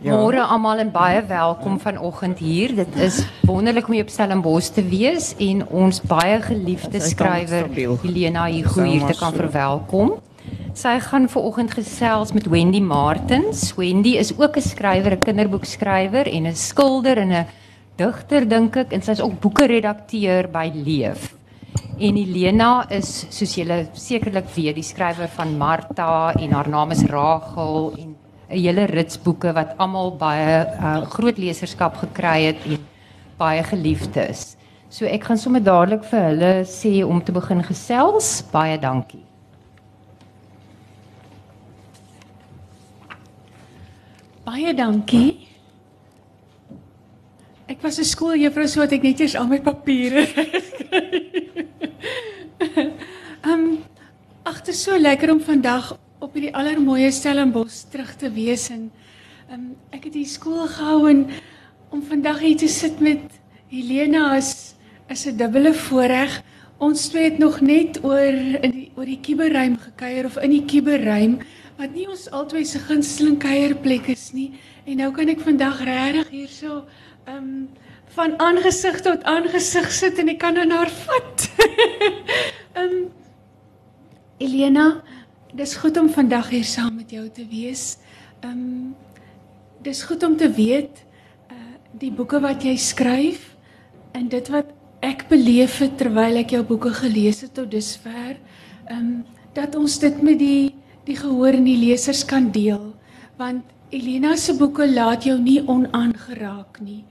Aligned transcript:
Ja. 0.00 0.14
Môre 0.16 0.40
almal 0.48 0.80
en 0.80 0.90
baie 0.94 1.18
welkom 1.28 1.74
vanoggend 1.76 2.38
hier. 2.40 2.72
Dit 2.72 2.94
is 2.96 3.18
wonderlik 3.44 3.84
om 3.84 3.92
hier 3.92 4.06
op 4.06 4.12
Stellenbosch 4.12 4.70
te 4.72 4.80
wees 4.88 5.34
en 5.36 5.58
ons 5.76 5.98
baie 6.00 6.38
geliefde 6.40 7.02
skrywer. 7.04 7.66
Helena 8.00 8.46
Hugo 8.48 8.86
hier 8.88 9.04
te 9.04 9.16
kan 9.18 9.36
verwelkom. 9.36 10.14
Sy 10.72 10.94
gaan 11.04 11.28
vanoggend 11.28 11.74
gesels 11.76 12.32
met 12.32 12.48
Wendy 12.48 12.80
Martins. 12.80 13.74
Wendy 13.76 14.14
is 14.16 14.32
ook 14.38 14.56
'n 14.56 14.64
skrywer, 14.70 15.12
'n 15.12 15.20
kinderboekskrywer 15.20 16.32
en 16.32 16.46
'n 16.46 16.56
skilder 16.56 17.18
en 17.18 17.32
'n 17.32 17.46
digter 17.96 18.48
dink 18.48 18.76
ek 18.76 18.92
en 18.92 19.02
sy's 19.02 19.20
ook 19.20 19.40
boeke-redakteur 19.40 20.48
by 20.48 20.70
Leef. 20.74 21.34
En 21.98 22.16
Helena 22.16 22.88
is 22.88 23.26
soos 23.28 23.54
julle 23.54 23.88
sekerlik 23.92 24.48
weet, 24.54 24.74
die 24.74 24.82
skrywer 24.82 25.28
van 25.28 25.58
Martha 25.58 26.32
en 26.32 26.52
haar 26.52 26.68
naam 26.68 26.90
is 26.90 27.04
Rachel 27.04 27.92
en 27.98 28.16
'n 28.50 28.58
hele 28.58 28.84
rits 28.90 29.18
boeke 29.22 29.52
wat 29.54 29.76
almal 29.78 30.16
baie 30.18 30.66
uh, 30.66 31.02
groot 31.06 31.38
leserskap 31.38 31.96
gekry 32.02 32.50
het 32.50 32.64
en 32.66 32.78
baie 33.38 33.62
geliefd 33.62 34.16
is. 34.16 34.56
So 34.90 35.06
ek 35.06 35.24
gaan 35.24 35.38
sommer 35.38 35.62
dadelik 35.62 36.02
vir 36.10 36.24
hulle 36.32 36.52
sê 36.66 37.04
om 37.06 37.22
te 37.22 37.32
begin 37.32 37.62
gesels. 37.62 38.42
Baie 38.50 38.78
dankie. 38.78 39.22
Baie 44.44 44.74
dankie. 44.74 45.46
Ek 47.70 47.78
was 47.82 48.00
'n 48.00 48.04
skooljuffrou 48.04 48.66
so 48.66 48.80
dat 48.80 48.98
ek 48.98 49.02
net 49.02 49.20
eers 49.20 49.36
al 49.38 49.46
my 49.46 49.60
papiere. 49.60 50.26
Ehm 53.40 53.52
um, 53.52 53.78
ag, 54.42 54.58
dit 54.58 54.74
is 54.74 54.82
so 54.82 54.98
lekker 54.98 55.30
om 55.30 55.40
vandag 55.40 55.94
op 56.20 56.34
hierdie 56.36 56.52
allermooie 56.56 57.10
Stellenbosch 57.12 57.86
terug 57.90 58.12
te 58.20 58.28
wees 58.32 58.68
en 58.72 58.90
um, 59.52 59.70
ek 59.96 60.10
het 60.10 60.18
hier 60.18 60.28
skool 60.28 60.66
gehou 60.68 61.08
en 61.08 61.22
om 61.90 62.02
vandag 62.04 62.42
hier 62.44 62.58
te 62.60 62.68
sit 62.68 63.00
met 63.00 63.40
Helena 63.72 64.36
is 64.36 64.74
is 65.10 65.26
'n 65.26 65.36
dubbele 65.36 65.72
voorreg. 65.74 66.42
Ons 66.78 67.08
twee 67.08 67.24
het 67.24 67.38
nog 67.38 67.60
net 67.60 68.04
oor 68.04 68.36
in 68.62 68.70
die 68.70 68.92
oor 68.96 69.04
die 69.04 69.20
kuberruim 69.20 69.78
gekuier 69.78 70.24
of 70.24 70.36
in 70.38 70.50
die 70.50 70.64
kuberruim 70.64 71.40
wat 71.76 71.94
nie 71.94 72.08
ons 72.08 72.30
albei 72.30 72.64
se 72.64 72.78
gunsteling 72.78 73.38
kuierplek 73.38 74.06
is 74.06 74.32
nie. 74.32 74.52
En 74.84 74.96
nou 74.96 75.10
kan 75.12 75.28
ek 75.28 75.40
vandag 75.40 75.80
regtig 75.84 76.28
hierso 76.30 76.84
ehm 77.24 77.36
um, 77.36 77.68
van 78.10 78.38
aangesig 78.38 79.00
tot 79.00 79.22
aangesig 79.22 79.90
sit 79.92 80.18
en 80.18 80.28
ek 80.28 80.38
kan 80.38 80.58
aan 80.58 80.70
haar 80.70 80.90
vat. 80.90 81.48
Ehm 82.74 82.84
um, 82.84 83.08
Elena, 84.38 85.02
dis 85.56 85.74
goed 85.76 85.96
om 85.98 86.08
vandag 86.10 86.50
hier 86.50 86.64
saam 86.64 86.96
met 86.96 87.10
jou 87.10 87.28
te 87.28 87.46
wees. 87.50 87.96
Ehm 88.40 88.50
um, 88.50 88.94
dis 89.80 90.02
goed 90.04 90.22
om 90.22 90.36
te 90.36 90.50
weet 90.52 91.04
uh 91.50 91.56
die 92.00 92.12
boeke 92.12 92.40
wat 92.40 92.62
jy 92.64 92.76
skryf 92.76 93.56
en 94.12 94.28
dit 94.28 94.48
wat 94.52 94.68
ek 95.00 95.26
beleef 95.28 95.78
het 95.80 95.96
terwyl 95.98 96.36
ek 96.36 96.52
jou 96.54 96.62
boeke 96.64 96.92
gelees 96.94 97.40
het 97.40 97.54
tot 97.54 97.70
dusver, 97.70 98.36
ehm 98.86 98.98
um, 98.98 99.24
dat 99.54 99.74
ons 99.74 99.98
dit 99.98 100.22
met 100.22 100.38
die 100.38 100.74
die 101.04 101.16
gehoor 101.16 101.56
en 101.56 101.64
die 101.64 101.78
lesers 101.80 102.24
kan 102.24 102.50
deel 102.52 102.92
want 103.40 103.64
Elena 103.90 104.36
se 104.36 104.54
boeke 104.54 104.86
laat 104.86 105.24
jou 105.24 105.38
nie 105.40 105.58
onaangeraak 105.66 106.80
nie. 106.84 107.04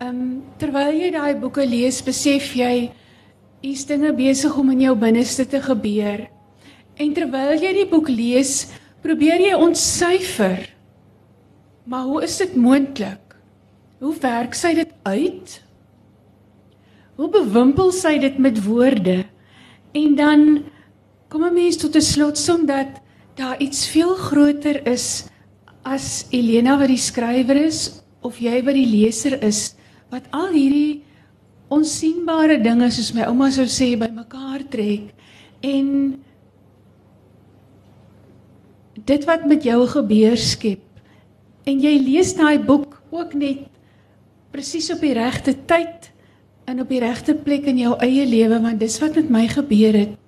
Ehm 0.00 0.08
um, 0.08 0.42
terwyl 0.58 0.94
jy 0.96 1.10
daai 1.12 1.34
boeke 1.36 1.66
lees, 1.66 2.00
besef 2.02 2.54
jy 2.56 2.90
hier's 3.62 3.84
dinge 3.86 4.12
besig 4.16 4.56
om 4.58 4.70
in 4.70 4.86
jou 4.88 4.94
binneste 4.98 5.44
te 5.46 5.60
gebeur. 5.62 6.24
En 7.02 7.10
terwyl 7.16 7.56
jy 7.58 7.72
die 7.80 7.88
boek 7.90 8.10
lees, 8.12 8.68
probeer 9.02 9.42
jy 9.42 9.56
ontsyfer. 9.58 10.68
Maar 11.90 12.06
hoe 12.06 12.22
is 12.22 12.36
dit 12.38 12.54
moontlik? 12.54 13.36
Hoe 14.02 14.14
werk 14.22 14.54
sy 14.54 14.74
dit 14.78 14.92
uit? 15.06 15.56
Hoe 17.18 17.28
bewimpel 17.30 17.90
sy 17.94 18.16
dit 18.22 18.38
met 18.38 18.60
woorde? 18.64 19.24
En 19.98 20.14
dan 20.18 20.44
kom 21.28 21.44
'n 21.44 21.54
mens 21.54 21.76
tot 21.76 21.96
'n 21.96 22.00
slotsom 22.00 22.66
dat 22.66 23.02
daar 23.34 23.58
iets 23.60 23.88
veel 23.88 24.14
groter 24.14 24.86
is 24.86 25.24
as 25.82 26.26
Elena 26.30 26.78
wat 26.78 26.88
die 26.88 27.00
skrywer 27.00 27.56
is 27.56 28.02
of 28.20 28.38
jy 28.38 28.62
wat 28.64 28.74
die 28.74 28.86
leser 28.86 29.42
is 29.42 29.74
wat 30.10 30.28
al 30.30 30.52
hierdie 30.52 31.02
onsigbare 31.72 32.60
dinge 32.62 32.90
soos 32.90 33.12
my 33.16 33.24
ouma 33.26 33.50
sou 33.50 33.64
sê 33.64 33.96
bymekaar 33.98 34.62
trek 34.68 35.14
en 35.60 35.88
dit 39.04 39.24
wat 39.24 39.46
met 39.46 39.64
jou 39.64 39.86
gebeur 39.86 40.36
skep 40.36 40.82
en 41.68 41.80
jy 41.80 41.94
lees 42.02 42.34
daai 42.38 42.58
boek 42.58 43.00
ook 43.10 43.34
net 43.34 43.68
presies 44.52 44.90
op 44.92 45.00
die 45.00 45.14
regte 45.16 45.54
tyd 45.66 46.10
en 46.70 46.82
op 46.82 46.90
die 46.92 47.00
regte 47.02 47.34
plek 47.34 47.66
in 47.70 47.80
jou 47.82 47.94
eie 48.04 48.26
lewe 48.28 48.60
want 48.62 48.80
dis 48.80 48.98
wat 49.02 49.16
met 49.18 49.30
my 49.30 49.46
gebeur 49.50 49.96
het. 49.96 50.18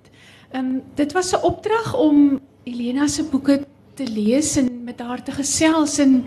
Ehm 0.54 0.64
um, 0.64 0.82
dit 0.94 1.12
was 1.12 1.32
'n 1.32 1.42
opdrag 1.42 1.94
om 1.98 2.40
Elena 2.64 3.06
se 3.06 3.24
boeke 3.24 3.64
te 3.94 4.06
lees 4.06 4.56
en 4.56 4.84
met 4.84 5.00
haar 5.00 5.22
te 5.22 5.32
gesels 5.32 5.98
en 5.98 6.24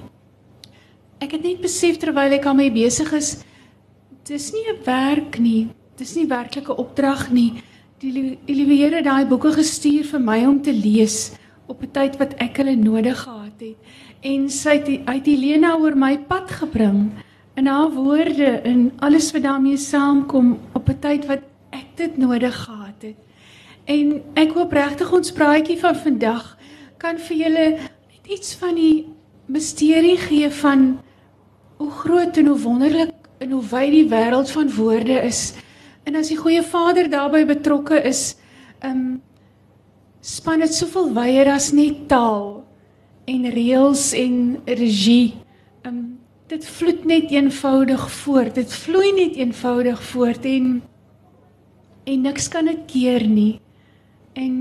ek 1.20 1.32
het 1.32 1.44
net 1.44 1.62
besef 1.62 1.98
terwyl 1.98 2.32
ek 2.32 2.46
my 2.54 2.72
besig 2.72 3.14
is 3.14 3.38
dis 4.24 4.52
nie 4.52 4.68
'n 4.70 4.84
werk 4.84 5.40
nie. 5.40 5.68
Dis 5.98 6.16
nie 6.16 6.28
werklike 6.28 6.76
opdrag 6.76 7.32
nie. 7.32 7.54
Die 8.00 8.38
die 8.46 8.66
Here 8.66 8.96
het 8.96 9.06
daai 9.06 9.26
boeke 9.26 9.52
gestuur 9.52 10.04
vir 10.04 10.20
my 10.20 10.46
om 10.46 10.62
te 10.62 10.74
lees 10.74 11.32
op 11.68 11.82
'n 11.82 11.92
tyd 11.92 12.18
wat 12.18 12.34
ek 12.38 12.58
hulle 12.58 12.76
nodig 12.76 13.20
gehad 13.20 13.60
het. 13.60 13.78
En 14.22 14.50
sy 14.50 14.70
het 14.80 15.06
uit 15.06 15.26
Helena 15.26 15.76
oor 15.76 15.96
my 15.96 16.18
pad 16.18 16.52
gebring 16.52 17.12
in 17.56 17.68
haar 17.68 17.92
woorde 17.92 18.62
en 18.64 18.92
alles 19.00 19.32
wat 19.32 19.44
daarmee 19.44 19.78
saamkom 19.78 20.60
op 20.74 20.90
'n 20.90 21.00
tyd 21.00 21.26
wat 21.26 21.42
ek 21.70 21.88
dit 21.96 22.18
nodig 22.18 22.56
gehad 22.56 23.02
het. 23.02 23.16
En 23.86 24.22
ek 24.34 24.52
hoop 24.52 24.72
regtig 24.72 25.12
ons 25.12 25.32
praatjie 25.32 25.80
van 25.80 25.96
vandag 25.96 26.58
kan 26.98 27.18
vir 27.18 27.38
julle 27.38 27.68
net 28.12 28.26
iets 28.28 28.56
van 28.56 28.76
die 28.76 29.06
misterie 29.46 30.18
gee 30.18 30.50
van 30.50 31.00
hoe 31.78 31.92
groot 31.92 32.38
en 32.38 32.46
hoe 32.46 32.60
wonderlik 32.60 33.14
en 33.38 33.52
hoe 33.52 33.64
wyd 33.64 33.92
die 33.92 34.10
wêreld 34.10 34.52
van 34.52 34.74
woorde 34.74 35.22
is. 35.22 35.54
En 36.04 36.16
as 36.16 36.28
die 36.28 36.38
goeie 36.38 36.64
Vader 36.64 37.10
daarbey 37.10 37.46
betrokke 37.46 38.02
is, 38.04 38.36
ehm 38.80 38.92
um, 38.92 39.22
span 40.22 40.60
dit 40.60 40.74
soveel 40.74 41.14
wyer 41.14 41.50
as 41.52 41.72
net 41.72 42.08
taal 42.10 42.64
en 43.28 43.50
reëls 43.52 44.14
en 44.18 44.38
regie. 44.66 45.36
Um, 45.86 46.20
dit 46.48 46.64
vloed 46.78 47.06
net 47.06 47.32
eenvoudig 47.32 48.04
voort. 48.24 48.56
Dit 48.56 48.74
vloei 48.74 49.12
net 49.16 49.36
eenvoudig 49.36 50.04
voort 50.12 50.46
en 50.46 50.82
en 52.08 52.22
niks 52.24 52.48
kan 52.48 52.66
dit 52.66 52.84
keer 52.88 53.28
nie. 53.28 53.60
En 54.34 54.54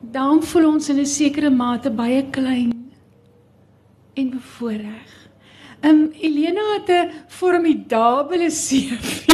daarom 0.00 0.40
voel 0.42 0.70
ons 0.72 0.88
in 0.88 1.00
'n 1.00 1.06
sekere 1.06 1.50
mate 1.50 1.90
baie 1.90 2.22
klein 2.30 2.72
en 4.14 4.30
bevoordeel. 4.30 5.19
Ehm 5.80 5.90
um, 5.90 6.12
Elena 6.20 6.60
het 6.76 6.88
'n 6.88 7.10
formidabele 7.28 8.50
CV. 8.66 9.28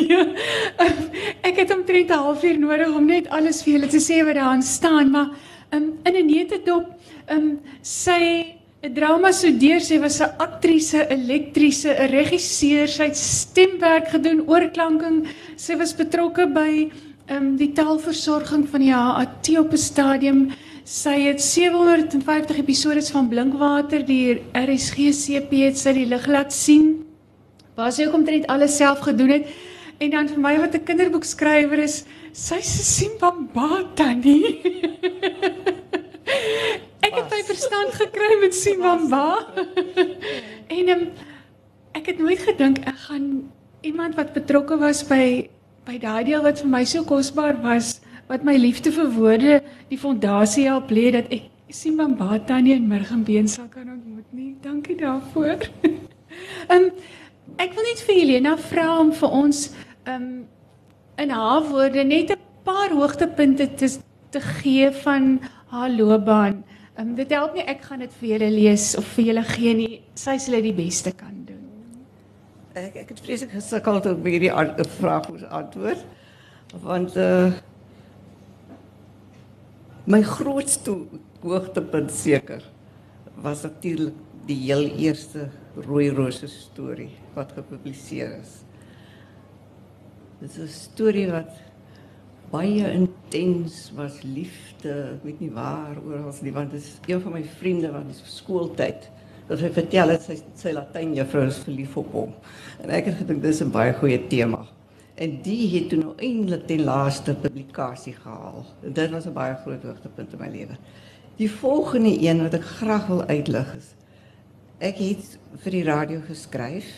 um, 0.79 0.99
ek 1.43 1.57
het 1.57 1.71
omtrent 1.75 2.11
'n 2.11 2.23
halfuur 2.23 2.59
nodig 2.59 2.95
om 2.95 3.07
net 3.07 3.29
alles 3.29 3.62
vir 3.62 3.73
julle 3.73 3.89
te 3.89 3.99
sê 3.99 4.25
wat 4.25 4.34
daarin 4.34 4.62
staan, 4.62 5.11
maar 5.11 5.31
ehm 5.71 5.83
um, 5.83 5.99
in 6.05 6.15
'n 6.15 6.27
netedop 6.27 6.87
ehm 7.27 7.39
um, 7.39 7.61
sy 7.83 8.55
'n 8.83 8.95
drama 8.95 9.33
studeer, 9.33 9.81
sy 9.81 9.99
was 9.99 10.21
'n 10.21 10.31
aktrise, 10.39 10.99
'n 10.99 11.11
elektrise, 11.19 11.91
'n 11.91 12.11
regisseur, 12.11 12.89
sy 12.89 13.05
het 13.05 13.17
stemwerk 13.17 14.09
gedoen, 14.09 14.47
oorklanking. 14.47 15.27
Sy 15.56 15.77
was 15.77 15.95
betrokke 15.95 16.47
by 16.47 16.91
ehm 17.27 17.37
um, 17.37 17.56
die 17.56 17.73
taalversorging 17.73 18.69
van 18.69 18.81
die 18.81 18.93
HAT 18.93 19.59
op 19.59 19.73
'n 19.73 19.77
stadium. 19.77 20.53
Sy 20.87 21.17
het 21.25 21.41
750 21.43 22.61
episodes 22.61 23.09
van 23.11 23.27
Blinkwater 23.27 24.05
die 24.07 24.37
RSG 24.55 25.09
CP 25.19 25.65
het 25.65 25.81
sy 25.81 25.97
die 25.97 26.05
lig 26.06 26.29
laat 26.31 26.55
sien. 26.55 27.00
Waar 27.75 27.91
sy 27.91 28.06
ook 28.06 28.15
omtrent 28.21 28.47
alles 28.55 28.77
self 28.79 29.03
gedoen 29.03 29.33
het. 29.35 29.49
En 29.99 30.15
dan 30.15 30.31
vir 30.31 30.38
my 30.38 30.53
wat 30.62 30.77
'n 30.79 30.85
kinderboekskrywer 30.87 31.83
is, 31.83 32.05
sy 32.31 32.61
se 32.62 32.85
Simbambata 32.87 34.12
nie. 34.15 34.62
ek 37.06 37.15
het 37.19 37.35
my 37.35 37.43
verstand 37.50 37.91
gekry 37.99 38.39
met 38.41 38.55
Simbamba. 38.55 39.43
en 40.79 40.89
um, 40.89 41.05
ek 41.99 42.15
het 42.15 42.19
nooit 42.19 42.39
gedink 42.39 42.79
ek 42.87 42.99
gaan 43.11 43.50
iemand 43.82 44.15
wat 44.15 44.32
betrokke 44.39 44.79
was 44.79 45.03
by 45.03 45.50
by 45.82 45.99
daai 45.99 46.25
deel 46.25 46.43
wat 46.43 46.62
vir 46.62 46.71
my 46.71 46.85
so 46.85 47.03
kosbaar 47.03 47.59
was, 47.62 48.00
wat 48.28 48.44
my 48.44 48.56
liefde 48.58 48.93
vir 48.93 49.11
woorde 49.14 49.61
die 49.90 49.99
fondasie 49.99 50.67
help 50.67 50.90
lê 50.90 51.11
dat 51.14 51.31
ek 51.31 51.52
Simbambata 51.67 52.61
nie 52.62 52.76
in 52.76 52.87
Murgenbeen 52.87 53.49
sal 53.50 53.67
kan 53.67 53.88
ontmoet 53.90 54.26
nie. 54.31 54.52
Dankie 54.62 54.94
daarvoor. 55.00 55.67
Ehm 56.70 56.76
um, 56.76 56.90
ek 57.62 57.75
wil 57.75 57.87
net 57.88 58.02
vir 58.06 58.17
Helena 58.20 58.52
vra 58.61 58.87
om 59.00 59.11
vir 59.14 59.34
ons 59.34 59.62
ehm 60.05 60.14
um, 60.14 60.31
in 61.19 61.31
haar 61.32 61.67
woorde 61.67 62.05
net 62.05 62.31
'n 62.31 62.38
paar 62.64 62.94
hoogtepunte 62.94 63.67
te 63.75 63.88
te 64.31 64.40
gee 64.40 64.90
van 65.02 65.40
haar 65.75 65.90
loopbaan. 65.90 66.64
Ehm 66.96 67.08
um, 67.08 67.14
dit 67.14 67.31
help 67.31 67.55
nie 67.55 67.67
ek 67.67 67.82
gaan 67.82 68.05
dit 68.06 68.12
vir 68.20 68.29
julle 68.29 68.50
lees 68.50 68.96
of 68.99 69.06
vir 69.17 69.25
julle 69.25 69.44
gee 69.44 69.75
nie. 69.75 70.02
Sy 70.14 70.38
sal 70.38 70.61
dit 70.61 70.70
die 70.70 70.84
beste 70.84 71.12
kan 71.12 71.34
doen. 71.46 71.64
Ek 72.75 72.96
ek 72.96 73.08
het 73.08 73.20
vreeslik 73.20 73.50
gesukkel 73.58 74.00
om 74.12 74.26
hierdie 74.26 74.52
vraag 75.00 75.31
moes 75.31 75.43
antwoord. 75.50 76.05
Want 76.82 77.17
uh 77.17 77.50
my 80.06 80.23
grootste 80.23 80.94
hoogtepunt 81.43 82.12
seker 82.14 82.62
was 83.43 83.64
natuurlik 83.67 84.14
die 84.47 84.58
heel 84.69 84.87
eerste 85.03 85.49
rooi 85.87 86.06
rose 86.14 86.47
storie 86.49 87.11
wat 87.35 87.50
gepubliseer 87.56 88.37
is. 88.38 88.62
Dit 90.41 90.50
is 90.50 90.58
'n 90.58 90.69
storie 90.69 91.26
wat 91.31 91.50
baie 92.50 92.87
intens 92.93 93.91
was, 93.97 94.23
liefde, 94.23 95.19
ek 95.19 95.25
weet 95.25 95.41
nie 95.41 95.50
waar 95.50 95.97
oral 96.06 96.35
nie, 96.43 96.53
want 96.53 96.70
dit 96.70 96.81
is 96.81 96.99
een 97.06 97.20
van 97.20 97.32
my 97.32 97.43
vriende 97.43 97.91
wat 97.91 98.06
is 98.11 98.23
skooltyd 98.37 99.11
dat 99.49 99.61
hy 99.61 99.70
vertel 99.70 100.08
het 100.08 100.23
sy 100.23 100.38
sy 100.55 100.73
Latyn 100.73 101.14
juffrou 101.14 101.47
is 101.47 101.58
verlief 101.58 101.97
op 101.97 102.12
hom. 102.12 102.32
En 102.82 102.91
ek 102.91 103.05
het 103.11 103.19
gedink 103.19 103.43
dis 103.43 103.61
'n 103.62 103.70
baie 103.70 103.93
goeie 103.93 104.26
tema. 104.29 104.67
En 105.17 105.39
die 105.43 105.65
het 105.75 105.89
toe 105.89 105.99
nou 105.99 106.15
eintlik 106.21 106.67
ten 106.69 106.85
laaste 106.85 107.35
publikasie 107.35 108.15
gehaal. 108.15 108.65
En 108.85 108.93
dit 108.93 109.11
was 109.11 109.27
'n 109.27 109.33
baie 109.33 109.55
groot 109.65 109.83
hoogtepunt 109.83 110.33
in 110.33 110.39
my 110.39 110.49
lewe. 110.49 110.77
Die 111.37 111.51
volgende 111.51 112.21
een 112.21 112.43
wat 112.43 112.55
ek 112.55 112.65
graag 112.65 113.07
wil 113.07 113.25
uitlig 113.25 113.77
is 113.77 113.97
ek 114.83 114.99
het 115.01 115.37
vir 115.63 115.73
die 115.73 115.85
radio 115.87 116.23
geskryf 116.27 116.89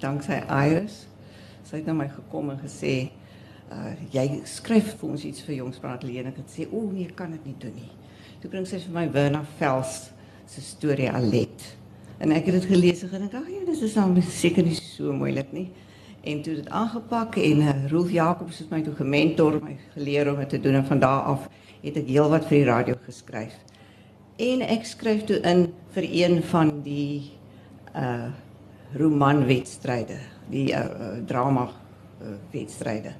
danksy 0.00 0.38
Iris. 0.48 1.04
Sy 1.68 1.80
het 1.82 1.88
na 1.88 1.94
my 1.96 2.08
gekom 2.12 2.54
en 2.54 2.60
gesê 2.62 3.10
uh 3.70 3.92
jy 4.10 4.40
skryf 4.48 4.94
vir 4.98 5.10
ons 5.12 5.24
iets 5.28 5.44
vir 5.46 5.60
Jongspraat 5.60 6.06
Leen. 6.06 6.30
Ek 6.32 6.40
het 6.40 6.54
sê 6.54 6.66
o 6.66 6.86
nee, 6.88 7.06
ek 7.10 7.18
kan 7.18 7.34
dit 7.36 7.50
nie 7.50 7.58
doen 7.60 7.76
nie. 7.76 7.90
Toe 8.40 8.50
bring 8.50 8.64
sy 8.66 8.80
vir 8.82 8.96
my 8.96 9.04
Werner 9.12 9.44
Vels 9.60 10.08
se 10.48 10.64
storie 10.64 11.10
Alet. 11.12 11.68
En 12.20 12.32
ek 12.34 12.48
het 12.48 12.56
dit 12.58 12.70
gelees 12.72 13.04
en 13.04 13.12
gedink, 13.12 13.34
"Ag 13.34 13.48
ja, 13.48 13.64
dis 13.66 13.82
is 13.82 13.94
dan 13.94 14.16
seker 14.22 14.64
nie 14.64 14.74
so 14.74 15.12
moeilik 15.12 15.52
nie." 15.52 15.70
En 16.20 16.42
toe 16.42 16.54
dit 16.54 16.68
aangepak 16.68 17.36
en 17.36 17.62
uh, 17.64 17.74
Rolf 17.88 18.10
Jacobs 18.12 18.58
het 18.58 18.70
my 18.70 18.82
toe 18.84 18.94
gementor, 18.94 19.56
my 19.64 19.76
geleer 19.94 20.28
om 20.32 20.40
dit 20.42 20.48
te 20.48 20.60
doen 20.60 20.74
en 20.74 20.84
van 20.84 21.00
daar 21.00 21.22
af 21.32 21.46
het 21.80 21.96
ek 21.96 22.10
heelwat 22.12 22.44
vir 22.50 22.58
die 22.58 22.68
radio 22.68 22.96
geskryf. 23.06 23.54
En 24.40 24.60
ek 24.64 24.84
skryf 24.88 25.24
toe 25.28 25.40
in 25.48 25.70
vir 25.94 26.06
een 26.08 26.40
van 26.52 26.76
die 26.84 27.32
uh 27.96 28.30
romanwedstryde, 28.90 30.16
die 30.50 30.72
uh, 30.74 30.80
uh, 30.82 31.10
drama 31.26 31.68
uh, 31.70 32.32
wedstryde. 32.50 33.12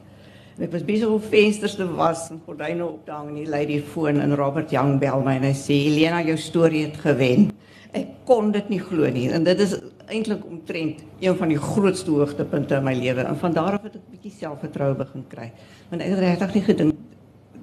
En 0.56 0.64
ek 0.66 0.72
was 0.74 0.82
besig 0.84 1.08
om 1.08 1.22
vensters 1.22 1.76
te 1.78 1.86
was 1.94 2.24
en 2.34 2.40
gordyne 2.42 2.82
op 2.84 3.04
te 3.06 3.14
hang 3.14 3.36
en 3.38 3.68
die 3.68 3.78
foon 3.80 4.18
en 4.20 4.34
Robert 4.34 4.74
Young 4.74 4.98
bel 4.98 5.22
my 5.22 5.36
en 5.38 5.46
hy 5.46 5.54
sê 5.54 5.78
Helena 5.86 6.24
jou 6.26 6.34
storie 6.36 6.82
het 6.88 6.98
gewen. 7.04 7.52
Ek 7.94 8.26
kon 8.26 8.50
dit 8.50 8.68
nie 8.68 8.80
glo 8.82 9.06
nie 9.14 9.28
en 9.30 9.46
dit 9.46 9.62
is 9.62 9.78
eintlik 10.10 10.44
omtrent 10.46 11.04
een 11.20 11.36
van 11.36 11.48
die 11.48 11.58
grootste 11.58 12.10
hoogtepunte 12.10 12.74
in 12.74 12.84
my 12.84 12.94
lewe 12.94 13.22
en 13.22 13.36
van 13.38 13.52
daar 13.52 13.78
af 13.78 13.82
het 13.82 13.94
ek 13.94 14.02
'n 14.02 14.10
bietjie 14.10 14.32
selfvertroue 14.38 14.94
begin 14.94 15.24
kry. 15.28 15.52
Want 15.90 16.02
ek 16.02 16.08
het 16.08 16.18
regtig 16.18 16.54
nie 16.54 16.62
gedink 16.62 16.94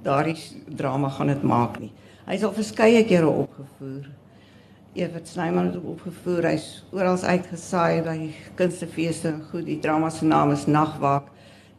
daardie 0.03 0.35
drama 0.75 1.09
gaan 1.09 1.27
dit 1.27 1.43
maak 1.43 1.79
nie. 1.79 1.91
Hy's 2.27 2.43
al 2.43 2.53
verskeie 2.53 3.03
kere 3.05 3.27
opgevoer. 3.27 4.07
Evert 4.93 5.27
Snyman 5.27 5.65
het 5.65 5.83
opgevoer. 5.83 6.49
Hy's 6.51 6.83
oral 6.91 7.17
uitgesaai 7.17 8.01
by 8.03 8.17
kunstefeeste 8.55 9.27
en 9.27 9.41
goed. 9.51 9.65
Die 9.65 9.79
drama 9.79 10.09
se 10.09 10.25
naam 10.25 10.51
is 10.51 10.65
Nagwaak. 10.65 11.27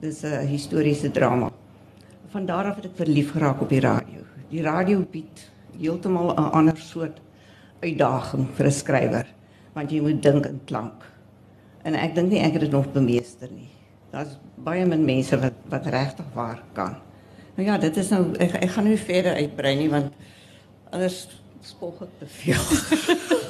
Dis 0.00 0.22
'n 0.22 0.46
historiese 0.46 1.10
drama. 1.10 1.50
Van 2.28 2.46
daar 2.46 2.64
af 2.64 2.76
het 2.76 2.84
ek 2.84 2.96
verlief 2.96 3.32
geraak 3.32 3.60
op 3.60 3.68
die 3.68 3.80
radio. 3.80 4.22
Die 4.50 4.62
radio 4.62 5.06
bied 5.10 5.50
heeltemal 5.78 6.34
'n 6.34 6.52
ander 6.52 6.76
soort 6.76 7.20
uitdaging 7.80 8.46
vir 8.54 8.66
'n 8.66 8.70
skrywer, 8.70 9.26
want 9.78 9.94
jy 9.94 10.02
moet 10.02 10.22
dink 10.22 10.46
in 10.48 10.60
klank. 10.66 11.06
En 11.86 11.96
ek 11.98 12.16
dink 12.16 12.32
nie 12.32 12.42
ek 12.42 12.58
het 12.58 12.66
dit 12.66 12.74
nog 12.74 12.90
bemeester 12.92 13.50
nie. 13.52 13.70
Daar's 14.12 14.34
baie 14.64 14.86
min 14.88 15.04
mense 15.06 15.38
wat 15.38 15.58
wat 15.70 15.86
regtig 15.92 16.26
waar 16.34 16.62
kan. 16.76 16.96
Nou 17.58 17.66
ja, 17.66 17.78
dit 17.82 17.96
is 18.00 18.10
nou 18.14 18.22
ek, 18.42 18.56
ek 18.62 18.72
gaan 18.74 18.88
nu 18.88 18.96
verder 18.98 19.38
uitbrei 19.38 19.74
nie 19.78 19.90
want 19.92 20.14
anders 20.94 21.26
spog 21.66 22.02
ek 22.06 22.14
te 22.22 22.30
veel. 22.38 22.64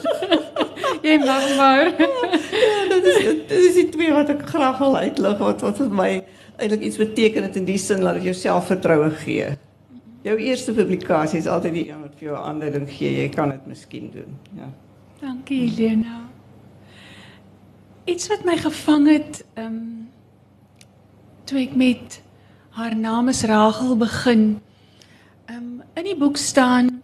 Jy 1.06 1.14
mag 1.22 1.46
maar. 1.56 1.92
dit 2.92 3.06
is 3.12 3.20
dit 3.22 3.54
is 3.58 3.78
die 3.78 3.86
twee 3.94 4.12
wat 4.12 4.32
ek 4.34 4.44
graag 4.50 4.80
wil 4.82 4.98
uitlig 4.98 5.38
wat 5.44 5.64
wat 5.64 5.80
vir 5.80 5.94
my 6.02 6.10
eintlik 6.58 6.84
iets 6.88 6.98
beteken 6.98 7.46
het 7.46 7.56
in 7.60 7.68
die 7.68 7.78
sin 7.78 8.02
dat 8.04 8.18
dit 8.18 8.28
jou 8.28 8.36
selfvertroue 8.36 9.12
gee. 9.22 9.54
Jou 10.26 10.34
eerste 10.42 10.74
publikasie 10.74 11.38
is 11.38 11.48
altyd 11.48 11.76
die 11.78 11.86
een 11.92 12.02
wat 12.02 12.18
vir 12.18 12.32
jou 12.32 12.42
aanduiding 12.42 12.88
gee 12.90 13.14
jy 13.22 13.28
kan 13.32 13.54
dit 13.54 13.70
miskien 13.70 14.10
doen. 14.12 14.36
Ja. 14.58 14.72
Dankie 15.18 15.64
Helena. 15.66 16.28
Iets 18.06 18.28
wat 18.30 18.44
my 18.46 18.54
gevang 18.56 19.08
het, 19.10 19.40
ehm 19.58 19.66
um, 19.66 19.94
toe 21.48 21.58
ek 21.62 21.72
met 21.74 22.20
haar 22.76 22.94
naam 22.94 23.30
is 23.32 23.42
Rachel 23.42 23.96
begin. 23.98 24.44
Ehm 25.48 25.56
um, 25.56 25.82
in 25.98 26.06
die 26.06 26.14
boek 26.14 26.38
staan 26.38 27.00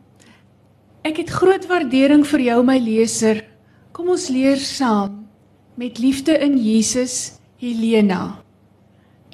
ek 1.02 1.19
het 1.25 1.32
groot 1.34 1.66
waardering 1.66 2.22
vir 2.26 2.44
jou 2.44 2.61
my 2.62 2.78
leser. 2.78 3.43
Kom 3.90 4.12
ons 4.14 4.28
leer 4.31 4.62
saam 4.62 5.25
met 5.75 5.99
liefde 5.99 6.38
in 6.38 6.55
Jesus 6.55 7.40
Helena. 7.58 8.38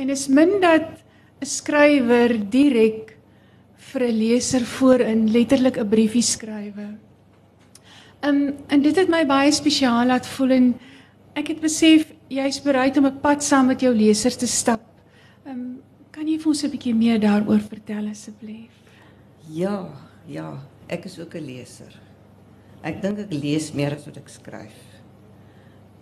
En 0.00 0.09
is 0.09 0.25
min 0.29 0.56
dat 0.65 1.05
'n 1.43 1.47
skrywer 1.47 2.33
direk 2.50 3.17
vir 3.76 4.09
'n 4.09 4.19
leser 4.25 4.65
voorin 4.65 5.29
letterlik 5.29 5.76
'n 5.76 5.88
briefie 5.88 6.25
skrywe. 6.25 7.10
Um, 8.20 8.55
en 8.69 8.82
dit 8.84 8.96
het 8.96 9.08
my 9.08 9.22
baie 9.25 9.52
spesiaal 9.52 10.11
laat 10.11 10.26
voel 10.28 10.50
en 10.52 10.67
ek 11.40 11.55
het 11.55 11.61
besef 11.62 12.11
jy's 12.28 12.58
bereid 12.61 12.99
om 13.00 13.06
'n 13.06 13.20
pad 13.20 13.43
saam 13.43 13.67
met 13.67 13.81
jou 13.81 13.94
leser 13.94 14.37
te 14.37 14.46
stap. 14.46 14.82
Um, 15.46 15.81
kan 16.11 16.28
jy 16.28 16.38
vir 16.38 16.49
ons 16.49 16.62
'n 16.64 16.70
bietjie 16.70 16.94
meer 16.94 17.19
daaroor 17.20 17.61
vertel 17.61 18.11
asseblief? 18.11 18.76
Ja, 19.49 19.88
ja, 20.26 20.58
ek 20.88 21.05
is 21.05 21.19
ook 21.19 21.34
'n 21.34 21.46
leser. 21.46 21.99
Ek 22.82 23.00
dink 23.02 23.19
ek 23.19 23.32
lees 23.32 23.72
meer 23.72 23.94
as 23.94 24.05
wat 24.05 24.17
ek 24.17 24.28
skryf. 24.28 24.78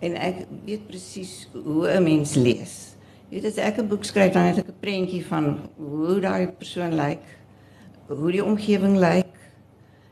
En 0.01 0.15
ek 0.15 0.47
weet 0.65 0.87
presies 0.87 1.47
hoe 1.53 1.87
'n 1.87 2.03
mens 2.03 2.35
lees. 2.35 2.95
Jy 3.29 3.41
weet 3.41 3.45
as 3.45 3.57
ek 3.57 3.77
'n 3.79 3.87
boek 3.87 4.03
skryf 4.03 4.33
dan 4.33 4.43
het 4.43 4.57
ek 4.57 4.67
'n 4.67 4.79
prentjie 4.81 5.25
van 5.25 5.69
hoe 5.77 6.19
daai 6.19 6.47
persoon 6.47 6.95
lyk, 6.95 7.23
hoe 8.07 8.31
die 8.31 8.43
omgewing 8.43 8.97
lyk 8.97 9.38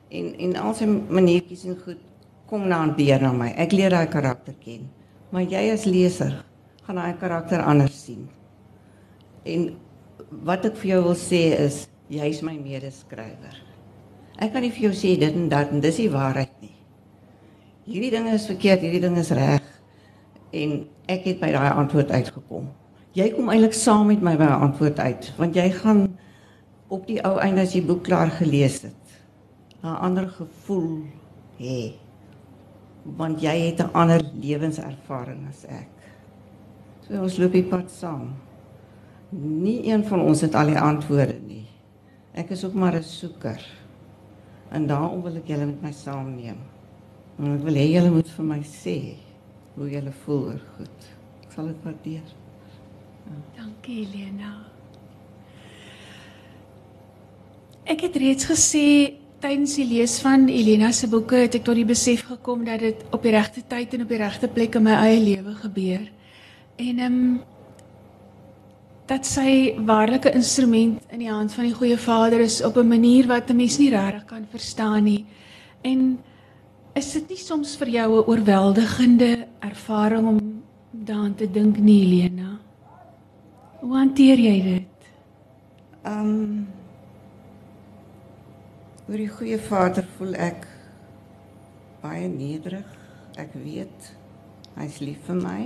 en 0.09 0.33
en 0.47 0.55
al 0.61 0.75
sy 0.77 0.87
maniertjies 0.87 1.65
en 1.67 1.77
goed 1.83 2.03
kom 2.47 2.67
na 2.67 2.83
en 2.85 2.93
deur 2.95 3.21
na 3.21 3.33
my. 3.35 3.51
Ek 3.59 3.75
leer 3.75 3.91
daai 3.91 4.07
karakter 4.11 4.55
ken. 4.63 4.87
Maar 5.31 5.43
jy 5.43 5.67
as 5.73 5.85
leser 5.85 6.37
gaan 6.87 6.99
daai 7.01 7.17
karakter 7.19 7.63
anders 7.63 7.97
sien. 8.05 8.27
En 9.43 9.69
wat 10.47 10.65
ek 10.69 10.77
vir 10.79 10.93
jou 10.95 11.01
wil 11.09 11.17
sê 11.19 11.43
is 11.59 11.85
jy's 12.11 12.39
my 12.45 12.55
medeskrywer. 12.55 13.57
Ek 14.39 14.53
kan 14.53 14.63
nie 14.63 14.71
vir 14.71 14.89
jou 14.89 14.95
sê 14.95 15.15
dit 15.19 15.35
en 15.35 15.49
dat 15.51 15.73
en 15.73 15.83
dis 15.83 16.03
die 16.03 16.11
waarheid 16.13 16.53
nie. 16.63 16.75
Hierdie 17.87 18.11
ding 18.13 18.27
is 18.31 18.47
verkeerd, 18.47 18.83
hierdie 18.83 19.03
ding 19.03 19.17
is 19.19 19.31
reg. 19.35 19.63
En 20.55 20.77
ek 21.11 21.25
het 21.31 21.41
by 21.41 21.51
daai 21.55 21.71
antwoord 21.71 22.11
uitgekom. 22.13 22.67
Jy 23.17 23.31
kom 23.33 23.49
eintlik 23.49 23.75
saam 23.75 24.11
met 24.11 24.23
my 24.23 24.35
by 24.37 24.47
daai 24.47 24.65
antwoord 24.67 24.99
uit, 25.01 25.29
want 25.39 25.55
jy 25.57 25.65
gaan 25.79 26.03
op 26.93 27.07
die 27.07 27.17
ou 27.25 27.37
einde 27.43 27.63
as 27.65 27.73
jy 27.75 27.81
boek 27.87 28.03
klaar 28.05 28.29
gelees 28.37 28.83
het, 28.85 29.06
'n 29.87 30.01
ander 30.07 30.27
gevoel 30.29 31.05
hê. 31.59 31.93
Want 33.17 33.41
jy 33.41 33.57
het 33.71 33.79
'n 33.79 33.93
ander 33.93 34.21
lewenservaring 34.41 35.47
as 35.49 35.65
ek. 35.65 35.89
So 37.07 37.21
ons 37.21 37.37
loop 37.37 37.51
die 37.51 37.63
pad 37.63 37.91
saam. 37.91 38.35
Nie 39.31 39.91
een 39.91 40.03
van 40.05 40.21
ons 40.21 40.41
het 40.41 40.55
al 40.55 40.67
die 40.67 40.79
antwoorde 40.79 41.39
nie. 41.47 41.67
Ek 42.33 42.49
is 42.49 42.65
ook 42.65 42.73
maar 42.73 42.95
'n 42.95 43.03
soeker. 43.03 43.61
En 44.71 44.87
daarom 44.87 45.21
wil 45.21 45.35
ek 45.35 45.47
julle 45.47 45.65
met 45.65 45.81
my 45.81 45.91
saamneem. 45.91 46.57
En 47.39 47.53
ek 47.53 47.63
wil 47.63 47.73
hê 47.73 47.87
julle 47.91 48.11
moet 48.11 48.29
vir 48.29 48.45
my 48.45 48.61
sê 48.63 49.15
hoe 49.75 49.89
julle 49.89 50.11
voel 50.11 50.43
oor 50.43 50.61
goed. 50.77 50.99
Ek 51.43 51.51
sal 51.51 51.65
dit 51.65 51.83
waardeer. 51.83 52.33
Dankie 53.55 54.05
Helena. 54.05 54.51
Ek 57.87 58.01
het 58.01 58.15
reeds 58.15 58.47
gesê 58.49 59.15
tydens 59.41 59.75
die 59.77 59.85
lees 59.85 60.17
van 60.23 60.47
Helena 60.49 60.91
se 60.91 61.07
boeke 61.09 61.43
het 61.43 61.55
ek 61.59 61.65
tot 61.67 61.77
die 61.77 61.85
besef 61.85 62.23
gekom 62.25 62.63
dat 62.65 62.81
dit 62.81 63.03
op 63.13 63.25
die 63.25 63.33
regte 63.35 63.61
tyd 63.69 63.93
en 63.93 64.05
op 64.05 64.13
die 64.13 64.21
regte 64.21 64.49
plek 64.49 64.77
in 64.79 64.87
my 64.87 64.95
eie 65.03 65.19
lewe 65.21 65.53
gebeur. 65.61 66.07
En 66.77 66.99
ehm 66.99 67.19
um, 67.19 67.37
dat 69.07 69.23
sy 69.23 69.71
waarlike 69.87 70.33
instrument 70.35 70.99
in 71.15 71.21
die 71.21 71.29
hand 71.31 71.53
van 71.55 71.63
die 71.63 71.75
goeie 71.77 71.95
Vader 71.97 72.41
is 72.43 72.59
op 72.59 72.75
'n 72.75 72.87
manier 72.87 73.27
wat 73.27 73.49
'n 73.49 73.55
mens 73.55 73.77
nie 73.77 73.89
regtig 73.89 74.25
kan 74.25 74.45
verstaan 74.51 75.03
nie. 75.03 75.25
En 75.81 76.19
is 76.93 77.11
dit 77.13 77.29
nie 77.29 77.37
soms 77.37 77.77
vir 77.77 77.87
jou 77.89 78.09
'n 78.17 78.27
oorweldigende 78.27 79.47
ervaring 79.59 80.27
om 80.27 80.63
daaraan 80.91 81.35
te 81.35 81.51
dink 81.51 81.77
nie, 81.77 82.03
Helena? 82.03 82.59
Hoe 83.79 83.95
hanteer 83.97 84.37
jy 84.39 84.61
dit? 84.61 84.97
Ehm 86.03 86.19
um, 86.19 86.67
Oor 89.07 89.21
die 89.21 89.29
goeie 89.31 89.55
Vader 89.63 90.03
voel 90.17 90.33
ek 90.35 90.65
baie 92.01 92.25
nederig. 92.27 92.89
Ek 93.39 93.53
weet 93.55 94.09
hy's 94.75 94.97
lief 94.99 95.21
vir 95.29 95.39
my. 95.39 95.61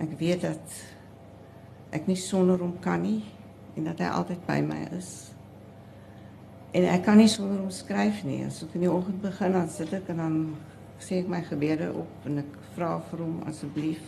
Ek 0.00 0.14
weet 0.16 0.46
dat 0.46 0.78
ek 1.92 2.08
nie 2.08 2.16
sonder 2.16 2.64
hom 2.64 2.72
kan 2.80 3.04
nie 3.04 3.20
en 3.76 3.90
dat 3.90 4.00
hy 4.00 4.08
altyd 4.16 4.48
by 4.48 4.58
my 4.64 4.80
is. 4.96 5.12
En 6.72 6.88
ek 6.88 7.04
kan 7.04 7.20
nie 7.20 7.28
sonder 7.28 7.60
hom 7.60 7.68
skryf 7.68 8.24
nie. 8.24 8.46
As 8.48 8.62
ek 8.64 8.80
in 8.80 8.88
die 8.88 8.92
oggend 8.96 9.20
begin 9.20 9.60
dan 9.60 9.68
sit 9.68 9.92
ek 10.00 10.08
en 10.16 10.24
dan 10.24 10.42
sê 11.04 11.20
ek 11.20 11.28
my 11.28 11.44
gebede 11.52 11.92
op 11.92 12.28
en 12.32 12.46
ek 12.46 12.60
vra 12.78 12.94
vir 13.12 13.26
hom 13.26 13.42
asseblief 13.44 14.04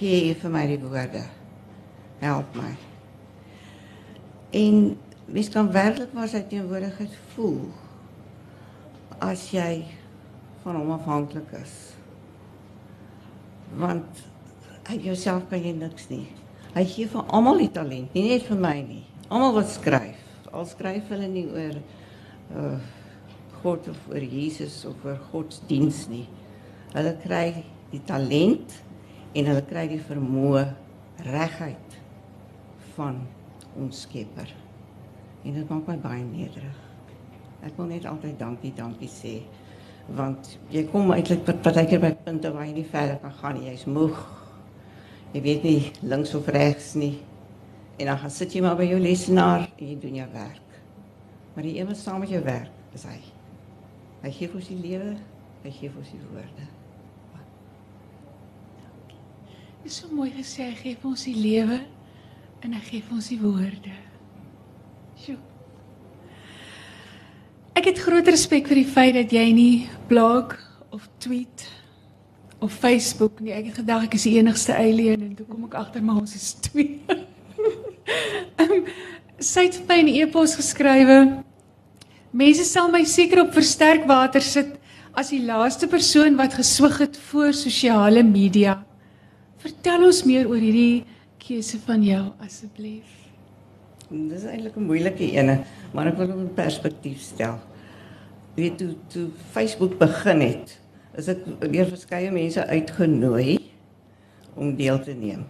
gee 0.00 0.32
vir 0.32 0.56
my 0.56 0.64
die 0.72 0.80
woorde. 0.80 1.28
Help 2.24 2.56
my. 2.56 2.72
En 4.56 4.94
mens 5.26 5.48
kan 5.52 5.70
werklik 5.72 6.12
maar 6.12 6.28
sy 6.28 6.42
teenwoordigheid 6.48 7.14
voel 7.34 7.62
as 9.24 9.46
jy 9.54 9.84
van 10.64 10.78
hom 10.80 10.94
afhanklik 10.96 11.52
is. 11.60 11.74
Want 13.78 14.24
uit 14.90 15.02
jouself 15.02 15.46
kan 15.50 15.62
jy 15.62 15.72
niks 15.76 16.08
nie. 16.10 16.26
Hy 16.74 16.84
gee 16.90 17.08
vir 17.08 17.24
almal 17.32 17.60
die 17.62 17.70
talent, 17.72 18.12
nie 18.16 18.26
net 18.28 18.46
vir 18.48 18.58
my 18.60 18.76
nie. 18.84 19.04
Almal 19.30 19.54
wat 19.56 19.70
skryf, 19.72 20.20
al 20.52 20.66
skryf 20.68 21.08
hulle 21.14 21.30
nie 21.30 21.46
oor 21.52 21.80
uh 22.54 22.76
God 23.64 23.86
of 23.88 24.00
oor 24.12 24.20
Jesus 24.20 24.82
of 24.84 25.06
oor 25.08 25.16
godsdiens 25.30 26.02
nie. 26.10 26.26
Hulle 26.92 27.14
kry 27.22 27.46
die 27.94 28.02
talent 28.04 28.74
en 29.32 29.48
hulle 29.48 29.62
kry 29.64 29.86
die 29.88 30.02
vermoë 30.04 30.66
reguit 31.24 31.96
van 32.98 33.22
ons 33.80 34.04
Skepper. 34.04 34.52
En 35.44 35.52
dit 35.52 35.68
maak 35.68 35.86
my 35.88 35.96
baie 36.00 36.24
nederig. 36.24 36.80
Ek 37.64 37.76
wil 37.76 37.90
net 37.92 38.06
altyd 38.08 38.38
dankie, 38.40 38.72
dankie 38.76 39.10
sê 39.10 39.36
want 40.12 40.50
jy 40.68 40.82
kom 40.92 41.08
eintlik 41.14 41.46
partykeer 41.64 42.02
by 42.02 42.10
punte 42.26 42.50
waar 42.52 42.66
jy 42.68 42.74
nie 42.76 42.88
verder 42.88 43.16
kan 43.22 43.32
gaan 43.38 43.54
nie. 43.56 43.70
Jy's 43.70 43.86
moeg. 43.88 44.18
Jy 45.32 45.40
weet 45.46 45.64
nie 45.64 45.78
links 46.04 46.34
of 46.36 46.50
regs 46.52 46.92
nie. 47.00 47.14
En 47.96 48.10
dan 48.10 48.18
gaan 48.20 48.34
sit 48.34 48.52
jy 48.52 48.60
maar 48.64 48.76
by 48.76 48.84
jou 48.90 49.00
lesenaar 49.00 49.64
en 49.64 49.86
jy 49.88 49.96
doen 50.02 50.20
jou 50.20 50.28
werk. 50.34 50.78
Maar 51.54 51.68
die 51.68 51.84
wat 51.86 51.96
saam 51.96 52.20
met 52.20 52.32
jou 52.34 52.42
werk, 52.44 52.70
is 52.94 53.04
hy. 53.06 53.18
Hy 54.24 54.30
gee 54.34 54.50
vir 54.50 54.60
ons 54.60 54.70
die 54.72 54.80
lewe, 54.80 55.10
hy 55.64 55.72
gee 55.72 55.90
vir 55.92 56.00
ons 56.02 56.12
die 56.12 56.22
woorde. 56.32 56.70
Dit 59.84 59.92
is 59.92 59.98
so 60.00 60.08
mooi 60.10 60.30
gesê, 60.32 60.70
hy 60.70 60.78
gee 60.80 60.96
vir 60.96 61.10
ons 61.10 61.26
die 61.28 61.36
lewe 61.36 61.78
en 62.64 62.74
hy 62.74 62.82
gee 62.88 63.04
vir 63.04 63.18
ons 63.18 63.30
die 63.30 63.40
woorde. 63.42 63.94
Sjoe. 65.24 65.38
Ek 67.74 67.86
het 67.88 68.00
groot 68.04 68.28
respek 68.28 68.68
vir 68.68 68.82
die 68.82 68.88
feit 68.88 69.14
dat 69.16 69.32
jy 69.32 69.44
nie 69.56 69.86
blog 70.10 70.52
of 70.92 71.06
tweet 71.24 71.64
of 72.60 72.74
Facebook 72.76 73.40
nie. 73.40 73.54
Ek 73.56 73.70
het 73.70 73.80
gedink 73.80 74.04
ek 74.10 74.18
is 74.18 74.26
die 74.28 74.36
enigste 74.36 74.76
alien 74.76 75.24
en 75.24 75.32
toe 75.38 75.46
kom 75.48 75.64
ek 75.70 75.78
agter 75.80 76.04
maar 76.04 76.20
ons 76.20 76.36
is 76.36 76.52
twee. 76.68 77.00
um, 78.60 78.84
sy 79.54 79.66
het 79.70 79.80
my 79.88 80.02
'n 80.02 80.12
e-pos 80.12 80.58
geskrywe. 80.60 81.18
Mense 82.34 82.68
sal 82.68 82.92
my 82.92 83.04
seker 83.08 83.46
op 83.46 83.56
versterkwater 83.56 84.44
sit 84.44 84.76
as 85.16 85.32
die 85.32 85.40
laaste 85.40 85.88
persoon 85.88 86.36
wat 86.36 86.60
geswig 86.60 87.00
het 87.00 87.16
voor 87.30 87.52
sosiale 87.56 88.22
media. 88.22 88.82
Vertel 89.56 90.04
ons 90.04 90.24
meer 90.28 90.48
oor 90.48 90.60
hierdie 90.60 91.04
keuse 91.40 91.80
van 91.80 92.02
jou 92.04 92.24
asseblief. 92.44 93.23
Dit 94.08 94.36
is 94.36 94.44
eintlik 94.44 94.76
'n 94.76 94.84
moeilike 94.84 95.30
ene, 95.32 95.60
maar 95.92 96.06
ek 96.06 96.16
wil 96.16 96.28
hom 96.28 96.40
in 96.40 96.54
perspektief 96.54 97.20
stel. 97.20 97.58
Weet 98.54 98.78
toe 98.78 98.94
toe 99.08 99.28
Facebook 99.50 99.98
begin 99.98 100.40
het, 100.40 100.78
is 101.16 101.28
ek 101.28 101.40
deur 101.72 101.86
verskeie 101.86 102.30
mense 102.30 102.66
uitgenooi 102.66 103.58
om 104.54 104.76
deel 104.76 105.00
te 105.00 105.12
neem. 105.12 105.46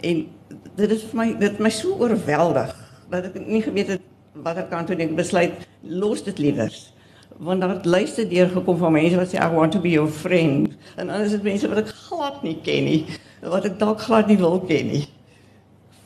En 0.00 0.26
dit 0.74 0.90
is 0.90 1.04
vir 1.04 1.16
my 1.16 1.28
dit 1.38 1.58
my 1.58 1.70
so 1.70 1.96
oorweldig 2.00 2.74
dat 3.10 3.24
ek 3.30 3.38
nie 3.46 3.62
geweet 3.62 3.88
het 3.88 4.02
watter 4.32 4.66
kant 4.68 4.86
toe 4.86 4.96
ek 4.96 5.16
besluit 5.16 5.52
los 5.82 6.24
dit 6.24 6.38
liewers. 6.38 6.92
Want 7.38 7.60
daar 7.60 7.76
het 7.76 7.86
luister 7.86 8.28
deur 8.28 8.48
gekom 8.48 8.78
van 8.78 8.92
mense 8.92 9.16
wat 9.16 9.30
sê 9.30 9.38
I 9.38 9.48
want 9.54 9.72
to 9.72 9.80
be 9.80 9.94
your 9.94 10.10
friend 10.10 10.74
en 10.96 11.06
dan 11.06 11.20
is 11.20 11.30
dit 11.30 11.42
mense 11.42 11.68
wat 11.68 11.78
ek 11.78 11.94
glad 12.08 12.42
nie 12.42 12.58
ken 12.62 12.84
nie, 12.84 13.06
wat 13.42 13.64
ek 13.64 13.78
dalk 13.78 14.00
glad 14.00 14.26
nie 14.26 14.38
wil 14.38 14.60
ken 14.60 14.90
nie. 14.90 15.06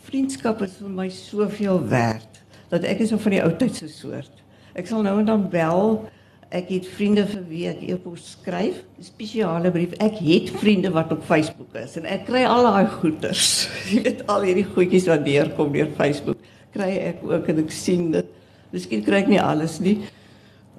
Vriendskap 0.08 0.62
is 0.64 0.78
vir 0.80 0.92
my 0.92 1.08
soveel 1.12 1.82
werd 1.88 2.42
dat 2.68 2.84
ek 2.84 3.02
is 3.04 3.12
van 3.12 3.32
die 3.32 3.42
ou 3.44 3.50
tyd 3.56 3.76
se 3.76 3.88
soort. 3.92 4.44
Ek 4.78 4.88
sal 4.88 5.02
nou 5.04 5.18
en 5.20 5.28
dan 5.28 5.48
bel 5.52 6.00
Ek 6.48 6.70
het 6.72 6.86
vriende 6.96 7.26
vir 7.28 7.40
wie 7.44 7.64
ek 7.68 7.80
e-pos 7.92 8.30
skryf, 8.38 8.78
spesiale 9.04 9.68
brief. 9.72 9.92
Ek 10.00 10.16
het 10.24 10.48
vriende 10.56 10.88
wat 10.94 11.10
op 11.12 11.26
Facebook 11.28 11.74
is 11.76 11.98
en 12.00 12.06
ek 12.08 12.24
kry 12.30 12.46
al 12.48 12.64
daai 12.64 12.88
goeders. 12.94 13.66
Jy 13.90 14.00
weet 14.06 14.22
al 14.32 14.46
hierdie 14.48 14.64
goedjies 14.64 15.10
wat 15.10 15.26
deurkom 15.26 15.74
deur 15.74 15.90
Facebook, 15.98 16.40
kry 16.72 16.94
ek 17.10 17.20
ook 17.28 17.50
en 17.52 17.60
ek 17.66 17.74
sien 17.76 18.06
dit. 18.14 18.30
Miskien 18.72 19.04
kry 19.04 19.20
ek 19.26 19.28
nie 19.28 19.42
alles 19.42 19.76
nie, 19.84 19.98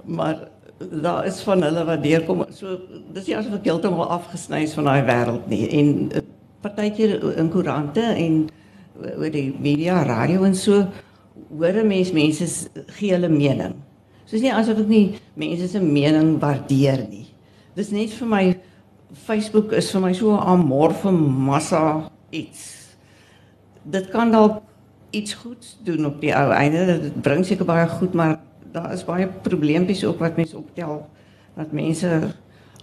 maar 0.10 0.48
daar 0.80 1.30
is 1.30 1.38
van 1.46 1.62
hulle 1.68 1.86
wat 1.86 2.02
deurkom. 2.02 2.48
So 2.56 2.80
dis 3.14 3.30
nie 3.30 3.38
asof 3.38 3.60
ek 3.60 3.70
heeltemal 3.70 4.10
afgesny 4.18 4.64
is 4.66 4.74
van 4.80 4.90
daai 4.90 5.06
wêreld 5.06 5.54
nie. 5.54 5.68
En 5.78 5.94
eh, 6.18 6.26
partykeer 6.66 7.20
in 7.38 7.54
koerante 7.54 8.10
en 8.10 8.48
oor 9.00 9.32
die 9.32 9.50
media, 9.60 10.04
radio 10.04 10.44
en 10.48 10.56
so 10.56 10.86
hoor 11.50 11.84
mense 11.86 12.14
mense 12.14 12.48
gee 12.98 13.14
hulle 13.14 13.30
mening. 13.32 13.76
Soos 14.30 14.44
nie 14.44 14.54
asof 14.54 14.84
ek 14.84 14.90
nie 14.90 15.06
mense 15.40 15.70
se 15.72 15.82
mening 15.82 16.38
waardeer 16.42 17.06
nie. 17.10 17.28
Dis 17.76 17.94
net 17.96 18.14
vir 18.14 18.30
my 18.30 18.44
Facebook 19.26 19.74
is 19.74 19.90
vir 19.92 20.02
my 20.02 20.14
so 20.14 20.36
'n 20.36 20.44
amorfe 20.54 21.12
massa 21.12 22.12
iets. 22.32 22.96
Dit 23.84 24.12
kan 24.12 24.32
dalk 24.32 24.62
iets 25.12 25.34
goeds 25.34 25.78
doen 25.84 26.06
op 26.06 26.22
die 26.22 26.34
ou 26.36 26.52
einde. 26.52 27.02
Dit 27.02 27.22
bring 27.22 27.46
seker 27.46 27.66
baie 27.66 27.88
goed, 27.88 28.14
maar 28.14 28.40
daar 28.72 28.94
is 28.94 29.06
baie 29.06 29.28
probleempies 29.28 30.04
ook 30.04 30.20
wat 30.20 30.38
mense 30.38 30.58
optel 30.58 31.10
dat 31.56 31.72
mense 31.72 32.34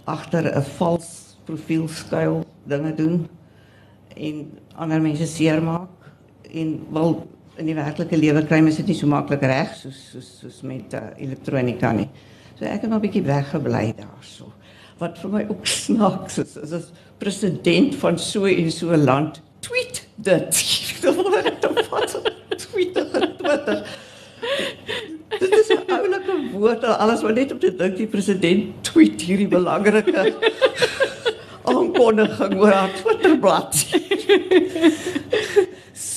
agter 0.03 0.43
'n 0.55 0.63
vals 0.77 1.37
profiel 1.45 1.87
skuil 1.87 2.45
dinge 2.63 2.93
doen 2.93 3.27
en 4.15 4.51
ander 4.75 5.01
mense 5.01 5.27
seermaak 5.27 5.89
en 6.53 6.85
wil 6.93 7.27
in 7.57 7.65
die 7.65 7.75
werklike 7.75 8.17
lewe 8.17 8.43
kry 8.45 8.59
mens 8.61 8.77
dit 8.81 8.91
nie 8.91 8.97
so 8.97 9.09
maklik 9.09 9.41
reg 9.49 9.73
soos 9.75 9.97
soos 10.11 10.29
soos 10.41 10.61
met 10.67 10.93
uh, 10.93 11.09
elektronika 11.17 11.91
nie. 11.91 12.09
So 12.57 12.65
ek 12.65 12.81
het 12.81 12.89
maar 12.89 12.99
'n 12.99 13.05
bietjie 13.07 13.25
weggebly 13.25 13.93
daarso. 13.97 14.53
Wat 14.97 15.17
vir 15.17 15.29
my 15.29 15.45
ook 15.49 15.65
snaaks 15.85 16.37
is, 16.37 16.55
is 16.57 16.73
as 16.73 16.91
president 17.17 17.95
van 17.95 18.19
so 18.19 18.45
en 18.45 18.71
so 18.71 18.91
'n 18.91 19.03
land 19.03 19.41
tweet 19.59 20.07
dit. 20.15 20.51
tweet 22.57 22.93
Twitter. 23.37 23.87
Dit 25.39 25.51
is 25.51 25.69
'n 25.69 25.91
oulike 25.91 26.35
woord, 26.51 26.83
alles 26.83 27.21
wat 27.21 27.33
net 27.33 27.51
op 27.51 27.59
te 27.59 27.75
dink 27.75 27.97
die 27.97 28.07
president 28.07 28.83
tweet 28.83 29.21
hierdie 29.21 29.47
belangrike 29.47 30.33
aankondiging 31.73 32.55
oor 32.59 32.71
haar 32.71 32.93
Twitterblad. 32.93 33.85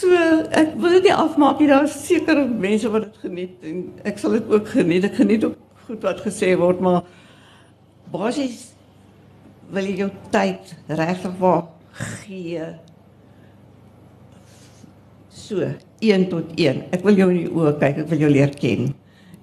So 0.00 0.16
ek 0.56 0.76
wil 0.80 0.96
dit 0.96 1.08
nie 1.10 1.14
afmaak 1.14 1.60
nie. 1.60 1.68
Daar's 1.68 1.96
seker 2.06 2.40
mense 2.48 2.90
wat 2.92 3.08
dit 3.08 3.24
geniet 3.24 3.66
en 3.68 3.80
ek 4.08 4.20
sal 4.22 4.36
dit 4.38 4.52
ook 4.52 4.68
geniet. 4.72 5.06
Ek 5.10 5.18
geniet 5.20 5.44
ook 5.44 5.58
goed 5.88 6.04
wat 6.06 6.22
gesê 6.24 6.54
word, 6.58 6.80
maar 6.80 7.02
basies 8.12 8.70
wil 9.74 9.86
jy 9.86 9.98
jou 10.04 10.10
tyd 10.32 10.72
regtig 10.88 11.34
waar 11.42 11.66
gee. 12.22 12.68
So, 15.34 15.66
1 16.00 16.28
tot 16.30 16.54
1. 16.56 16.84
Ek 16.94 17.04
wil 17.06 17.18
jou 17.18 17.28
in 17.32 17.40
die 17.42 17.50
oë 17.50 17.74
kyk, 17.82 18.04
ek 18.04 18.12
wil 18.12 18.24
jou 18.24 18.30
leer 18.32 18.54
ken. 18.56 18.92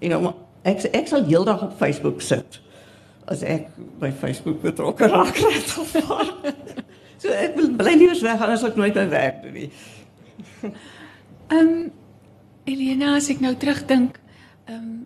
En 0.01 0.15
om 0.17 0.31
ek 0.67 0.87
ek 0.95 1.11
sal 1.11 1.27
heeldag 1.27 1.67
op 1.67 1.77
Facebook 1.79 2.23
sit 2.23 2.61
as 3.27 3.43
ek 3.43 3.69
by 3.99 4.09
Facebook 4.15 4.61
betrokke 4.63 5.09
raak. 5.11 5.37
so 7.21 7.33
ek 7.33 7.57
wil 7.59 7.73
bly 7.77 7.93
liewer 7.99 8.19
weg 8.23 8.43
anders 8.45 8.65
ek 8.67 8.79
nooit 8.79 8.95
my 8.95 9.07
werk 9.11 9.43
doen 9.43 9.57
nie. 9.61 9.69
Ehm 11.47 11.67
um, 11.67 11.91
Elena, 12.67 13.15
as 13.15 13.29
ek 13.31 13.39
nou 13.39 13.53
terugdink, 13.55 14.17
ehm 14.67 14.75
um, 14.75 15.05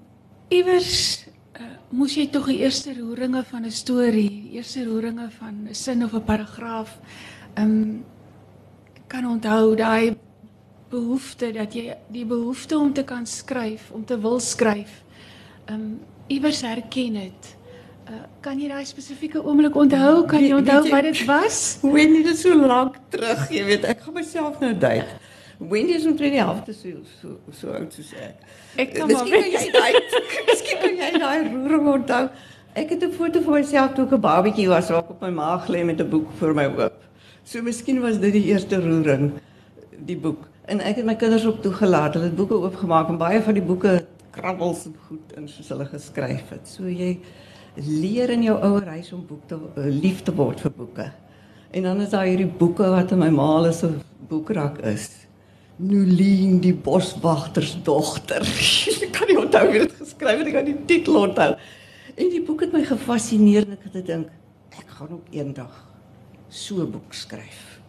iewers 0.51 1.27
uh, 1.55 1.67
moes 1.95 2.15
jy 2.17 2.25
tog 2.33 2.49
die 2.49 2.63
eerste 2.65 2.95
roeringe 2.97 3.43
van 3.47 3.65
'n 3.65 3.71
storie, 3.71 4.49
eerste 4.57 4.83
roeringe 4.83 5.29
van 5.37 5.67
'n 5.69 5.75
sin 5.75 6.03
of 6.03 6.13
'n 6.13 6.25
paragraaf 6.25 6.97
ehm 7.55 7.71
um, 7.71 8.03
kan 9.07 9.25
onthou 9.27 9.75
daai 9.75 10.17
behoefte 10.89 11.51
dat 11.51 11.73
jy 11.73 11.95
die 12.09 12.25
behoefte 12.25 12.77
om 12.77 12.93
te 12.93 13.03
kan 13.03 13.25
skryf, 13.25 13.91
om 13.91 14.05
te 14.05 14.19
wil 14.19 14.39
skryf, 14.39 15.03
ehm 15.65 15.75
um, 15.75 15.99
iewers 16.27 16.61
herken 16.61 17.15
het. 17.15 17.60
Uh, 18.09 18.23
kan 18.41 18.57
jy 18.59 18.67
daai 18.67 18.85
spesifieke 18.85 19.43
oomblik 19.45 19.75
onthou? 19.77 20.25
Kan 20.25 20.41
jy 20.41 20.55
onthou 20.57 20.79
wat 20.89 21.03
dit 21.05 21.19
was? 21.27 21.57
Jy 21.83 22.23
dit 22.25 22.37
so 22.39 22.55
lank 22.55 22.95
terug? 23.13 23.43
Jy 23.53 23.61
weet, 23.67 23.83
ek 23.85 24.01
gaan 24.01 24.15
myself 24.15 24.57
nou 24.63 24.71
dui. 24.73 25.03
Wendy 25.61 25.93
is 25.93 26.07
omtrent 26.09 26.33
die 26.33 26.41
helfte 26.41 26.73
so 26.73 27.03
so 27.19 27.35
so 27.53 27.69
oud 27.77 27.93
soos 27.93 28.09
ek. 28.17 28.39
Ek 28.81 28.95
kan 28.95 29.11
Miskien 29.11 29.35
maar 29.35 29.43
kan 29.43 29.53
jy 29.53 29.73
daai 29.75 30.21
Miskien 30.49 30.79
kan 30.81 30.97
jy 30.97 31.11
daai 31.21 31.51
roering 31.51 31.89
onthou. 31.91 32.23
Ek 32.73 32.95
het 32.95 33.03
'n 33.05 33.13
foto 33.13 33.43
van 33.45 33.59
myself 33.59 33.93
toe 33.93 34.05
ek 34.07 34.15
'n 34.17 34.21
babatjie 34.25 34.67
was 34.71 34.89
waar 34.89 35.03
ek 35.03 35.11
op 35.13 35.21
my 35.21 35.29
maag 35.29 35.67
lê 35.69 35.83
met 35.85 36.01
'n 36.01 36.09
boek 36.09 36.31
voor 36.39 36.55
my 36.57 36.65
oop. 36.65 36.97
So 37.43 37.61
miskien 37.61 38.01
was 38.01 38.17
dit 38.17 38.33
die 38.33 38.45
eerste 38.49 38.81
roering 38.81 39.37
die 40.05 40.17
boek. 40.17 40.49
En 40.65 40.81
ek 40.81 40.95
het 40.95 41.05
my 41.05 41.15
kinders 41.15 41.45
op 41.45 41.61
toegelaat. 41.61 42.13
Hulle 42.13 42.25
het 42.25 42.35
boeke 42.35 42.57
oopgemaak 42.57 43.09
en 43.09 43.17
baie 43.17 43.41
van 43.41 43.53
die 43.53 43.63
boeke 43.63 44.05
krabbels 44.31 44.85
en 44.85 44.95
goed 45.07 45.37
in 45.37 45.47
soos 45.47 45.69
hulle 45.69 45.85
geskryf 45.85 46.49
het. 46.49 46.65
So 46.65 46.89
jy 46.89 47.19
leer 47.75 48.29
in 48.29 48.43
jou 48.43 48.57
ouer 48.59 48.87
huis 48.97 49.11
om 49.15 49.23
boek 49.27 49.47
te 49.47 49.55
uh, 49.55 49.87
lief 49.87 50.23
te 50.23 50.33
word 50.35 50.59
vir 50.59 50.73
boeke. 50.75 51.07
En 51.71 51.83
dan 51.87 52.01
is 52.01 52.09
daar 52.11 52.27
hierdie 52.27 52.49
boeke 52.49 52.89
wat 52.91 53.11
in 53.11 53.21
my 53.21 53.29
ma 53.31 53.71
se 53.71 53.93
boekrak 54.27 54.81
is. 54.83 55.09
Nulien 55.77 56.59
die 56.59 56.73
boswagtersdogter. 56.73 58.43
ek 59.05 59.13
kan 59.15 59.27
nie 59.31 59.39
onthou 59.39 59.63
wie 59.71 59.85
dit 59.85 59.95
geskryf 60.01 60.41
het, 60.41 60.47
ek 60.51 60.57
kan 60.59 60.67
die 60.67 60.79
titel 60.85 61.21
onthou. 61.23 61.55
En 62.15 62.29
die 62.29 62.43
boek 62.43 62.67
het 62.67 62.75
my 62.75 62.83
gefassineer 62.85 63.65
en 63.65 63.77
ek 63.77 63.87
het 63.87 64.01
gedink 64.01 64.77
ek 64.77 64.87
gaan 64.97 65.15
op 65.15 65.31
eendag 65.31 65.71
so 66.49 66.83
'n 66.83 66.91
boek 66.91 67.13
skryf. 67.13 67.79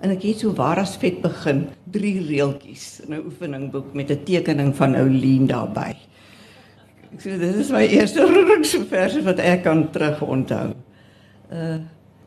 En 0.00 0.10
ek 0.10 0.22
het 0.22 0.40
so 0.40 0.52
waar 0.54 0.78
as 0.78 0.96
vet 0.96 1.22
begin, 1.22 1.68
drie 1.90 2.20
reeltjies 2.22 3.00
in 3.00 3.14
'n 3.14 3.24
oefeningboek 3.26 3.94
met 3.94 4.10
'n 4.10 4.24
tekening 4.24 4.74
van 4.76 4.94
Ouline 4.94 5.46
daarbey. 5.46 5.96
Ek 7.14 7.20
sê 7.22 7.36
dit 7.38 7.58
is 7.62 7.68
my 7.70 7.84
eerste 7.86 8.24
roeringsverse 8.26 9.20
wat 9.22 9.38
ek 9.38 9.62
kan 9.68 9.84
terug 9.94 10.22
onthou. 10.26 10.72
Uh 11.50 11.76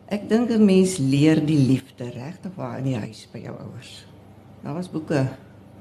ek 0.07 0.29
dink 0.29 0.47
'n 0.55 0.63
mens 0.63 0.95
leer 1.03 1.41
die 1.43 1.59
liefde 1.59 2.05
regtig 2.07 2.53
waar 2.55 2.77
in 2.79 2.85
die 2.87 2.95
huis 2.95 3.25
by 3.27 3.41
jou 3.43 3.55
ouers. 3.59 4.05
Daar 4.63 4.77
was 4.77 4.87
boeke. 4.87 5.25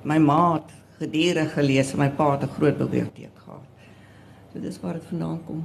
My 0.03 0.19
ma 0.19 0.55
het 0.55 0.73
gedurig 0.99 1.53
gelees 1.55 1.93
en 1.93 2.01
my 2.03 2.09
pa 2.11 2.33
het 2.33 2.43
'n 2.43 2.55
groot 2.59 2.79
biblioteek 2.79 3.37
gehad. 3.45 3.63
So 4.53 4.59
dis 4.61 4.81
waar 4.81 4.99
dit 4.99 5.07
vandaan 5.09 5.39
kom. 5.47 5.63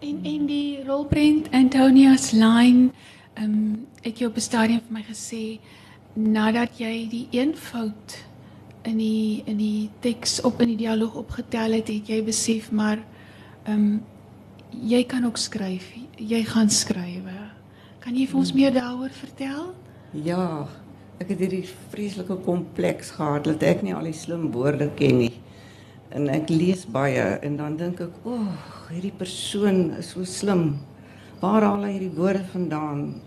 En 0.00 0.24
en 0.24 0.46
die 0.46 0.84
rolprent 0.84 1.52
Antonia's 1.52 2.30
line, 2.32 2.90
ehm 3.34 3.44
um, 3.44 3.86
ek 4.02 4.16
jy 4.16 4.26
op 4.26 4.36
'n 4.36 4.40
stadium 4.40 4.80
vir 4.80 4.92
my 4.92 5.04
gesê 5.04 5.60
nadat 6.14 6.78
jy 6.78 7.08
die 7.10 7.28
een 7.30 7.54
fout 7.56 8.24
in 8.82 8.96
die 8.96 9.42
in 9.46 9.58
die 9.60 9.90
teks 10.00 10.40
op 10.46 10.60
in 10.60 10.74
die 10.74 10.80
dialoog 10.84 11.14
opgetel 11.20 11.76
het, 11.78 11.88
het 11.88 12.08
jy 12.08 12.22
besef 12.24 12.70
maar 12.72 12.98
ehm 13.64 13.76
um, 13.76 14.00
jy 14.70 15.02
kan 15.04 15.24
ook 15.26 15.36
skryf. 15.36 15.88
Jy 16.16 16.44
gaan 16.46 16.70
skrywe. 16.70 17.38
Kan 18.00 18.16
jy 18.16 18.26
vir 18.30 18.38
ons 18.38 18.52
meer 18.54 18.72
daaroor 18.72 19.10
vertel? 19.10 19.72
Ja, 20.14 20.68
ek 21.20 21.32
het 21.34 21.42
hierdie 21.42 21.66
vreeslike 21.92 22.36
kompleks 22.46 23.10
gehad 23.16 23.48
dat 23.48 23.64
ek 23.66 23.82
nie 23.82 23.94
al 23.96 24.06
die 24.08 24.16
slim 24.16 24.48
woorde 24.54 24.88
ken 24.96 25.18
nie. 25.24 25.34
En 26.14 26.30
ek 26.32 26.50
lees 26.50 26.86
baie 26.90 27.36
en 27.42 27.56
dan 27.58 27.76
dink 27.76 28.00
ek, 28.00 28.14
"O, 28.24 28.38
oh, 28.38 28.54
hierdie 28.90 29.14
persoon 29.16 29.90
is 29.98 30.10
so 30.10 30.24
slim. 30.24 30.80
Waar 31.40 31.62
haal 31.62 31.84
hy 31.84 31.92
hierdie 31.98 32.16
woorde 32.16 32.44
vandaan?" 32.52 33.20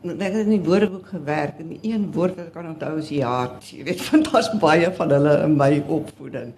Ek 0.00 0.32
het 0.32 0.46
in 0.46 0.54
die 0.54 0.64
woordeboek 0.64 1.10
gewerk 1.12 1.58
en 1.60 1.74
die 1.74 1.92
een 1.92 2.06
woord 2.14 2.38
wat 2.38 2.46
ek 2.46 2.54
kan 2.56 2.68
onthou 2.70 2.94
is 3.02 3.10
ja. 3.12 3.34
Jy 3.60 3.84
weet, 3.84 4.04
want 4.08 4.30
daar's 4.32 4.48
baie 4.62 4.88
van 4.96 5.10
hulle 5.12 5.34
in 5.44 5.56
my 5.60 5.72
opvoeding. 5.92 6.54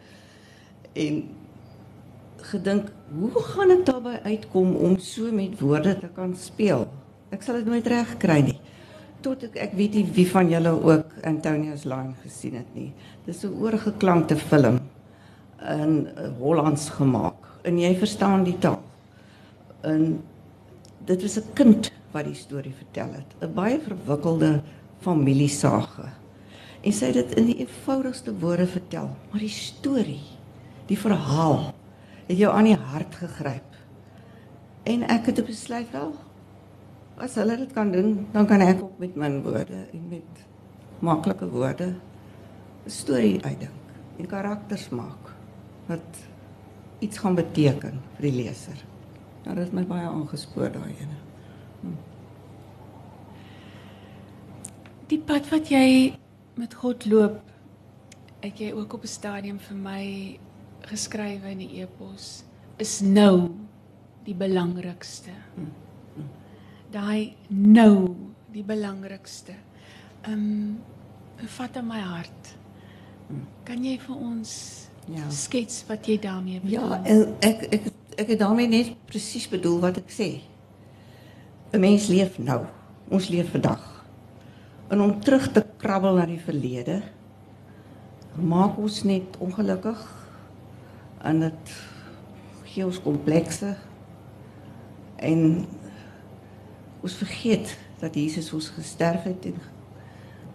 En 0.94 1.22
gedink, 2.52 2.92
hoe 3.18 3.42
gaan 3.48 3.72
ek 3.74 3.86
daarby 3.88 4.12
uitkom 4.28 4.76
om 4.76 4.94
so 5.02 5.32
met 5.34 5.58
woorde 5.58 5.96
te 5.98 6.10
kan 6.14 6.36
speel? 6.38 6.86
Ek 7.34 7.42
sal 7.42 7.58
dit 7.58 7.70
nooit 7.72 7.86
reg 7.90 8.12
kry 8.22 8.38
nie. 8.46 8.58
Tot 9.26 9.42
ek 9.48 9.58
ek 9.66 9.74
weet 9.78 9.98
nie 9.98 10.04
wie 10.14 10.26
van 10.30 10.50
julle 10.50 10.74
ook 10.78 11.16
Antonia's 11.26 11.82
Line 11.88 12.14
gesien 12.22 12.60
het 12.60 12.70
nie. 12.78 12.92
Dis 13.26 13.42
'n 13.42 13.58
oorgeklankte 13.58 14.36
film 14.36 14.78
in 15.62 16.06
uh, 16.06 16.30
Hollands 16.38 16.90
gemaak 16.90 17.58
en 17.62 17.78
jy 17.78 17.94
verstaan 17.98 18.44
die 18.44 18.58
taal. 18.58 18.82
En 19.82 20.22
dit 21.06 21.22
was 21.22 21.38
'n 21.38 21.52
kind 21.54 21.92
wat 22.12 22.24
die 22.28 22.36
storie 22.36 22.74
vertel 22.74 23.12
het. 23.12 23.36
'n 23.40 23.54
Baie 23.54 23.80
verwikkelde 23.80 24.62
familiesage. 25.00 26.08
En 26.82 26.92
sy 26.92 27.06
het 27.06 27.14
dit 27.14 27.34
in 27.38 27.46
die 27.46 27.58
eenvoudigste 27.58 28.34
woorde 28.38 28.66
vertel, 28.66 29.10
maar 29.30 29.40
die 29.40 29.48
storie, 29.48 30.22
die 30.86 30.98
verhaal 30.98 31.74
het 32.26 32.38
jou 32.38 32.52
aan 32.52 32.64
die 32.64 32.76
hart 32.76 33.14
gegryp. 33.14 33.76
En 34.82 35.02
ek 35.02 35.26
het 35.26 35.46
besluit 35.46 35.90
wel 35.92 36.14
as 37.16 37.34
hulle 37.34 37.56
dit 37.56 37.72
kan 37.72 37.92
doen, 37.92 38.26
dan 38.32 38.46
kan 38.46 38.60
ek 38.60 38.82
ook 38.82 38.98
met 38.98 39.14
min 39.14 39.42
woorde 39.42 39.86
en 39.92 40.08
met 40.08 40.46
maklike 40.98 41.48
woorde 41.48 41.94
'n 42.86 42.90
storie 42.90 43.44
uitdink 43.44 43.82
en 44.18 44.26
karakters 44.26 44.88
maak 44.88 45.30
wat 45.86 46.18
iets 46.98 47.18
gaan 47.18 47.34
beteken 47.34 48.00
vir 48.16 48.22
die 48.22 48.32
leser. 48.42 48.84
Nou 49.44 49.54
dit 49.56 49.64
het 49.64 49.72
my 49.72 49.84
baie 49.86 50.06
aangespoor 50.06 50.70
daai 50.72 50.94
ene. 50.94 51.18
Hm. 51.80 51.94
Die 55.06 55.21
pad 55.32 55.46
wat 55.48 55.70
jy 55.72 56.12
met 56.60 56.74
God 56.76 57.06
loop, 57.08 57.38
het 58.42 58.58
jy 58.60 58.72
ook 58.76 58.92
op 58.92 59.02
'n 59.02 59.08
stadium 59.08 59.58
vir 59.58 59.76
my 59.76 60.38
geskrywe 60.84 61.50
in 61.50 61.58
die 61.58 61.80
e-pos, 61.80 62.44
is 62.76 63.00
nou 63.00 63.48
die 64.24 64.34
belangrikste. 64.34 65.30
Daai 66.90 67.32
nou 67.48 68.14
die 68.52 68.62
belangrikste. 68.62 69.52
Ehm 70.22 70.32
um, 70.32 70.78
vat 71.46 71.76
in 71.76 71.86
my 71.86 72.00
hart. 72.00 72.56
Kan 73.64 73.84
jy 73.84 73.98
vir 73.98 74.16
ons 74.16 74.80
Ja. 75.08 75.30
skets 75.30 75.84
wat 75.88 76.06
jy 76.06 76.18
daarmee 76.18 76.60
bedoel? 76.60 76.90
Ja, 76.90 77.02
ek 77.40 77.62
ek 77.72 77.92
ek 78.18 78.28
het 78.28 78.38
daarmee 78.38 78.68
net 78.68 79.04
presies 79.06 79.48
bedoel 79.48 79.80
wat 79.80 79.96
ek 79.96 80.10
sê. 80.10 80.40
'n 81.72 81.80
Mens 81.80 82.06
leef 82.08 82.38
nou. 82.38 82.66
Ons 83.08 83.28
leef 83.28 83.50
vandag. 83.50 83.91
En 84.92 85.00
om 85.00 85.20
terug 85.20 85.46
te 85.52 85.64
krabbel 85.80 86.18
na 86.20 86.26
die 86.28 86.40
verlede 86.40 86.98
maak 88.36 88.76
ons 88.80 88.98
net 89.08 89.38
ongelukkig 89.40 90.00
en 91.28 91.40
dit 91.40 91.72
gee 92.74 92.84
ons 92.84 92.98
komplekse 93.00 93.70
en 95.16 95.40
ons 97.00 97.16
vergeet 97.22 97.72
dat 98.02 98.18
Jesus 98.20 98.50
ons 98.52 98.68
gesterf 98.76 99.24
het 99.30 99.48
en 99.48 99.56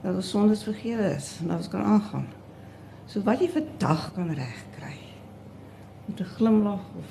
dat 0.03 0.13
ons 0.13 0.29
sondes 0.29 0.65
vergewe 0.69 1.09
is 1.15 1.31
en 1.41 1.49
dat 1.49 1.63
ons 1.63 1.71
kan 1.73 1.89
aangaan. 1.95 2.29
So 3.09 3.25
wat 3.25 3.41
jy 3.41 3.49
vandag 3.57 4.11
kan 4.13 4.29
regkry 4.37 4.99
met 6.05 6.21
'n 6.21 6.33
glimlag 6.37 6.85
of 7.01 7.09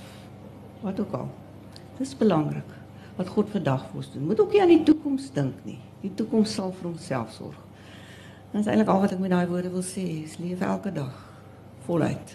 wat 0.86 1.00
ook 1.00 1.12
al. 1.12 1.28
Dis 1.98 2.16
belangrik 2.16 2.70
wat 3.16 3.28
God 3.28 3.50
vandag 3.50 3.86
vir 3.88 3.96
ons 3.96 4.12
doen. 4.12 4.26
Moet 4.26 4.40
ook 4.40 4.52
nie 4.52 4.62
aan 4.62 4.74
die 4.74 4.82
toekoms 4.82 5.32
dink 5.32 5.64
nie. 5.64 5.80
Die 6.06 6.14
toekoms 6.14 6.54
sal 6.54 6.70
vir 6.78 6.92
homself 6.92 7.34
sorg. 7.34 7.58
En 8.52 8.60
dis 8.60 8.68
eintlik 8.70 8.90
al 8.92 9.02
wat 9.02 9.14
ek 9.16 9.22
met 9.22 9.32
daai 9.34 9.48
woorde 9.50 9.72
wil 9.74 9.84
sê, 9.84 10.04
is 10.22 10.38
leef 10.38 10.62
elke 10.62 10.92
dag 10.94 11.14
voluit. 11.86 12.34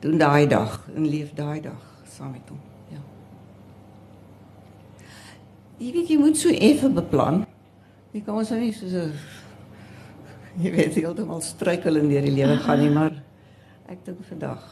Doen 0.00 0.20
daai 0.20 0.46
dag 0.48 0.76
en 0.94 1.08
leef 1.10 1.32
daai 1.34 1.60
dag 1.64 1.80
saam 2.08 2.30
met 2.36 2.52
hom. 2.52 2.60
Ja. 2.92 3.02
Jy 5.80 5.90
weet 5.96 6.12
jy 6.14 6.18
moet 6.20 6.38
so 6.38 6.54
effe 6.54 6.90
beplan. 6.94 7.42
Jy 8.14 8.22
kan 8.26 8.38
ons 8.38 8.52
nou 8.54 8.60
nie 8.60 8.72
soos 8.74 8.94
'n 8.94 9.12
jy 10.64 10.70
weet 10.74 10.94
heeltemal 10.98 11.42
struikel 11.42 11.96
in 11.96 12.08
deur 12.10 12.26
die 12.26 12.36
lewe 12.36 12.56
gaan 12.62 12.80
nie, 12.82 12.90
maar 12.90 13.14
ek 13.90 14.04
dink 14.04 14.22
vandag. 14.28 14.62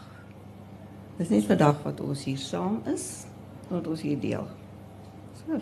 Dis 1.19 1.35
net 1.35 1.51
vandag 1.51 1.83
wat 1.83 2.01
ons 2.01 2.25
hier 2.25 2.39
saam 2.39 2.81
is, 2.87 3.27
wat 3.69 3.87
ons 3.87 4.03
hier 4.07 4.19
deel. 4.21 4.47
So, 5.43 5.59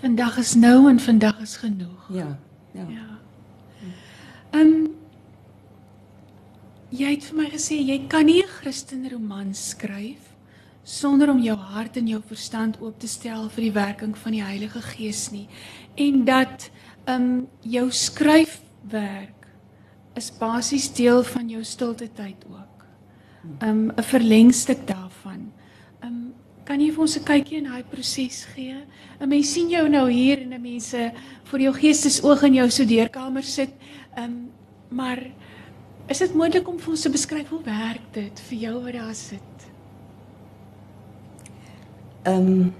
Vandag 0.00 0.38
is 0.38 0.54
nou 0.54 0.88
en 0.88 1.00
vandag 1.00 1.40
is 1.40 1.56
genoeg. 1.56 2.08
ja, 2.08 2.38
ja. 2.72 2.86
Ja. 2.88 3.08
Ehm 4.50 4.66
um, 4.66 4.88
jy 6.90 7.10
het 7.12 7.24
vir 7.24 7.36
my 7.38 7.48
gesê 7.52 7.76
jy 7.78 7.98
kan 8.08 8.26
nie 8.26 8.42
'n 8.42 8.48
Christen 8.48 9.08
roman 9.10 9.54
skryf 9.54 10.34
sonder 10.82 11.30
om 11.30 11.38
jou 11.38 11.56
hart 11.56 11.96
en 11.96 12.06
jou 12.06 12.22
verstand 12.26 12.80
oop 12.80 12.98
te 12.98 13.06
stel 13.06 13.48
vir 13.48 13.62
die 13.62 13.72
werking 13.72 14.18
van 14.18 14.32
die 14.32 14.42
Heilige 14.42 14.82
Gees 14.82 15.30
nie 15.30 15.48
en 15.94 16.24
dat 16.24 16.70
ehm 17.04 17.22
um, 17.22 17.48
jou 17.60 17.90
skryfwerk 17.90 19.46
is 20.14 20.32
basies 20.38 20.92
deel 20.92 21.22
van 21.22 21.48
jou 21.48 21.64
stilte 21.64 22.08
tyd 22.12 22.44
ook. 22.50 22.84
Ehm 23.58 23.68
um, 23.68 23.92
'n 23.96 24.02
verlengstuk 24.02 24.86
daarvan. 24.86 25.19
Kan 26.70 26.78
jy 26.78 26.92
vir 26.94 27.02
ons 27.02 27.16
'n 27.18 27.24
kykie 27.26 27.56
in 27.58 27.64
daai 27.66 27.82
proses 27.82 28.44
gee? 28.54 28.76
'n 29.18 29.28
Mens 29.28 29.52
sien 29.52 29.68
jou 29.68 29.88
nou 29.88 30.08
hier 30.08 30.38
en 30.38 30.52
'n 30.54 30.62
mense 30.62 31.12
voor 31.42 31.60
jou 31.60 31.72
geestesoog 31.74 32.42
in 32.46 32.54
jou 32.54 32.70
studeerkamer 32.70 33.42
sit. 33.42 33.72
Ehm 34.14 34.24
um, 34.24 34.50
maar 34.88 35.18
is 36.06 36.18
dit 36.18 36.34
moontlik 36.34 36.68
om 36.68 36.78
vir 36.78 36.90
ons 36.90 37.00
te 37.00 37.10
beskryf 37.10 37.48
hoe 37.48 37.62
werk 37.64 38.12
dit 38.12 38.40
vir 38.40 38.58
jou 38.58 38.82
wat 38.84 38.92
daar 38.92 39.14
sit? 39.14 39.56
Ehm 42.22 42.36
um, 42.36 42.74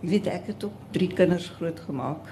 jy 0.00 0.08
weet 0.08 0.26
ek 0.26 0.46
het 0.46 0.64
ook 0.64 0.74
drie 0.90 1.12
kinders 1.14 1.48
grootgemaak 1.48 2.26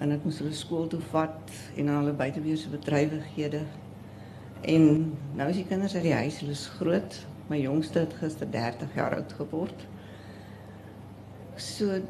en 0.00 0.12
ek 0.12 0.24
moes 0.24 0.38
hulle 0.38 0.52
skool 0.52 0.86
toe 0.86 1.00
vat 1.00 1.50
en 1.76 1.88
aan 1.88 2.04
hulle 2.04 2.12
buiteweese 2.12 2.68
bedrywighede. 2.68 3.64
En 4.60 5.16
nou 5.34 5.48
is 5.48 5.56
die 5.56 5.66
kinders 5.66 5.94
uit 5.94 6.02
die 6.02 6.12
huis, 6.12 6.38
hulle 6.40 6.52
is 6.52 6.66
groot. 6.66 7.26
My 7.46 7.58
jongste 7.60 8.02
het 8.02 8.14
gister 8.18 8.48
30 8.50 8.94
jaar 8.98 9.14
oud 9.14 9.32
geword. 9.38 9.86
So 11.56 12.00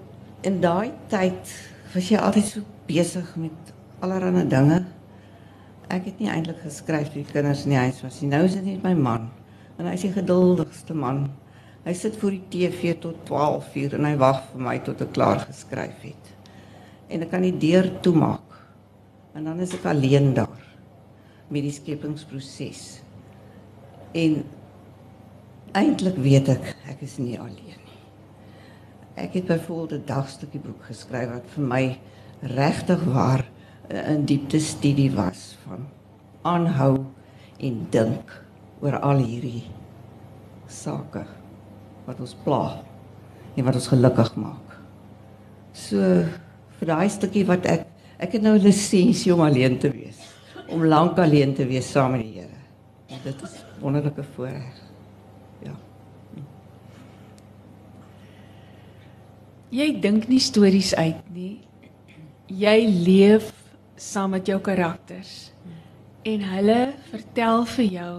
in 0.47 0.61
daai 0.61 0.93
tyd 1.13 1.53
was 1.95 2.09
jy 2.11 2.21
altyd 2.21 2.49
so 2.49 2.65
besig 2.89 3.33
met 3.41 3.73
allerlei 4.01 4.47
dinge. 4.49 4.83
Ek 5.93 6.09
het 6.09 6.23
nie 6.23 6.31
eintlik 6.33 6.63
geskryf 6.65 7.13
vir 7.13 7.23
die 7.23 7.33
kinders 7.33 7.67
in 7.67 7.75
die 7.77 7.83
huis 7.85 8.01
was 8.03 8.21
nie. 8.23 8.31
Nou 8.33 8.43
is 8.47 8.57
dit 8.57 8.65
net 8.67 8.83
my 8.87 8.95
man. 8.99 9.29
En 9.77 9.87
hy 9.87 9.95
is 9.99 10.07
die 10.09 10.15
geduldigste 10.15 10.97
man. 10.97 11.27
Hy 11.87 11.95
sit 11.95 12.17
voor 12.19 12.35
die 12.35 12.47
TV 12.51 12.97
tot 12.99 13.21
12 13.29 13.75
uur 13.79 13.95
en 13.99 14.09
hy 14.09 14.17
wag 14.19 14.41
vir 14.51 14.65
my 14.67 14.79
tot 14.83 15.05
ek 15.05 15.13
klaar 15.15 15.45
geskryf 15.45 16.01
het. 16.03 16.33
En 17.13 17.23
ek 17.23 17.31
kan 17.31 17.45
die 17.47 17.55
deur 17.55 17.93
toemaak. 18.03 18.57
En 19.37 19.47
dan 19.47 19.61
is 19.63 19.77
ek 19.77 19.85
alleen 19.93 20.33
daar 20.35 20.65
met 21.53 21.63
die 21.63 21.75
skepingsproses. 21.77 22.87
En 24.17 24.41
eintlik 25.77 26.17
weet 26.17 26.49
ek 26.49 26.73
ek 26.91 27.03
is 27.05 27.19
nie 27.21 27.37
alleen 27.39 27.77
nie. 27.77 28.01
Ek 29.17 29.37
het 29.37 29.47
byvoorbeeld 29.47 30.01
'n 30.01 30.07
dagstukkie 30.07 30.61
boek 30.61 30.83
geskryf 30.89 31.31
wat 31.31 31.47
vir 31.55 31.65
my 31.65 31.99
regtig 32.43 33.05
waar 33.05 33.45
'n 33.91 34.25
diepte 34.25 34.61
studie 34.61 35.11
was 35.11 35.57
van 35.67 35.87
aanhou 36.43 37.05
en 37.61 37.87
dink 37.91 38.45
oor 38.81 38.99
al 39.01 39.19
hierdie 39.19 39.65
sake 40.69 41.25
wat 42.07 42.21
ons 42.21 42.35
pla 42.45 42.83
en 43.57 43.65
wat 43.65 43.75
ons 43.75 43.89
gelukkig 43.89 44.35
maak. 44.37 44.79
So 45.73 45.99
vir 46.79 46.89
daai 46.89 47.09
stukkie 47.09 47.47
wat 47.47 47.67
ek 47.67 47.87
ek 48.19 48.33
het 48.33 48.43
nou 48.43 48.57
'n 48.57 48.65
lisensie 48.65 49.35
om 49.35 49.41
alleen 49.41 49.79
te 49.79 49.91
wees, 49.91 50.19
om 50.69 50.85
lank 50.85 51.19
alleen 51.19 51.55
te 51.55 51.67
wees 51.67 51.91
saam 51.91 52.13
met 52.13 52.23
die 52.23 52.41
Here. 52.41 53.23
Dit 53.23 53.43
is 53.43 53.65
wonderlike 53.81 54.25
voorreg. 54.35 54.81
Ja. 55.63 55.75
Jy 59.75 59.89
dink 60.01 60.29
nie 60.31 60.41
stories 60.43 60.95
uit 60.95 61.31
nie. 61.35 61.57
Jy 62.47 62.77
leef 62.87 63.51
saam 63.99 64.37
met 64.37 64.47
jou 64.47 64.59
karakters 64.63 65.51
en 66.27 66.43
hulle 66.53 66.81
vertel 67.11 67.65
vir 67.75 67.87
jou 67.97 68.15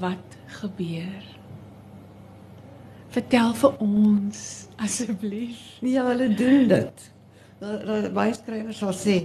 wat 0.00 0.36
gebeur. 0.60 1.22
Vertel 3.12 3.54
vir 3.60 3.80
ons 3.84 4.42
asseblief. 4.80 5.60
Ja, 5.84 6.06
hulle 6.08 6.30
doen 6.36 6.68
dit. 6.70 7.08
Baie 8.14 8.32
skrywers 8.36 8.80
sal 8.80 8.94
sê 8.96 9.18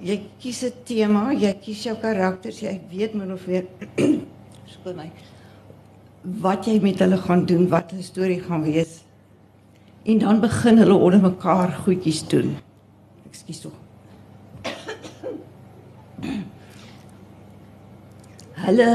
jy 0.00 0.16
kies 0.40 0.62
'n 0.64 0.72
tema, 0.84 1.32
jy 1.32 1.52
kies 1.60 1.84
jou 1.84 1.96
karakters, 1.96 2.60
jy 2.60 2.80
weet 2.90 3.14
min 3.14 3.32
of 3.32 3.46
meer 3.46 3.64
skoon 4.74 4.96
my 4.96 5.10
wat 6.42 6.66
jy 6.66 6.80
met 6.82 6.98
hulle 6.98 7.16
gaan 7.16 7.46
doen, 7.46 7.68
wat 7.68 7.92
'n 7.92 8.02
storie 8.02 8.40
gaan 8.40 8.64
wees. 8.64 9.05
En 10.06 10.18
dan 10.22 10.40
begin 10.40 10.78
hulle 10.78 10.94
onder 10.94 11.20
mekaar 11.20 11.72
goedjies 11.84 12.22
doen. 12.30 12.56
Ekskuus 13.26 13.60
tog. 13.60 13.72
Hulle 18.66 18.90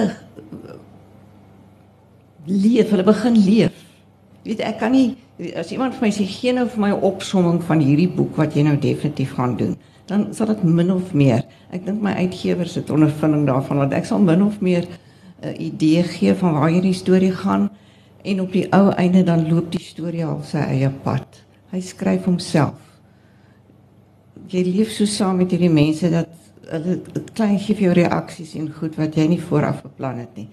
leef, 2.45 2.89
hulle 2.89 3.03
begin 3.03 3.37
leef. 3.43 3.83
Weet 4.43 4.63
ek 4.65 4.79
kan 4.79 4.95
nie 4.95 5.17
as 5.57 5.71
iemand 5.73 5.95
vir 5.97 6.05
my 6.05 6.11
sê 6.13 6.25
gee 6.29 6.53
nou 6.53 6.67
vir 6.69 6.81
my 6.81 6.91
'n 6.91 7.01
opsomming 7.01 7.61
van 7.63 7.79
hierdie 7.81 8.09
boek 8.09 8.35
wat 8.37 8.55
jy 8.55 8.63
nou 8.63 8.77
definitief 8.77 9.33
gaan 9.33 9.57
doen, 9.57 9.75
dan 10.05 10.33
sal 10.33 10.47
dit 10.47 10.63
min 10.63 10.91
of 10.91 11.13
meer. 11.13 11.43
Ek 11.71 11.85
dink 11.85 12.01
my 12.01 12.13
uitgewers 12.13 12.75
het 12.75 12.89
ondervinding 12.89 13.47
daarvan 13.47 13.77
want 13.77 13.93
ek 13.93 14.05
sal 14.05 14.19
min 14.19 14.43
of 14.43 14.61
meer 14.61 14.85
'n 15.41 15.55
idee 15.57 16.03
gee 16.03 16.33
van 16.33 16.53
waar 16.53 16.69
hierdie 16.69 16.93
storie 16.93 17.31
gaan 17.31 17.69
en 18.23 18.41
op 18.41 18.51
die 18.53 18.67
ou 18.73 18.89
einde 18.91 19.23
dan 19.23 19.47
loop 19.49 19.71
die 19.73 19.83
storie 19.83 20.25
al 20.25 20.41
sy 20.45 20.61
eie 20.75 20.89
pad. 21.03 21.41
Hy 21.71 21.81
skryf 21.81 22.27
homself. 22.27 22.77
Jy 24.51 24.63
leef 24.67 24.91
so 24.91 25.07
saam 25.07 25.39
met 25.41 25.53
hierdie 25.53 25.71
mense 25.71 26.09
dat 26.11 26.29
hulle 26.71 26.97
klein 27.35 27.59
gee 27.59 27.75
vir 27.75 27.89
jou 27.89 27.95
reaksies 28.01 28.55
en 28.59 28.69
goed 28.75 28.97
wat 28.99 29.15
jy 29.17 29.27
nie 29.31 29.41
vooraf 29.41 29.81
beplan 29.85 30.21
het 30.23 30.39
nie. 30.39 30.47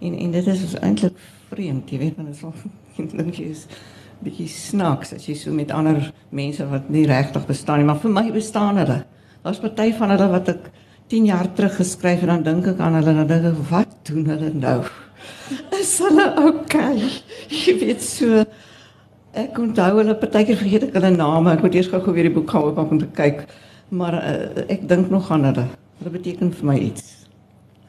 En 0.00 0.16
en 0.16 0.34
dit 0.34 0.46
is 0.52 0.76
eintlik 0.80 1.18
vreemd, 1.50 1.90
jy 1.90 1.98
weet, 2.00 2.16
want 2.16 2.30
dit 2.30 2.36
is 2.36 2.44
al 2.46 3.10
dink 3.22 3.40
jy 3.40 3.50
is 3.52 3.66
bietjie 4.20 4.48
snaaks 4.52 5.14
as 5.16 5.26
jy 5.28 5.34
so 5.38 5.52
met 5.56 5.72
ander 5.72 6.10
mense 6.36 6.64
wat 6.68 6.90
nie 6.92 7.06
regtig 7.08 7.46
bestaan 7.48 7.80
nie, 7.80 7.88
maar 7.88 8.00
vir 8.02 8.12
my 8.12 8.26
bestaan 8.34 8.80
hulle. 8.80 9.02
Daar's 9.44 9.60
party 9.62 9.92
van 9.96 10.12
hulle 10.14 10.28
wat 10.34 10.50
ek 10.52 10.66
10 11.10 11.30
jaar 11.30 11.48
terug 11.56 11.78
geskryf 11.80 12.26
en 12.26 12.34
dan 12.34 12.42
dink 12.46 12.74
ek 12.74 12.82
aan 12.84 12.98
hulle 13.00 13.14
en 13.14 13.22
dan 13.22 13.30
dink 13.30 13.48
ek 13.50 13.62
wat 13.70 13.96
doen 14.10 14.28
hulle 14.28 14.52
nou? 14.54 14.80
Is 15.78 15.92
hulle 16.02 16.26
okay? 16.48 17.08
Jy 17.50 17.76
weet 17.80 18.04
so 18.04 18.44
ek 19.36 19.58
onthou 19.62 19.90
hulle 20.00 20.16
partykeer 20.18 20.58
vergeet 20.58 20.88
ek 20.88 20.98
hulle 20.98 21.12
name. 21.14 21.54
Ek 21.54 21.64
moet 21.64 21.78
eers 21.78 21.90
gou-gou 21.90 22.14
weer 22.16 22.28
die 22.30 22.34
boek 22.34 22.50
gaan 22.50 22.68
oop 22.68 22.78
om 22.82 23.00
te 23.00 23.08
kyk. 23.16 23.44
Maar 23.90 24.18
uh, 24.20 24.66
ek 24.70 24.86
dink 24.90 25.10
nog 25.10 25.30
aan 25.34 25.48
hulle. 25.50 25.66
Hulle 26.00 26.12
beteken 26.14 26.52
vir 26.54 26.70
my 26.70 26.76
iets. 26.90 27.10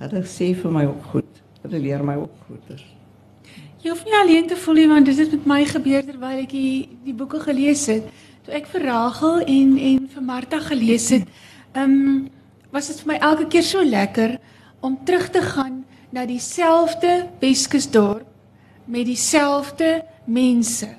Hulle 0.01 0.23
sê 0.25 0.51
vir 0.57 0.73
my 0.73 0.87
ook 0.89 1.11
goed. 1.13 1.43
Hulle 1.61 1.81
leer 1.81 2.03
my 2.05 2.17
ook 2.21 2.47
goed. 2.47 2.81
Jy 3.81 3.89
hoef 3.89 4.03
nie 4.05 4.17
alleen 4.17 4.47
te 4.49 4.57
voel 4.61 4.81
nie 4.81 4.89
want 4.91 5.07
dit 5.09 5.17
het 5.17 5.31
met 5.37 5.47
my 5.49 5.61
gebeur 5.65 6.03
terwyl 6.05 6.41
ek 6.43 6.51
die, 6.53 6.97
die 7.05 7.15
boeke 7.17 7.41
gelees 7.41 7.87
het. 7.89 8.09
Toe 8.45 8.53
ek 8.57 8.69
vir 8.69 8.85
Rachel 8.89 9.41
en 9.41 9.73
en 9.77 10.05
vir 10.13 10.25
Martha 10.25 10.59
gelees 10.65 11.09
het, 11.13 11.29
ehm 11.73 11.97
um, 11.97 12.29
was 12.71 12.87
dit 12.87 13.01
vir 13.03 13.09
my 13.09 13.17
elke 13.19 13.47
keer 13.51 13.65
so 13.67 13.83
lekker 13.83 14.37
om 14.79 14.95
terug 15.05 15.27
te 15.29 15.41
gaan 15.43 15.80
na 16.11 16.25
dieselfde 16.25 17.27
Weskusdorp 17.39 18.27
met 18.85 19.05
dieselfde 19.07 20.01
mense. 20.25 20.89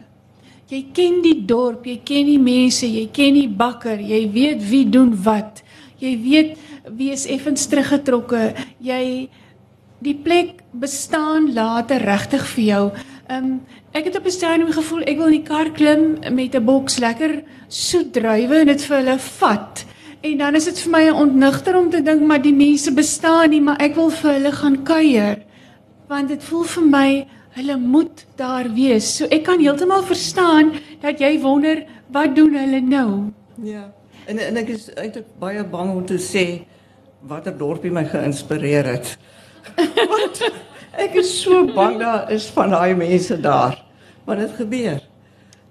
Jy 0.73 0.87
ken 0.97 1.21
die 1.21 1.43
dorp, 1.45 1.85
jy 1.85 1.99
ken 2.01 2.29
die 2.31 2.41
mense, 2.41 2.87
jy 2.89 3.11
ken 3.13 3.37
die 3.37 3.49
bakker, 3.49 4.01
jy 4.01 4.25
weet 4.33 4.63
wie 4.71 4.87
doen 4.89 5.13
wat. 5.25 5.61
Jy 6.01 6.13
weet 6.23 6.55
wie 6.97 7.11
is 7.13 7.27
effens 7.31 7.67
teruggetrokke. 7.69 8.55
Jy 8.81 9.29
die 10.03 10.17
plek 10.17 10.63
bestaan 10.73 11.53
later 11.55 12.03
regtig 12.03 12.47
vir 12.55 12.65
jou. 12.65 12.85
Um, 13.33 13.61
ek 13.93 14.09
het 14.09 14.17
op 14.17 14.27
'n 14.27 14.35
stadium 14.35 14.73
gevoel 14.73 15.03
ek 15.07 15.17
wil 15.17 15.31
in 15.31 15.43
die 15.43 15.49
kar 15.49 15.71
klim 15.71 16.19
met 16.33 16.55
'n 16.55 16.65
boks 16.65 16.99
lekker 16.99 17.45
soet 17.69 18.13
druiwe 18.13 18.61
en 18.61 18.67
dit 18.67 18.83
vir 18.83 18.97
hulle 18.97 19.19
vat. 19.19 19.85
En 20.23 20.39
dan 20.39 20.55
is 20.55 20.65
dit 20.65 20.79
vir 20.85 20.91
my 20.91 21.03
'n 21.09 21.15
ontnigter 21.15 21.77
om 21.79 21.91
te 21.91 22.03
dink 22.03 22.23
maar 22.23 22.43
die 22.43 22.55
mense 22.55 22.93
bestaan 22.95 23.51
nie, 23.51 23.61
maar 23.61 23.81
ek 23.83 23.95
wil 23.95 24.11
vir 24.11 24.33
hulle 24.33 24.53
gaan 24.53 24.83
kuier. 24.83 25.43
Want 26.07 26.29
dit 26.29 26.45
voel 26.45 26.63
vir 26.63 26.85
my 26.85 27.27
hulle 27.57 27.77
moet 27.77 28.27
daar 28.37 28.69
wees. 28.75 29.17
So 29.17 29.25
ek 29.25 29.43
kan 29.43 29.61
heeltemal 29.61 30.03
verstaan 30.03 30.73
dat 31.01 31.19
jy 31.19 31.41
wonder 31.41 31.85
wat 32.13 32.37
doen 32.37 32.55
hulle 32.55 32.81
nou? 32.81 33.33
Ja. 33.63 33.93
En 34.27 34.39
en 34.39 34.57
ek 34.57 34.69
is 34.69 34.91
eintlik 34.95 35.27
baie 35.39 35.65
bang 35.65 35.91
om 35.91 36.07
te 36.07 36.19
sê 36.19 36.63
watter 37.21 37.59
dorpie 37.59 37.91
my 37.91 38.05
geïnspireer 38.05 38.85
het. 38.85 39.17
Want 40.13 40.43
ek 40.93 41.15
is 41.15 41.43
so 41.43 41.67
bang 41.75 41.99
daar 41.99 42.31
is 42.31 42.47
van 42.47 42.71
daai 42.71 42.95
mense 42.95 43.41
daar. 43.41 43.85
Maar 44.25 44.37
dit 44.37 44.51
gebeur. 44.51 45.12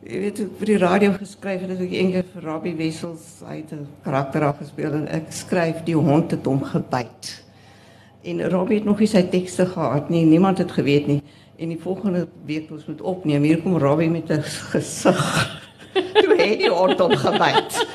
Jy 0.02 0.18
weet 0.18 0.40
ek 0.42 0.54
vir 0.58 0.70
die 0.72 0.78
radio 0.82 1.12
geskryf 1.14 1.62
het 1.62 1.82
ek 1.84 1.92
eendag 1.94 2.30
vir 2.34 2.46
Rabbi 2.48 2.72
Wessels 2.74 3.44
uit 3.46 3.70
'n 3.70 3.86
karakter 4.02 4.42
afgespeel 4.48 4.96
en 4.98 5.06
ek 5.08 5.30
skryf 5.30 5.84
die 5.86 5.94
hond 5.94 6.32
het 6.32 6.46
hom 6.46 6.64
gebyt. 6.64 7.44
En 8.26 8.42
Rabbi 8.50 8.80
het 8.82 8.86
nog 8.86 8.98
nie 8.98 9.08
sy 9.08 9.22
tekste 9.22 9.68
gehad 9.70 10.10
nie, 10.10 10.26
niemand 10.26 10.58
het 10.58 10.72
geweet 10.72 11.06
nie. 11.06 11.22
En 11.60 11.70
die 11.70 11.78
volgende 11.78 12.28
week 12.48 12.72
ons 12.72 12.88
moet 12.88 13.02
opneem, 13.02 13.44
hier 13.44 13.62
kom 13.62 13.78
Rabbi 13.78 14.10
met 14.10 14.32
'n 14.32 14.42
gesig. 14.74 15.22
Toe 16.24 16.36
het 16.36 16.60
die 16.60 16.70
hond 16.70 16.98
hom 17.00 17.16
gebyt. 17.16 17.86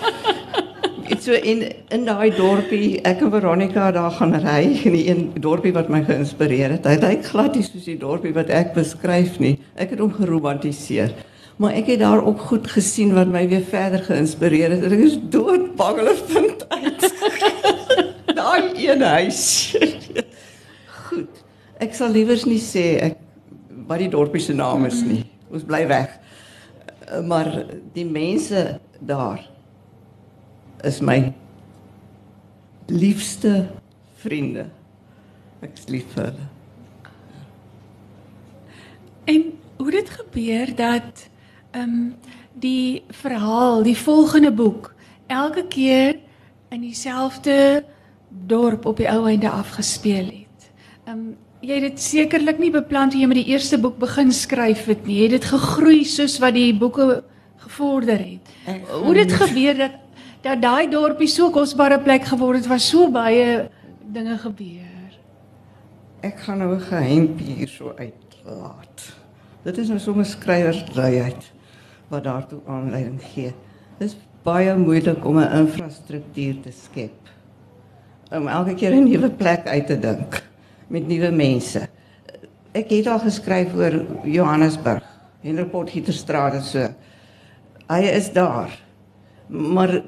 Dit 1.09 1.23
so 1.23 1.33
in 1.33 1.75
in 1.91 2.05
daai 2.05 2.31
dorpie, 2.31 3.03
ek 3.03 3.21
en 3.21 3.31
Veronica 3.31 3.91
daar 3.91 4.11
gaan 4.11 4.35
ry 4.35 4.79
in 4.85 4.93
die 4.93 5.09
een 5.11 5.33
dorpie 5.41 5.73
wat 5.73 5.89
my 5.89 6.05
geïnspireer 6.05 6.71
het. 6.71 6.87
Hy 6.87 6.99
lyk 7.03 7.25
glad 7.25 7.55
nie 7.55 7.65
soos 7.65 7.85
die 7.85 7.99
dorpie 7.99 8.33
wat 8.33 8.49
ek 8.49 8.75
beskryf 8.75 9.41
nie. 9.41 9.59
Ek 9.75 9.91
het 9.91 9.99
hom 9.99 10.13
geromantiseer 10.13 11.11
maar 11.57 11.73
ek 11.73 11.87
het 11.95 12.03
daar 12.05 12.25
ook 12.25 12.41
goed 12.51 12.67
gesien 12.69 13.15
wat 13.17 13.31
my 13.33 13.47
weer 13.49 13.65
verder 13.65 14.03
geïnspireer 14.05 14.77
het. 14.77 14.85
Ek 14.93 15.05
is 15.07 15.17
doodbang 15.33 16.01
hulle 16.03 16.17
vind 16.29 16.67
uit. 16.69 17.07
Daai 18.39 18.73
een 18.77 19.03
huis. 19.03 19.45
goed. 21.09 21.43
Ek 21.81 21.95
sal 21.97 22.13
liewers 22.13 22.45
nie 22.49 22.61
sê 22.61 22.85
ek 23.09 23.19
wat 23.87 24.03
die 24.03 24.11
dorpie 24.13 24.43
se 24.43 24.57
naam 24.57 24.85
is 24.89 25.01
nie. 25.07 25.23
Ons 25.53 25.65
bly 25.65 25.85
weg. 25.89 26.13
Maar 27.25 27.53
die 27.95 28.05
mense 28.05 28.81
daar 28.99 29.45
is 30.85 31.01
my 31.01 31.33
liefste 32.91 33.69
vriende. 34.21 34.67
Ek 35.65 35.73
is 35.79 35.89
lief 35.89 36.11
vir 36.15 36.29
hulle. 36.29 36.51
En 39.27 39.49
hoe 39.81 39.91
dit 39.91 40.13
gebeur 40.19 40.75
dat 40.77 41.25
um, 41.83 42.15
die 42.61 43.03
verhaal, 43.11 43.83
die 43.83 43.97
volgende 43.97 44.53
boek 44.53 44.95
elke 45.27 45.67
keer 45.67 46.17
in 46.69 46.81
dieselfde 46.81 47.85
dorp 48.29 48.87
op 48.87 48.97
die 49.01 49.09
ou 49.11 49.27
einde 49.29 49.51
afgespeel 49.51 50.25
het. 50.25 50.71
Ehm 51.07 51.19
um, 51.19 51.35
jy 51.67 51.79
het 51.81 51.97
dit 51.97 52.03
sekerlik 52.03 52.61
nie 52.61 52.71
beplan 52.71 53.11
toe 53.11 53.19
jy 53.19 53.27
met 53.27 53.41
die 53.41 53.51
eerste 53.51 53.79
boek 53.81 53.97
begin 53.99 54.29
skryf 54.33 54.85
het 54.87 55.07
nie. 55.07 55.17
Jy 55.17 55.23
het 55.25 55.41
dit 55.41 55.47
gegroei 55.51 56.05
soos 56.07 56.37
wat 56.39 56.55
die 56.55 56.75
boeke 56.77 57.25
gevorder 57.65 58.21
het. 58.21 58.53
Hoe 58.91 59.15
het 59.17 59.29
dit 59.29 59.39
gebeur 59.41 59.79
dat 59.81 59.97
dat 60.45 60.61
daai 60.63 60.87
dorpie 60.91 61.27
so 61.27 61.51
kosbare 61.51 61.99
plek 61.99 62.29
geword 62.29 62.61
het 62.61 62.69
waar 62.71 62.81
so 62.81 63.11
baie 63.11 63.69
dinge 64.13 64.37
gebeur? 64.39 65.17
Ek 66.23 66.39
gaan 66.45 66.59
nou 66.59 66.75
'n 66.77 66.81
geheimpie 66.81 67.55
hier 67.55 67.69
so 67.69 67.95
uitlaat. 67.99 69.17
Dit 69.65 69.79
is 69.79 69.89
nou 69.89 69.99
sommer 69.99 70.25
skrywersluiheid 70.25 71.51
wat 72.09 72.25
daartoe 72.25 72.61
aanleiding 72.67 73.21
gee. 73.33 73.53
Dit 73.99 74.11
is 74.11 74.17
baie 74.47 74.77
moeilik 74.79 75.25
om 75.25 75.39
'n 75.39 75.53
infrastruktuur 75.63 76.61
te 76.63 76.73
skep. 76.73 77.19
Om 78.31 78.49
elke 78.49 78.75
keer 78.75 78.93
'n 78.95 79.05
nuwe 79.05 79.31
plek 79.31 79.67
uit 79.67 79.87
te 79.87 79.99
dink 79.99 80.43
met 80.89 81.07
nuwe 81.09 81.31
mense. 81.31 81.89
Ek 82.73 82.91
het 82.91 83.07
al 83.07 83.19
geskryf 83.19 83.75
oor 83.75 84.05
Johannesburg, 84.25 85.03
Henry 85.41 85.65
Potgieterstraat 85.65 86.55
en 86.55 86.63
so. 86.63 86.89
Hy 87.89 88.03
is 88.03 88.33
daar. 88.33 88.71
Maar 89.49 90.03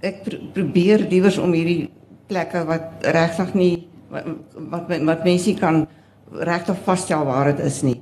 ek 0.00 0.22
pr 0.24 0.36
probeer 0.52 1.06
liewers 1.10 1.38
om 1.38 1.52
hierdie 1.52 1.90
plekke 2.26 2.64
wat 2.64 3.04
regtig 3.12 3.54
nie 3.54 3.88
wat 4.10 4.24
wat, 4.70 4.90
wat 5.06 5.24
mense 5.24 5.54
kan 5.54 5.86
regtig 6.30 6.78
vasstel 6.84 7.24
waar 7.24 7.52
dit 7.52 7.64
is 7.66 7.82
nie. 7.82 8.00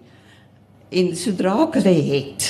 En 0.88 1.16
sodra 1.16 1.54
ek 1.66 1.80
hulle 1.80 1.94
het, 2.12 2.46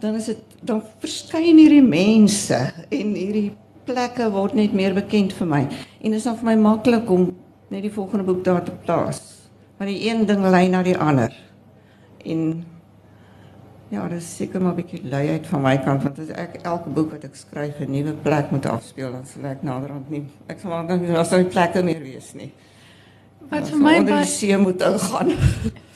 dan 0.00 0.14
is 0.14 0.30
dit 0.30 0.38
dan 0.64 0.82
verskyn 1.02 1.58
hierdie 1.60 1.84
mense 1.84 2.58
en 2.88 3.12
hierdie 3.14 3.50
plekke 3.88 4.30
word 4.32 4.56
net 4.58 4.74
meer 4.76 4.94
bekend 4.96 5.34
vir 5.36 5.48
my. 5.48 5.60
En 6.00 6.12
dit 6.12 6.18
is 6.18 6.26
dan 6.28 6.38
vir 6.40 6.50
my 6.52 6.56
maklik 6.60 7.10
om 7.10 7.30
net 7.70 7.84
die 7.86 7.92
volgende 7.92 8.26
boek 8.28 8.42
daar 8.44 8.64
te 8.64 8.74
plaas. 8.84 9.22
Maar 9.78 9.90
die 9.92 10.02
een 10.08 10.26
ding 10.28 10.44
lei 10.44 10.66
na 10.68 10.82
die 10.84 10.96
ander. 10.96 11.34
En 12.24 12.64
ja, 13.90 14.06
dit 14.08 14.18
is 14.18 14.36
seker 14.36 14.62
maar 14.62 14.72
'n 14.72 14.82
bietjie 14.82 15.02
luiheid 15.04 15.46
van 15.46 15.62
my 15.62 15.76
kant 15.78 16.02
want 16.02 16.18
as 16.18 16.28
ek 16.28 16.60
elke 16.62 16.90
boek 16.90 17.10
wat 17.10 17.24
ek 17.24 17.34
skryf 17.34 17.80
'n 17.80 17.90
nuwe 17.90 18.12
plek 18.12 18.50
moet 18.50 18.66
afspeel, 18.66 19.12
dan 19.12 19.26
sal 19.26 19.44
ek 19.44 19.62
naderhand 19.62 20.10
nie 20.10 20.24
ek 20.46 20.60
sal 20.60 20.86
dan 20.86 21.00
nie 21.00 21.12
daar 21.12 21.44
plekke 21.44 21.82
meer 21.82 22.02
wees 22.02 22.34
nie. 22.34 22.52
Wat 23.50 23.68
vir 23.68 23.78
my 23.78 24.04
baie 24.04 24.24
see 24.24 24.56
moet 24.56 24.80
ingaan. 24.80 25.32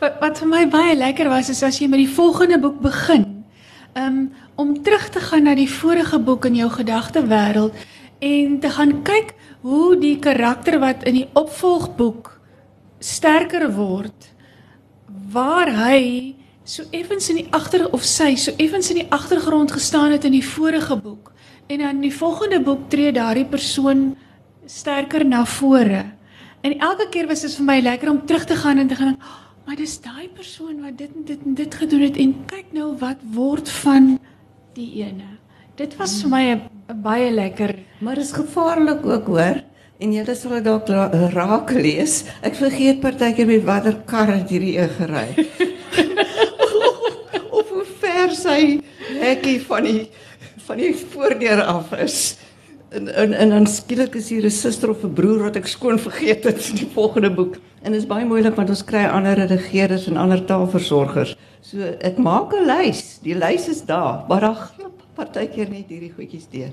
Wat 0.00 0.18
wat 0.20 0.40
vir 0.42 0.48
my 0.50 0.64
baie 0.68 0.96
lekker 0.96 1.30
was 1.32 1.48
is 1.48 1.62
as 1.64 1.78
jy 1.80 1.88
met 1.88 2.02
die 2.02 2.12
volgende 2.12 2.58
boek 2.60 2.82
begin. 2.84 3.24
Um 3.96 4.32
om 4.56 4.74
terug 4.84 5.08
te 5.12 5.20
gaan 5.20 5.44
na 5.44 5.54
die 5.56 5.68
vorige 5.68 6.18
boek 6.20 6.46
in 6.48 6.56
jou 6.56 6.68
gedagte 6.72 7.22
wêreld 7.28 7.76
en 8.24 8.58
te 8.60 8.70
gaan 8.72 9.02
kyk 9.04 9.34
hoe 9.60 9.96
die 10.00 10.16
karakter 10.20 10.78
wat 10.80 11.04
in 11.04 11.18
die 11.18 11.28
opvolgboek 11.36 12.30
sterker 13.04 13.66
word 13.76 14.30
waar 15.32 15.68
hy 15.68 16.34
so 16.64 16.88
effens 16.96 17.28
in 17.28 17.42
die 17.42 17.48
agter 17.52 17.84
of 17.92 18.04
sy 18.04 18.34
so 18.40 18.52
effens 18.56 18.88
in 18.92 19.02
die 19.02 19.08
agtergrond 19.12 19.72
gestaan 19.76 20.16
het 20.16 20.24
in 20.24 20.36
die 20.38 20.44
vorige 20.44 20.96
boek 20.96 21.32
en 21.68 21.84
dan 21.84 22.00
in 22.00 22.06
die 22.08 22.16
volgende 22.16 22.60
boek 22.64 22.88
tree 22.88 23.12
daardie 23.12 23.46
persoon 23.48 24.14
sterker 24.66 25.24
na 25.24 25.44
vore. 25.46 26.04
En 26.60 26.78
elke 26.78 27.08
keer 27.10 27.26
was 27.28 27.44
dit 27.44 27.54
vir 27.58 27.66
my 27.66 27.80
lekker 27.80 28.10
om 28.10 28.24
terug 28.26 28.44
te 28.44 28.56
gaan 28.56 28.78
en 28.78 28.88
te 28.88 28.96
gaan 28.98 29.18
oh, 29.20 29.45
maar 29.66 29.76
dis 29.76 29.96
daai 29.98 30.28
persoon 30.30 30.78
wat 30.84 30.94
dit 30.98 31.10
en 31.10 31.24
dit 31.26 31.40
en 31.44 31.54
dit 31.58 31.74
gedoen 31.74 32.04
het 32.06 32.18
en 32.22 32.34
kyk 32.46 32.68
nou 32.76 32.92
wat 33.00 33.22
word 33.34 33.70
van 33.82 34.12
die 34.76 35.02
ene. 35.02 35.36
Dit 35.76 35.96
was 35.98 36.14
vir 36.22 36.30
my 36.30 36.44
'n 36.54 37.02
baie 37.02 37.30
lekker, 37.30 37.74
maar 38.00 38.18
is 38.18 38.32
gevaarlik 38.32 39.04
ook 39.06 39.26
hoor. 39.26 39.62
En 39.98 40.12
jy 40.12 40.34
sal 40.34 40.50
dit 40.50 40.64
dalk 40.64 40.88
raak 41.32 41.70
lees. 41.70 42.24
Ek 42.42 42.54
vergeet 42.54 43.00
partykeer 43.00 43.46
met 43.46 43.64
watter 43.64 43.96
kar 44.06 44.28
het 44.28 44.50
hierdie 44.50 44.78
een 44.78 44.88
gery. 44.88 45.48
of 47.58 47.68
hoe 47.68 47.86
ver 48.00 48.30
sy 48.30 48.80
hekkie 49.18 49.60
van 49.60 49.82
die 49.82 50.10
van 50.66 50.76
die 50.76 50.94
voordeur 50.94 51.62
af 51.62 51.92
is. 51.92 52.36
En 52.88 53.14
en 53.14 53.32
en 53.32 53.48
dan 53.48 53.66
skielik 53.66 54.14
is 54.14 54.28
hier 54.28 54.44
'n 54.44 54.50
suster 54.50 54.90
of 54.90 55.02
'n 55.02 55.12
broer 55.12 55.42
wat 55.42 55.56
ek 55.56 55.66
skoon 55.66 55.98
vergeet 55.98 56.44
het 56.44 56.68
in 56.68 56.76
die 56.76 56.90
volgende 56.92 57.30
boek. 57.30 57.56
En 57.82 57.92
dit 57.92 58.00
is 58.00 58.06
baie 58.06 58.24
moeilik 58.24 58.54
want 58.54 58.68
ons 58.68 58.84
kry 58.84 59.04
ander 59.04 59.34
redigeerders 59.34 60.06
en 60.06 60.16
ander 60.16 60.44
taalversorgers. 60.44 61.36
So 61.60 61.78
ek 62.00 62.18
maak 62.18 62.52
'n 62.52 62.66
lys. 62.66 63.18
Die 63.22 63.34
lys 63.34 63.68
is 63.68 63.84
daar, 63.84 64.24
maar 64.28 64.40
daar 64.40 64.54
glip 64.54 65.02
partykeer 65.14 65.68
net 65.70 65.88
hierdie 65.88 66.12
goedjies 66.12 66.46
deur. 66.50 66.70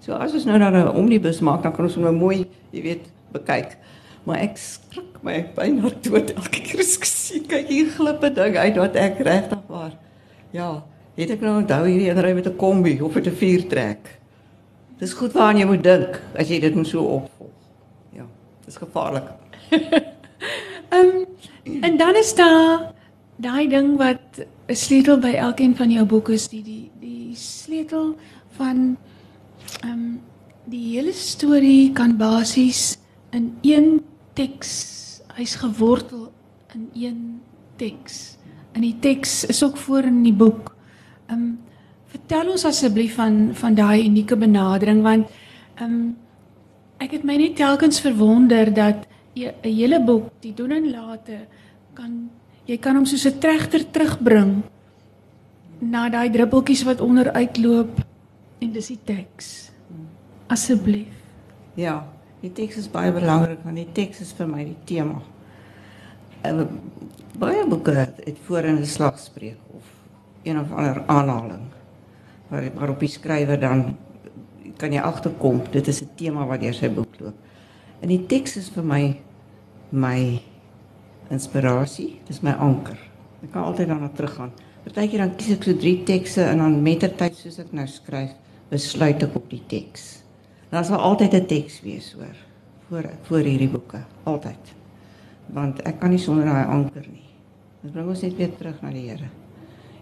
So 0.00 0.12
as 0.12 0.32
ons 0.32 0.44
nou 0.44 0.58
dan 0.58 0.74
'n 0.74 0.96
omnibus 0.96 1.40
maak, 1.40 1.62
dan 1.62 1.72
kan 1.72 1.84
ons 1.84 1.94
hom 1.94 2.04
nou 2.04 2.14
mooi, 2.14 2.46
jy 2.70 2.82
weet, 2.82 3.04
bekyk. 3.32 3.76
Maar 4.24 4.36
ek 4.36 4.56
skrik 4.56 5.22
my 5.22 5.46
byna 5.54 5.90
dood 6.02 6.30
elke 6.34 6.60
keer 6.60 6.80
as 6.80 6.96
ek 6.96 7.04
sien 7.04 7.46
kyk 7.46 7.68
hier 7.68 7.86
glip 7.86 8.24
'n 8.24 8.34
ding 8.34 8.56
uit 8.56 8.76
wat 8.76 8.96
ek 8.96 9.18
regtig 9.18 9.58
waar. 9.68 9.92
Ja, 10.52 10.82
het 11.16 11.30
ek 11.30 11.40
nou 11.40 11.56
onthou 11.60 11.86
hierdie 11.86 12.08
een 12.10 12.20
ry 12.20 12.32
met 12.32 12.46
'n 12.46 12.56
kombi 12.56 13.00
of 13.00 13.14
met 13.14 13.26
'n 13.26 13.36
viertrek. 13.36 14.19
Dis 15.00 15.14
goed 15.16 15.32
waaraan 15.32 15.56
jy 15.62 15.66
moet 15.68 15.84
dink 15.84 16.16
as 16.36 16.50
jy 16.52 16.58
dit 16.60 16.74
moet 16.76 16.88
so 16.88 17.00
opvolg. 17.00 17.52
Ja, 18.12 18.26
dis 18.66 18.76
gevaarlik. 18.76 19.30
Ehm 20.90 21.22
um, 21.22 21.82
en 21.86 21.96
dan 21.96 22.16
is 22.18 22.34
daar 22.34 22.90
daai 23.40 23.68
ding 23.68 23.96
wat 23.96 24.42
'n 24.68 24.74
sleutel 24.74 25.18
by 25.18 25.32
elkeen 25.38 25.76
van 25.76 25.90
jou 25.90 26.04
boeke 26.06 26.32
is, 26.32 26.48
die 26.48 26.62
die 26.62 26.90
die 27.00 27.36
sleutel 27.36 28.16
van 28.58 28.96
ehm 29.80 29.92
um, 29.92 30.20
die 30.64 30.96
hele 30.96 31.12
storie 31.12 31.92
kan 31.92 32.16
basies 32.16 32.98
in 33.30 33.58
een 33.62 34.02
teks, 34.32 35.22
hy's 35.34 35.54
gewortel 35.54 36.32
in 36.74 36.90
een 36.94 37.40
teks. 37.76 38.36
In 38.72 38.80
die 38.80 38.98
teks 39.00 39.44
is 39.44 39.64
ook 39.64 39.76
voor 39.76 40.02
in 40.02 40.22
die 40.22 40.36
boek. 40.36 40.74
Ehm 41.26 41.38
um, 41.38 41.58
vertel 42.10 42.50
ons 42.50 42.64
asseblief 42.64 43.14
van 43.18 43.54
van 43.54 43.74
daai 43.74 44.06
unieke 44.06 44.36
benadering 44.36 45.02
want 45.02 45.30
ehm 45.76 45.84
um, 45.84 46.16
ek 47.00 47.14
het 47.16 47.24
my 47.24 47.36
net 47.40 47.56
telkens 47.56 48.00
verwonder 48.04 48.68
dat 48.74 49.06
'n 49.34 49.54
hele 49.62 50.04
boek, 50.04 50.28
die 50.40 50.54
doen 50.54 50.70
en 50.70 50.90
late 50.90 51.46
kan 51.94 52.30
jy 52.66 52.76
kan 52.78 52.96
hom 52.96 53.06
soos 53.06 53.26
'n 53.26 53.38
trechter 53.38 53.90
terugbring 53.90 54.62
na 55.80 56.08
daai 56.08 56.30
druppeltjies 56.30 56.84
wat 56.84 57.00
onder 57.00 57.32
uitloop 57.32 58.04
en 58.60 58.72
dis 58.72 58.86
die 58.86 58.98
teks. 59.04 59.70
Asseblief. 60.46 61.14
Ja, 61.74 62.06
die 62.40 62.52
teks 62.52 62.76
is 62.76 62.90
baie 62.90 63.12
belangrik 63.12 63.64
want 63.64 63.76
die 63.76 63.92
teks 63.92 64.20
is 64.20 64.32
vir 64.32 64.46
my 64.46 64.64
die 64.64 64.80
tema. 64.84 65.22
En 66.42 66.80
baie 67.38 67.66
boeke 67.66 67.92
het 67.92 68.38
voor 68.44 68.64
in 68.64 68.76
'n 68.78 68.86
slagspreuk 68.86 69.60
of 69.72 69.84
een 70.42 70.60
of 70.60 70.72
ander 70.72 71.02
aanhaling 71.06 71.79
waar 72.50 72.70
waarop 72.74 73.00
die 73.00 73.08
skrywer 73.08 73.60
dan 73.60 73.96
kan 74.80 74.92
jy 74.92 75.00
agterkom 75.04 75.62
dit 75.72 75.88
is 75.88 76.02
'n 76.02 76.10
tema 76.16 76.46
wat 76.46 76.60
deur 76.60 76.74
sy 76.74 76.88
boek 76.88 77.20
loop. 77.20 77.34
En 78.00 78.08
die 78.08 78.26
teks 78.26 78.56
is 78.56 78.68
vir 78.68 78.84
my 78.84 79.16
my 79.90 80.40
inspirasie, 81.30 82.20
dis 82.26 82.42
my 82.42 82.50
anker. 82.50 82.98
Ek 83.42 83.52
kan 83.52 83.62
altyd 83.62 83.88
daarna 83.88 84.08
teruggaan. 84.08 84.52
Partykeer 84.84 85.18
dan 85.18 85.36
kies 85.36 85.50
ek 85.50 85.64
so 85.64 85.76
drie 85.76 86.02
tekste 86.04 86.42
en 86.42 86.58
dan 86.58 86.82
mettertyd 86.82 87.36
soos 87.36 87.58
ek 87.58 87.72
nou 87.72 87.86
skryf, 87.86 88.30
besluit 88.70 89.22
ek 89.22 89.36
op 89.36 89.50
die 89.50 89.62
teks. 89.66 90.22
Daar 90.70 90.84
sal 90.84 90.98
altyd 90.98 91.34
'n 91.34 91.46
teks 91.46 91.82
wees 91.82 92.12
hoor 92.12 92.36
voor 92.88 93.10
voor 93.22 93.44
hierdie 93.46 93.68
boeke, 93.68 94.04
altyd. 94.24 94.74
Want 95.46 95.82
ek 95.82 96.00
kan 96.00 96.10
nie 96.10 96.18
sonder 96.18 96.44
daai 96.44 96.66
anker 96.66 97.06
nie. 97.10 97.28
Dit 97.82 97.92
bring 97.92 98.08
ons 98.08 98.22
net 98.22 98.36
weer 98.36 98.56
terug 98.56 98.82
na 98.82 98.90
die 98.90 99.08
Here 99.08 99.30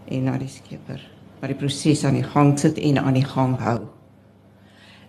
en 0.08 0.24
na 0.24 0.38
die 0.38 0.48
Skepper 0.48 1.17
wat 1.40 1.52
die 1.52 1.58
proses 1.58 2.04
aan 2.04 2.18
die 2.18 2.26
gang 2.26 2.54
sit 2.58 2.78
en 2.78 3.00
aan 3.02 3.18
die 3.18 3.26
gang 3.26 3.56
hou. 3.62 3.80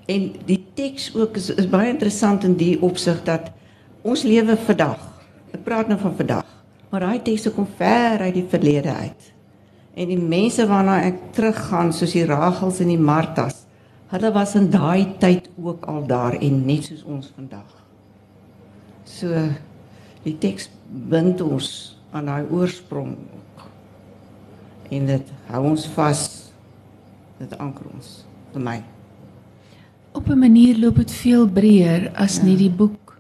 En 0.09 0.31
die 0.45 0.59
teks 0.77 1.11
ook 1.15 1.37
is, 1.37 1.49
is 1.53 1.69
baie 1.69 1.91
interessant 1.91 2.43
in 2.47 2.57
die 2.57 2.75
opsig 2.81 3.21
dat 3.27 3.51
ons 4.01 4.23
lewe 4.25 4.57
vandag. 4.65 5.01
Ek 5.53 5.63
praat 5.65 5.89
nou 5.89 5.97
van 6.01 6.15
vandag, 6.17 6.45
maar 6.89 7.05
daai 7.05 7.21
tekste 7.25 7.53
kom 7.53 7.67
ver 7.77 8.21
uit 8.21 8.35
die 8.37 8.47
verlede 8.49 8.93
uit. 8.93 9.31
En 9.99 10.09
die 10.09 10.21
mense 10.21 10.65
waarna 10.69 11.01
ek 11.07 11.31
teruggaan 11.35 11.93
soos 11.93 12.13
die 12.15 12.25
Ragels 12.29 12.79
en 12.81 12.93
die 12.93 13.01
Martas 13.01 13.65
Hulle 14.09 14.31
was 14.33 14.55
in 14.57 14.71
daai 14.73 15.05
tyd 15.21 15.49
ook 15.61 15.85
al 15.85 16.05
daar 16.09 16.33
en 16.33 16.63
net 16.65 16.87
soos 16.87 17.03
ons 17.05 17.27
vandag. 17.35 17.75
So 19.05 19.43
die 20.23 20.33
teks 20.41 20.65
bind 20.89 21.43
ons 21.45 21.67
aan 22.09 22.25
daai 22.25 22.49
oorsprong 22.49 23.11
ook. 23.13 23.48
En 24.89 25.05
dit 25.05 25.33
hou 25.47 25.63
ons 25.71 25.87
vas. 25.95 26.21
Dit 27.39 27.57
anker 27.57 27.85
ons 27.93 28.25
vir 28.53 28.61
my. 28.61 28.77
Op 30.11 30.29
'n 30.29 30.39
manier 30.39 30.77
loop 30.77 30.95
dit 30.95 31.11
veel 31.11 31.47
breër 31.47 32.11
as 32.15 32.37
ja. 32.37 32.43
nie 32.43 32.57
die 32.57 32.71
boek 32.71 33.17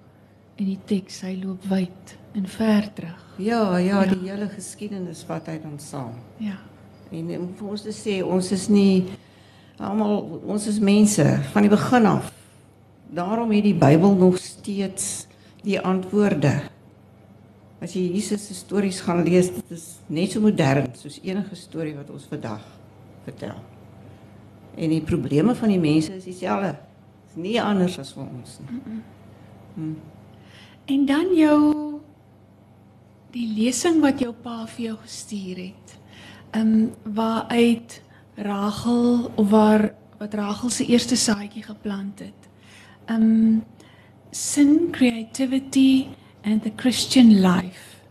en 0.55 0.65
die 0.65 0.79
teks, 0.85 1.21
hy 1.21 1.39
loop 1.43 1.63
wyd 1.69 2.17
en 2.33 2.47
ver 2.47 2.93
terug. 2.93 3.25
Ja, 3.37 3.77
ja, 3.77 4.03
ja. 4.03 4.13
die 4.13 4.29
hele 4.29 4.49
geskiedenis 4.49 5.25
wat 5.27 5.45
hy 5.47 5.59
dan 5.61 5.79
saam. 5.79 6.13
Ja. 6.37 6.57
En 7.11 7.39
om 7.39 7.53
vir 7.55 7.69
ons 7.69 7.81
te 7.81 7.93
sê 7.95 8.19
ons 8.23 8.51
is 8.51 8.67
nie 8.67 9.05
Almal 9.79 10.41
ons 10.43 10.65
is 10.67 10.79
mense 10.83 11.23
van 11.53 11.63
die 11.63 11.71
begin 11.71 12.05
af. 12.05 12.33
Daarom 13.15 13.51
het 13.55 13.63
die 13.63 13.77
Bybel 13.79 14.11
nog 14.19 14.35
steeds 14.37 15.27
die 15.63 15.79
antwoorde. 15.79 16.51
As 17.79 17.95
jy 17.95 18.09
Jesus 18.11 18.47
se 18.47 18.55
stories 18.57 18.99
gaan 19.05 19.23
lees, 19.23 19.51
dit 19.55 19.71
is 19.71 19.85
net 20.11 20.33
so 20.33 20.43
modern 20.43 20.89
soos 20.99 21.19
enige 21.23 21.55
storie 21.55 21.95
wat 21.95 22.09
ons 22.11 22.27
vandag 22.27 22.63
vertel. 23.23 23.55
En 24.75 24.91
die 24.91 25.03
probleme 25.03 25.55
van 25.55 25.71
die 25.71 25.79
mense 25.79 26.11
is 26.17 26.27
dieselfde. 26.27 26.73
Dit 26.75 27.37
is 27.37 27.39
nie 27.43 27.55
anders 27.61 27.95
as 28.01 28.11
vir 28.15 28.25
ons 28.25 28.57
nie. 28.65 28.81
Hmm. 29.75 29.95
En 30.89 31.05
dan 31.07 31.31
jou 31.37 31.61
die 33.31 33.47
lesing 33.53 34.01
wat 34.03 34.19
jou 34.19 34.33
pa 34.33 34.63
vir 34.73 34.89
jou 34.89 34.97
gestuur 35.05 35.63
het. 35.69 35.97
Ehm 36.51 36.75
um, 36.75 37.15
waaruit 37.15 38.01
Rachel 38.35 39.31
of 39.35 39.49
waar 39.49 39.93
wat 40.19 40.33
Rachel 40.33 40.69
se 40.69 40.85
eerste 40.85 41.15
saadjie 41.15 41.63
geplant 41.63 42.19
het. 42.19 42.49
Um 43.07 43.63
sin 44.31 44.89
creativity 44.91 46.07
and 46.49 46.63
the 46.63 46.71
Christian 46.75 47.41
life. 47.41 48.01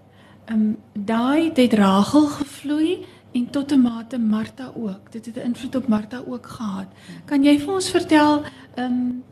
Um 0.51 0.77
daai 0.94 1.51
het 1.55 1.74
Rachel 1.74 2.27
gevloei 2.38 3.07
en 3.35 3.51
tot 3.51 3.72
'n 3.72 3.81
mate 3.81 4.18
Martha 4.18 4.72
ook. 4.74 5.12
Dit 5.12 5.27
het 5.27 5.37
'n 5.37 5.46
invloed 5.51 5.74
op 5.74 5.88
Martha 5.88 6.22
ook 6.27 6.46
gehad. 6.46 6.88
Kan 7.24 7.44
jy 7.44 7.59
vir 7.59 7.74
ons 7.74 7.90
vertel 7.90 8.42
um 8.77 9.24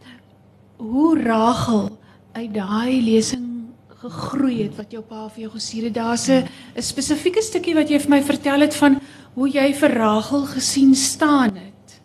hoe 0.77 1.23
Rachel 1.23 1.99
uit 2.33 2.55
daai 2.55 3.03
lesing 3.03 3.65
gegroei 3.89 4.63
het 4.63 4.77
wat 4.77 4.91
jou 4.91 5.03
pa 5.03 5.29
vir 5.29 5.41
jou 5.41 5.53
gestuur 5.53 5.85
het? 5.85 5.95
Daar's 5.95 6.29
'n 6.29 6.49
spesifieke 6.77 7.43
stukkie 7.43 7.75
wat 7.75 7.89
jy 7.89 7.99
vir 8.01 8.11
my 8.11 8.23
vertel 8.23 8.61
het 8.61 8.75
van 8.75 9.01
hoe 9.35 9.49
jy 9.49 9.75
vir 9.75 9.91
Rachel 9.95 10.45
gesien 10.45 10.95
staan 10.95 11.55
het. 11.55 12.01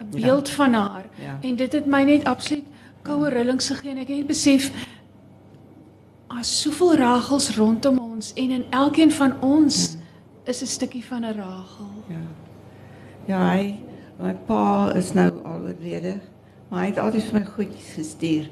'n 0.00 0.10
Beeld 0.10 0.48
ja. 0.48 0.54
van 0.54 0.72
haar. 0.72 1.06
Ja. 1.18 1.38
En 1.42 1.56
dit 1.56 1.72
het 1.72 1.86
my 1.86 2.02
net 2.02 2.24
absoluut 2.24 2.64
koue 3.02 3.28
rillings 3.28 3.68
gegee 3.68 3.90
en 3.90 3.98
ek 3.98 4.08
het 4.08 4.26
besef 4.26 4.70
as 6.28 6.60
soveel 6.62 6.96
Rachels 6.96 7.50
rondom 7.56 7.98
ons 7.98 8.32
en 8.34 8.50
in 8.50 8.64
elkeen 8.70 9.12
van 9.12 9.36
ons 9.40 9.96
is 10.44 10.62
'n 10.62 10.66
stukkie 10.66 11.04
van 11.04 11.24
'n 11.24 11.36
Rachel. 11.36 11.90
Ja. 12.08 12.24
Ja, 13.26 13.52
hy 13.52 13.78
my 14.18 14.34
pa 14.46 14.92
is 14.94 15.12
nou 15.12 15.30
al 15.44 15.60
oorlede, 15.60 16.20
maar 16.68 16.80
hy 16.80 16.86
het 16.86 16.98
altyd 16.98 17.22
vir 17.22 17.40
my 17.40 17.44
goedjies 17.46 17.94
gestuur. 17.94 18.50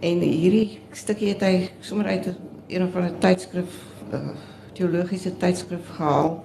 En 0.00 0.20
hierdie 0.20 0.80
stukkie 0.92 1.28
het 1.28 1.40
hy 1.40 1.70
sommer 1.80 2.06
uit 2.06 2.34
een 2.66 2.82
of 2.82 2.96
ander 2.96 3.18
tydskrif 3.18 3.76
uh, 4.12 4.30
teologiese 4.72 5.36
tydskrif 5.36 5.88
gehaal 5.96 6.44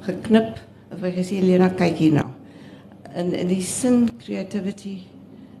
geknip 0.00 0.60
of 0.92 1.02
ek 1.02 1.16
gesê 1.16 1.40
Lena 1.42 1.68
kyk 1.68 1.96
hier 1.96 2.12
nou. 2.12 2.28
In 3.14 3.32
in 3.34 3.48
die 3.48 3.62
sin 3.62 4.08
creativity 4.18 5.02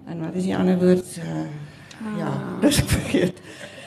en 0.06 0.20
wat 0.20 0.34
is 0.34 0.44
die 0.44 0.56
ander 0.56 0.78
woord 0.78 1.18
uh, 1.18 1.40
ah. 2.06 2.18
ja, 2.18 2.32
dis 2.60 2.80
vergeet. 2.80 3.42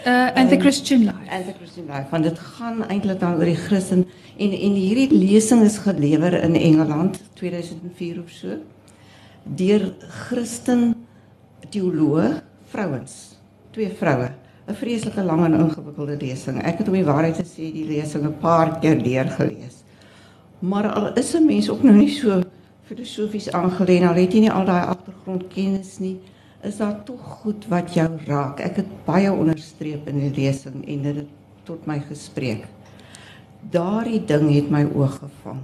Uh 0.05 0.29
and 0.35 0.49
the 0.49 0.57
Christian 0.57 1.05
life. 1.05 1.27
And 1.29 1.45
the 1.45 1.53
Christian 1.53 1.87
life. 1.87 2.05
Want 2.09 2.23
dit 2.23 2.39
gaan 2.39 2.83
eintlik 2.87 3.19
dan 3.19 3.39
oor 3.39 3.49
die 3.49 3.57
Christen 3.57 4.05
en 4.37 4.51
en 4.53 4.75
hierdie 4.77 5.09
lesing 5.09 5.63
is 5.65 5.77
gelewer 5.81 6.33
in 6.43 6.55
Engeland 6.55 7.23
2004 7.33 8.19
of 8.21 8.29
so 8.29 8.59
deur 9.43 9.93
Christen 9.99 10.93
teoloog 11.69 12.43
vrouens, 12.69 13.37
twee 13.71 13.89
vroue. 13.89 14.29
'n 14.65 14.73
Vreeslike 14.73 15.23
lang 15.23 15.43
en 15.45 15.53
ingewikkelde 15.53 16.17
lesing. 16.21 16.61
Ek 16.61 16.77
het 16.77 16.87
om 16.87 16.93
die 16.97 17.05
waarheid 17.05 17.35
te 17.41 17.45
sê 17.45 17.71
die 17.73 17.85
lesing 17.85 18.25
'n 18.25 18.37
paar 18.41 18.79
keer 18.79 19.01
deurgelees. 19.01 19.81
Maar 20.59 20.89
al 20.89 21.13
is 21.13 21.33
'n 21.33 21.45
mens 21.45 21.69
ook 21.69 21.83
nou 21.83 21.95
nie 21.95 22.09
so 22.09 22.41
filosofies 22.83 23.49
aangelê 23.51 24.01
al 24.05 24.13
het 24.13 24.33
jy 24.33 24.39
nie 24.39 24.51
al 24.51 24.65
daai 24.65 24.85
agtergrondkennis 24.85 25.97
nie, 25.99 26.19
is 26.65 26.77
daar 26.81 27.03
tog 27.03 27.21
goed 27.41 27.67
wat 27.69 27.93
jou 27.93 28.07
raak. 28.25 28.61
Ek 28.63 28.81
het 28.81 28.91
baie 29.05 29.31
onderstreep 29.31 30.07
in 30.09 30.19
die 30.23 30.33
lesing 30.33 30.81
en 30.81 31.05
dit 31.05 31.21
het 31.21 31.31
tot 31.67 31.85
my 31.89 31.99
gespreek. 32.07 32.65
Daardie 33.73 34.21
ding 34.25 34.49
het 34.53 34.69
my 34.73 34.83
oog 34.93 35.19
gevang. 35.21 35.61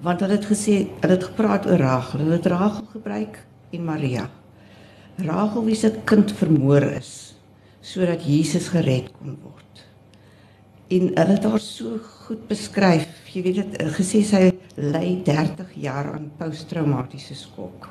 Want 0.00 0.22
hulle 0.24 0.38
het 0.38 0.48
gesê, 0.48 0.76
hulle 1.02 1.16
het 1.16 1.28
gepraat 1.28 1.66
oor 1.68 1.82
Rachel, 1.82 2.24
hulle 2.24 2.38
het 2.38 2.48
Rachel 2.50 2.86
gebruik 2.94 3.40
en 3.76 3.84
Maria. 3.84 4.26
Rachel 5.20 5.66
wie 5.66 5.76
se 5.76 5.92
kind 6.08 6.32
vermoor 6.32 6.86
is 6.96 7.34
sodat 7.80 8.24
Jesus 8.24 8.68
gered 8.68 9.08
kon 9.16 9.38
word. 9.40 9.84
En 10.92 11.06
hulle 11.14 11.36
het 11.36 11.46
haar 11.48 11.62
so 11.64 11.96
goed 12.26 12.42
beskryf. 12.50 13.08
Jy 13.32 13.44
weet 13.46 13.60
dit 13.62 13.94
gesê 13.96 14.20
sy 14.26 14.42
ly 14.76 15.06
30 15.24 15.72
jaar 15.80 16.12
aan 16.12 16.28
posttraumatiese 16.38 17.38
skok. 17.38 17.88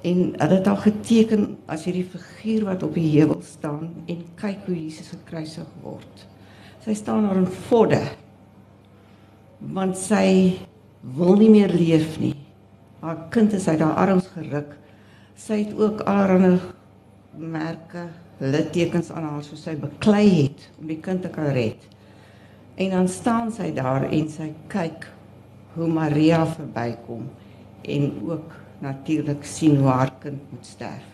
En 0.00 0.20
hulle 0.32 0.56
het 0.56 0.66
haar 0.66 0.80
geteken 0.80 1.46
as 1.68 1.84
hierdie 1.84 2.06
figuur 2.08 2.64
wat 2.70 2.82
op 2.86 2.94
die 2.96 3.08
heuwel 3.18 3.42
staan 3.44 3.90
en 4.08 4.22
kyk 4.40 4.64
hoe 4.66 4.76
Jesus 4.76 5.12
gekruisig 5.12 5.68
word. 5.84 6.26
Sy 6.80 6.94
staan 6.96 7.26
daar 7.28 7.40
in 7.42 7.48
vodde. 7.68 8.00
Want 9.60 9.98
sy 10.00 10.56
wil 11.16 11.36
nie 11.40 11.50
meer 11.52 11.72
leef 11.74 12.16
nie. 12.20 12.36
Haar 13.04 13.26
kind 13.32 13.52
is 13.56 13.68
uit 13.68 13.80
haar 13.80 13.98
arms 14.06 14.28
geruk. 14.32 14.72
Sy 15.36 15.62
het 15.66 15.76
ook 15.76 16.00
allerlei 16.08 16.58
merke, 17.36 18.08
littekens 18.40 19.10
aan 19.12 19.28
haar 19.28 19.44
soos 19.44 19.62
sy 19.64 19.76
beklei 19.78 20.26
het 20.42 20.66
om 20.80 20.88
die 20.88 20.98
kind 21.00 21.22
te 21.24 21.30
kan 21.32 21.52
red. 21.54 21.84
En 22.80 22.96
dan 22.96 23.08
staan 23.08 23.52
sy 23.52 23.70
daar 23.76 24.08
en 24.08 24.28
sy 24.32 24.50
kyk 24.72 25.06
hoe 25.76 25.88
Maria 25.88 26.42
verbykom 26.48 27.28
en 27.84 28.10
ook 28.26 28.59
natuurlik 28.80 29.44
sien 29.44 29.76
hoe 29.76 29.88
haar 29.88 30.12
kind 30.22 30.40
moet 30.50 30.66
sterf. 30.66 31.06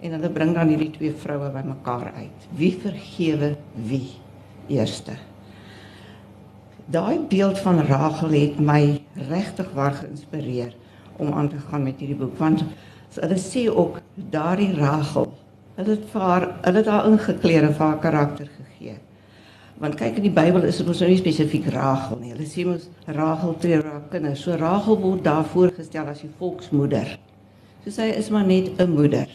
En 0.00 0.16
hulle 0.16 0.30
bring 0.30 0.54
dan 0.54 0.68
hierdie 0.68 0.90
twee 0.92 1.12
vroue 1.16 1.50
bymekaar 1.54 2.12
uit. 2.16 2.48
Wie 2.56 2.72
vergewe 2.80 3.54
wie 3.88 4.16
eerste? 4.68 5.16
Daai 6.92 7.18
beeld 7.28 7.58
van 7.64 7.80
Rachel 7.88 8.34
het 8.36 8.58
my 8.60 9.00
regtig 9.28 9.70
waar 9.72 9.96
geïnspireer 9.96 10.74
om 11.16 11.32
aan 11.32 11.48
te 11.48 11.60
gaan 11.70 11.82
met 11.82 12.02
hierdie 12.02 12.18
boek 12.18 12.36
want 12.38 12.64
hulle 13.14 13.38
sê 13.38 13.64
ook 13.70 14.00
daardie 14.14 14.72
Rachel, 14.74 15.28
hulle 15.78 15.94
het 15.94 16.06
vir 16.12 16.20
haar, 16.20 16.46
hulle 16.64 16.80
het 16.82 16.90
haar 16.90 17.08
ingekleer 17.08 17.68
vir 17.70 17.86
haar 17.86 18.00
karakter 18.02 18.48
gegee. 18.50 18.63
Want 19.82 19.96
kyk 19.98 20.20
in 20.20 20.28
die 20.28 20.34
Bybel 20.34 20.62
is 20.68 20.78
dit 20.78 20.86
mos 20.86 21.00
nou 21.02 21.08
nie 21.10 21.18
spesifiek 21.18 21.66
Rachel 21.74 22.20
nie. 22.20 22.30
Hulle 22.30 22.46
sê 22.46 22.62
mos 22.66 22.86
Rachel 23.10 23.56
tree 23.62 23.80
haar 23.80 24.04
kinders. 24.12 24.44
So 24.44 24.54
Rachel 24.58 25.00
word 25.02 25.24
daar 25.26 25.46
voorgestel 25.50 26.10
as 26.12 26.22
die 26.22 26.30
volksmoeder. 26.38 27.16
So 27.82 27.90
sy 27.94 28.12
is 28.14 28.30
maar 28.30 28.46
net 28.46 28.78
'n 28.80 28.90
moeder. 28.90 29.28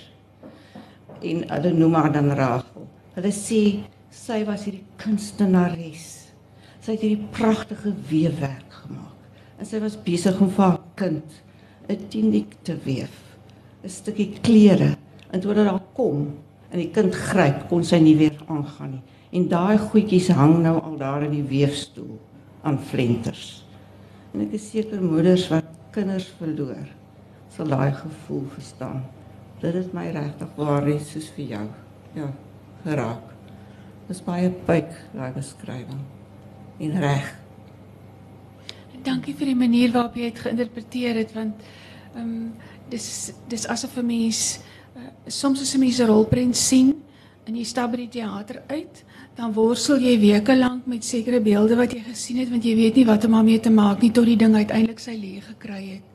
En 1.21 1.43
hulle 1.49 1.73
noem 1.73 1.93
haar 1.93 2.12
dan 2.13 2.32
Rachel. 2.32 2.88
Hulle 3.15 3.32
sê 3.32 3.84
sy 4.10 4.45
was 4.45 4.63
hierdie 4.63 4.86
kunstenares. 4.97 6.32
Sy 6.82 6.91
het 6.91 7.02
hierdie 7.02 7.28
pragtige 7.32 7.93
weefwerk 8.10 8.71
gemaak. 8.71 9.19
En 9.60 9.65
sy 9.65 9.80
was 9.80 9.97
besig 9.97 10.39
om 10.39 10.49
vir 10.49 10.65
haar 10.65 10.80
kind 10.95 11.43
'n 11.89 12.08
tuniek 12.10 12.56
te 12.63 12.78
weef. 12.86 13.36
'n 13.84 13.89
Stukkie 13.89 14.39
klere. 14.41 14.95
En 15.32 15.39
toe 15.39 15.52
hulle 15.52 15.65
daar 15.65 15.84
kom 15.93 16.34
en 16.71 16.80
die 16.80 16.91
kind 16.91 17.15
gryp, 17.15 17.67
kon 17.69 17.84
sy 17.84 17.97
nie 17.97 18.15
weer 18.15 18.38
aangaan 18.47 18.91
nie. 18.91 19.02
En 19.30 19.48
daai 19.48 19.78
goedjies 19.78 20.32
hang 20.34 20.58
nou 20.63 20.76
al 20.82 20.98
daar 20.98 21.24
in 21.28 21.36
die 21.38 21.46
weefstoel 21.46 22.18
aan 22.65 22.80
flenters. 22.82 23.63
En 24.34 24.42
ek 24.46 24.56
is 24.58 24.70
seker 24.72 25.02
moeders 25.02 25.48
wat 25.52 25.68
kinders 25.94 26.28
verloor, 26.39 26.88
sal 27.54 27.70
daai 27.70 27.92
gevoel 27.98 28.46
verstaan. 28.54 29.04
Dit 29.60 29.76
is 29.76 29.92
my 29.94 30.08
regtig 30.15 30.54
waar 30.58 30.88
is 30.89 31.12
soos 31.12 31.28
vir 31.36 31.46
jou. 31.56 31.65
Ja, 32.15 32.30
geraak. 32.86 33.36
Dis 34.08 34.22
baie 34.26 34.50
pyk 34.65 34.94
daai 35.13 35.32
beskrywing. 35.36 36.02
En 36.80 36.96
reg. 37.04 37.28
Dankie 39.04 39.36
vir 39.38 39.52
die 39.52 39.60
manier 39.60 39.92
waarop 39.94 40.18
jy 40.18 40.32
dit 40.32 40.42
geïnterpreteer 40.44 41.22
het 41.22 41.36
want 41.38 41.62
ehm 42.15 42.24
um, 42.24 42.50
dis 42.89 43.32
dis 43.48 43.68
asof 43.70 43.98
'n 43.98 44.06
mens 44.06 44.60
uh, 44.98 45.02
soms 45.28 45.62
as 45.62 45.76
'n 45.76 45.80
mens 45.80 46.00
'n 46.00 46.10
rolprent 46.10 46.58
sien 46.58 46.96
en 47.46 47.56
jy 47.56 47.63
stap 47.63 47.92
by 47.92 47.98
die 47.98 48.10
teater 48.10 48.62
uit 48.68 49.03
dan 49.36 49.53
worstel 49.53 50.01
jy 50.01 50.17
weke 50.19 50.55
lank 50.57 50.88
met 50.88 51.05
sekere 51.05 51.39
beelde 51.41 51.75
wat 51.75 51.93
jy 51.93 52.01
gesien 52.03 52.41
het 52.41 52.49
want 52.49 52.65
jy 52.65 52.75
weet 52.75 52.95
nie 52.95 53.05
wat 53.05 53.25
om 53.25 53.38
daarmee 53.38 53.59
te 53.59 53.71
maak 53.71 54.01
nie 54.01 54.11
tot 54.11 54.25
die 54.25 54.38
ding 54.39 54.55
uiteindelik 54.55 54.99
sy 54.99 55.15
leë 55.15 55.41
gekry 55.53 55.84
het. 55.95 56.05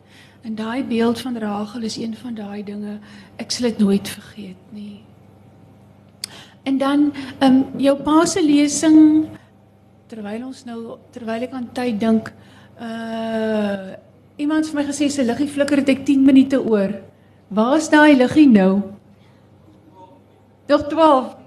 En 0.44 0.54
daai 0.54 0.84
beeld 0.84 1.20
van 1.20 1.38
Rachel 1.40 1.82
is 1.82 1.96
een 1.96 2.16
van 2.20 2.34
daai 2.34 2.64
dinge 2.64 2.98
ek 3.40 3.50
sal 3.50 3.70
dit 3.70 3.78
nooit 3.78 4.08
vergeet 4.08 4.72
nie. 4.76 5.00
En 6.64 6.78
dan 6.78 7.12
ehm 7.38 7.52
um, 7.52 7.80
jou 7.80 7.96
pa 8.02 8.24
se 8.24 8.42
lesing 8.44 9.28
terwyl 10.08 10.46
ons 10.46 10.64
nou 10.64 10.98
terwyl 11.12 11.46
ek 11.46 11.52
aan 11.52 11.70
tyd 11.72 12.00
dink 12.00 12.32
uh 12.80 13.94
iemand 14.36 14.64
het 14.64 14.72
vir 14.74 14.80
my 14.80 14.84
gesê 14.88 15.08
se 15.08 15.24
liggie 15.24 15.48
flikker 15.48 15.78
het 15.78 15.88
ek 15.88 16.04
10 16.06 16.24
minute 16.26 16.58
oor. 16.58 16.90
Waar's 17.48 17.88
daai 17.90 18.16
liggie 18.16 18.48
nou? 18.50 18.82
Nog 20.66 20.86
12. 20.90 21.43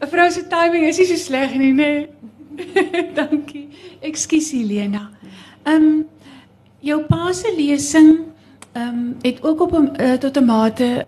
'n 0.00 0.06
Vrou 0.06 0.30
se 0.30 0.42
timing 0.46 0.84
is 0.86 0.98
nie 0.98 1.06
so 1.06 1.16
sleg 1.16 1.54
nie, 1.58 1.72
nê? 1.72 2.08
Dankie. 3.18 3.68
Ekskuus 4.00 4.52
Helena. 4.52 5.10
Ehm 5.64 5.82
um, 5.82 6.06
jou 6.80 7.02
pa 7.08 7.32
se 7.32 7.50
lesing 7.56 8.18
ehm 8.72 8.88
um, 8.88 9.16
het 9.22 9.42
ook 9.42 9.60
op 9.60 9.72
'n 9.72 9.90
uh, 10.00 10.14
tot 10.14 10.36
'n 10.36 10.44
mate 10.44 11.06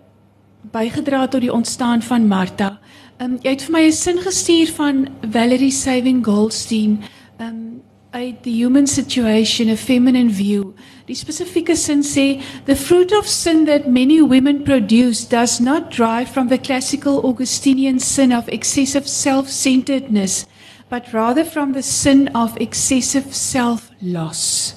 bygedra 0.71 1.27
tot 1.27 1.41
die 1.41 1.53
ontstaan 1.53 2.01
van 2.01 2.27
Martha. 2.27 2.79
Ehm 3.17 3.31
um, 3.31 3.39
jy 3.41 3.49
het 3.49 3.63
vir 3.63 3.71
my 3.71 3.83
'n 3.87 3.91
sin 3.91 4.17
gestuur 4.17 4.67
van 4.75 5.07
Valerie 5.31 5.71
Saving 5.71 6.25
Goldstein. 6.25 6.99
Ehm 7.37 7.47
um, 7.47 7.81
uit 8.11 8.43
the 8.43 8.51
human 8.51 8.87
situation 8.87 9.69
a 9.69 9.75
feminine 9.75 10.29
view. 10.29 10.73
Die 11.07 11.15
spesifieke 11.15 11.75
sin 11.75 12.03
sê 12.03 12.41
the 12.65 12.75
fruit 12.75 13.11
of 13.11 13.27
sin 13.27 13.65
that 13.65 13.87
many 13.87 14.21
women 14.21 14.63
produce 14.63 15.25
does 15.25 15.59
not 15.59 15.91
derive 15.91 16.29
from 16.29 16.49
the 16.49 16.57
classical 16.57 17.21
Augustinian 17.25 17.99
sin 17.99 18.31
of 18.31 18.47
excessive 18.49 19.07
self-centeredness 19.07 20.45
but 20.91 21.13
rather 21.13 21.45
from 21.45 21.71
the 21.71 21.81
sin 21.81 22.27
of 22.35 22.57
excessive 22.59 23.33
self-loss. 23.33 24.75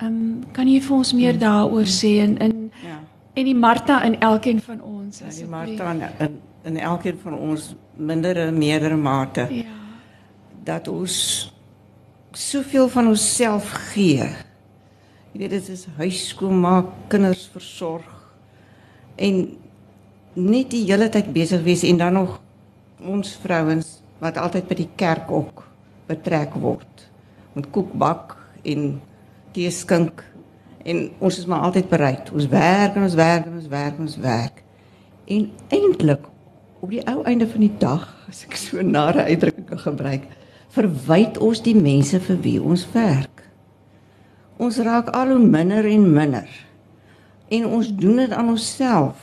Ehm 0.00 0.06
um, 0.06 0.44
kan 0.52 0.68
jy 0.68 0.80
vir 0.84 0.96
ons 0.96 1.12
meer 1.16 1.38
daaroor 1.40 1.88
sê 1.88 2.18
en 2.20 2.36
in 2.44 2.56
ja. 2.84 2.98
en 3.34 3.46
die 3.48 3.54
Martha 3.56 4.02
in 4.04 4.18
elkeen 4.20 4.60
van 4.60 4.82
ons 4.82 5.22
as 5.22 5.38
ja, 5.38 5.46
die 5.46 5.50
Martha 5.50 5.92
in, 5.94 6.02
in 6.26 6.34
in 6.64 6.78
elkeen 6.80 7.18
van 7.22 7.38
ons 7.38 7.74
mindere 7.96 8.50
meerdere 8.50 8.96
mate. 8.96 9.46
Ja. 9.50 9.64
Dat 10.64 10.88
ons 10.88 11.16
soveel 12.32 12.88
van 12.88 13.08
onsself 13.08 13.70
gee. 13.92 14.28
Jy 15.34 15.40
weet 15.40 15.50
dit 15.50 15.68
is 15.74 15.88
huis 15.98 16.18
skoonmaak, 16.30 16.92
kinders 17.10 17.48
versorg 17.50 18.06
en 19.18 19.40
net 20.38 20.68
die 20.70 20.84
hele 20.86 21.08
tyd 21.10 21.32
besig 21.34 21.64
wees 21.66 21.82
en 21.88 21.98
dan 21.98 22.14
nog 22.14 22.36
ons 23.02 23.32
vrouens 23.42 23.88
wat 24.22 24.38
altyd 24.38 24.68
by 24.70 24.76
die 24.78 24.86
kerk 24.94 25.32
ook 25.34 25.64
betrek 26.06 26.54
word. 26.62 27.02
Met 27.58 27.66
koek 27.74 27.90
bak 27.98 28.36
en 28.62 28.86
tee 29.58 29.74
skink 29.74 30.22
en 30.86 31.02
ons 31.18 31.42
is 31.42 31.50
maar 31.50 31.66
altyd 31.66 31.90
bereid. 31.90 32.30
Ons 32.30 32.46
werk 32.54 32.94
en 32.94 33.08
ons 33.08 33.18
werk 33.18 33.50
en 33.50 33.58
ons 33.58 33.68
werk 33.74 33.98
en 33.98 34.06
ons 34.06 34.16
werk. 34.22 34.62
En 35.26 35.50
eintlik 35.74 36.30
op 36.78 36.94
die 36.94 37.02
ou 37.10 37.24
einde 37.26 37.50
van 37.50 37.66
die 37.66 37.74
dag, 37.82 38.06
as 38.30 38.46
ek 38.46 38.54
so 38.60 38.86
nare 38.86 39.26
uitdrukking 39.26 39.66
kan 39.66 39.82
gebruik, 39.82 40.30
verwyd 40.78 41.42
ons 41.42 41.66
die 41.66 41.74
mense 41.74 42.22
vir 42.22 42.38
wie 42.46 42.60
ons 42.62 42.86
werk. 42.94 43.33
Ons 44.56 44.78
raak 44.78 45.10
al 45.10 45.34
hoe 45.34 45.42
minder 45.42 45.86
en 45.88 46.04
minder. 46.14 46.48
En 47.50 47.66
ons 47.66 47.88
doen 47.90 48.20
dit 48.22 48.30
aan 48.32 48.52
onsself. 48.54 49.18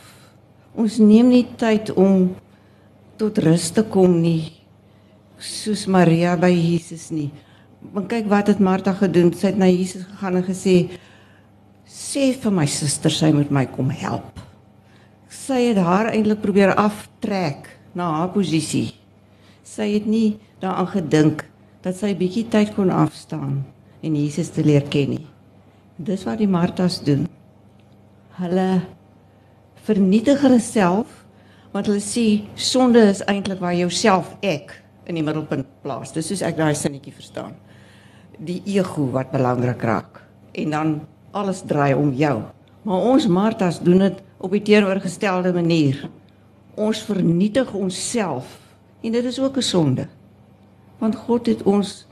Ons 0.75 0.97
neem 0.99 1.29
nie 1.31 1.45
tyd 1.59 1.93
om 1.95 2.33
tot 3.19 3.39
rus 3.43 3.69
te 3.71 3.83
kom 3.83 4.17
nie. 4.19 4.51
Soos 5.41 5.87
Maria 5.87 6.35
by 6.39 6.51
Jesus 6.51 7.09
nie. 7.15 7.29
Want 7.95 8.11
kyk 8.11 8.27
wat 8.29 8.51
het 8.51 8.61
Martha 8.61 8.93
gedoen? 8.93 9.31
Sy 9.33 9.53
het 9.53 9.57
na 9.57 9.71
Jesus 9.71 10.03
gegaan 10.05 10.37
en 10.41 10.45
gesê: 10.45 10.91
"Sê 11.87 12.31
vir 12.33 12.51
my 12.51 12.67
suster 12.67 13.11
sy 13.11 13.31
moet 13.31 13.51
my 13.51 13.65
kom 13.65 13.89
help." 13.89 14.39
Sy 15.29 15.71
het 15.71 15.77
haar 15.77 16.11
eintlik 16.11 16.41
probeer 16.41 16.75
aftrek 16.75 17.69
na 17.95 18.11
haar 18.19 18.29
posisie. 18.29 18.93
Sy 19.63 19.93
het 19.93 20.05
nie 20.05 20.39
daaraan 20.59 20.87
gedink 20.87 21.45
dat 21.81 21.95
sy 21.95 22.13
bietjie 22.15 22.45
tyd 22.49 22.75
kon 22.75 22.89
afstaan 22.89 23.63
en 24.01 24.15
Jesus 24.17 24.49
te 24.53 24.63
leer 24.65 24.85
ken 24.89 25.15
nie. 25.15 25.25
Dis 26.01 26.23
wat 26.25 26.41
die 26.41 26.49
Martas 26.49 26.99
doen. 27.05 27.27
Hulle 28.39 28.81
vernietig 29.85 30.41
hulle 30.45 30.61
self 30.63 31.19
want 31.71 31.87
hulle 31.87 32.03
sê 32.03 32.41
sonde 32.59 33.03
is 33.07 33.21
eintlik 33.31 33.61
waar 33.61 33.75
jouself 33.77 34.33
ek 34.43 34.73
in 35.07 35.15
die 35.15 35.23
middelpunt 35.23 35.67
plaas. 35.83 36.11
Dis 36.11 36.27
soos 36.31 36.43
ek 36.43 36.57
daai 36.57 36.75
sinnetjie 36.75 37.13
verstaan. 37.15 37.53
Die 38.41 38.59
ego 38.73 39.07
wat 39.13 39.31
belangrik 39.31 39.83
raak 39.87 40.19
en 40.57 40.73
dan 40.75 40.95
alles 41.31 41.61
draai 41.67 41.93
om 41.95 42.11
jou. 42.17 42.41
Maar 42.83 43.05
ons 43.13 43.27
Martas 43.29 43.79
doen 43.79 44.03
dit 44.07 44.17
op 44.41 44.51
die 44.51 44.63
teenoorgestelde 44.65 45.53
manier. 45.53 46.09
Ons 46.75 47.05
vernietig 47.05 47.71
onsself 47.77 48.57
en 49.01 49.13
dit 49.13 49.25
is 49.25 49.39
ook 49.39 49.57
'n 49.57 49.69
sonde 49.69 50.07
want 51.01 51.15
God 51.15 51.49
het 51.49 51.63
ons 51.65 52.05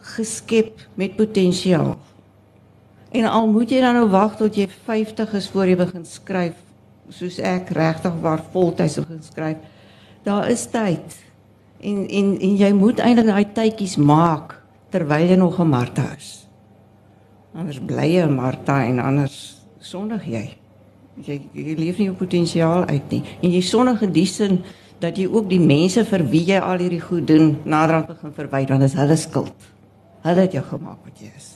geskep 0.00 0.88
met 0.94 1.16
potensiaal. 1.16 1.98
En 3.10 3.24
al 3.26 3.48
moet 3.50 3.70
jy 3.70 3.80
dan 3.82 3.94
nou 3.98 4.08
wag 4.10 4.36
tot 4.38 4.54
jy 4.54 4.68
50 4.86 5.32
is 5.34 5.48
voor 5.50 5.66
jy 5.66 5.76
begin 5.80 6.04
skryf, 6.06 6.58
soos 7.10 7.40
ek 7.42 7.72
regtig 7.74 8.14
waar 8.22 8.42
voltyds 8.52 9.00
begin 9.02 9.22
skryf. 9.22 9.58
Daar 10.22 10.50
is 10.50 10.66
tyd. 10.70 11.16
En 11.80 12.04
en 12.06 12.36
en 12.38 12.56
jy 12.60 12.72
moet 12.76 13.00
eintlik 13.02 13.26
daai 13.26 13.52
tydjies 13.56 13.96
maak 13.96 14.58
terwyl 14.90 15.26
jy 15.26 15.36
nog 15.36 15.58
'n 15.58 15.68
Martha 15.68 16.06
is. 16.16 16.46
Anders 17.54 17.80
bly 17.80 18.06
jy 18.14 18.26
'n 18.26 18.34
Martha 18.34 18.84
en 18.84 18.98
anders 18.98 19.62
sondig 19.78 20.24
jy. 20.24 20.56
Jy 21.24 21.40
jy 21.52 21.74
leef 21.74 21.98
nie 21.98 22.06
jou 22.06 22.14
potensiaal 22.16 22.86
uit 22.86 23.10
nie. 23.10 23.22
En 23.42 23.50
jy 23.50 23.60
sondig 23.60 24.02
in 24.02 24.12
die 24.12 24.26
sin 24.26 24.62
dat 25.00 25.16
jy 25.16 25.26
ook 25.26 25.48
die 25.48 25.60
mense 25.60 26.04
vir 26.04 26.24
wie 26.30 26.44
jy 26.44 26.58
al 26.58 26.78
hierdie 26.78 27.00
goed 27.00 27.26
doen 27.26 27.56
naderhand 27.64 28.06
begin 28.06 28.32
verwy 28.32 28.66
want 28.68 28.80
dit 28.80 28.90
is 28.90 28.94
hulle 28.94 29.16
skuld. 29.16 29.54
Hulle 30.24 30.40
het 30.44 30.52
jou 30.52 30.64
gemaak 30.64 31.00
wat 31.04 31.20
jy 31.22 31.30
is. 31.36 31.54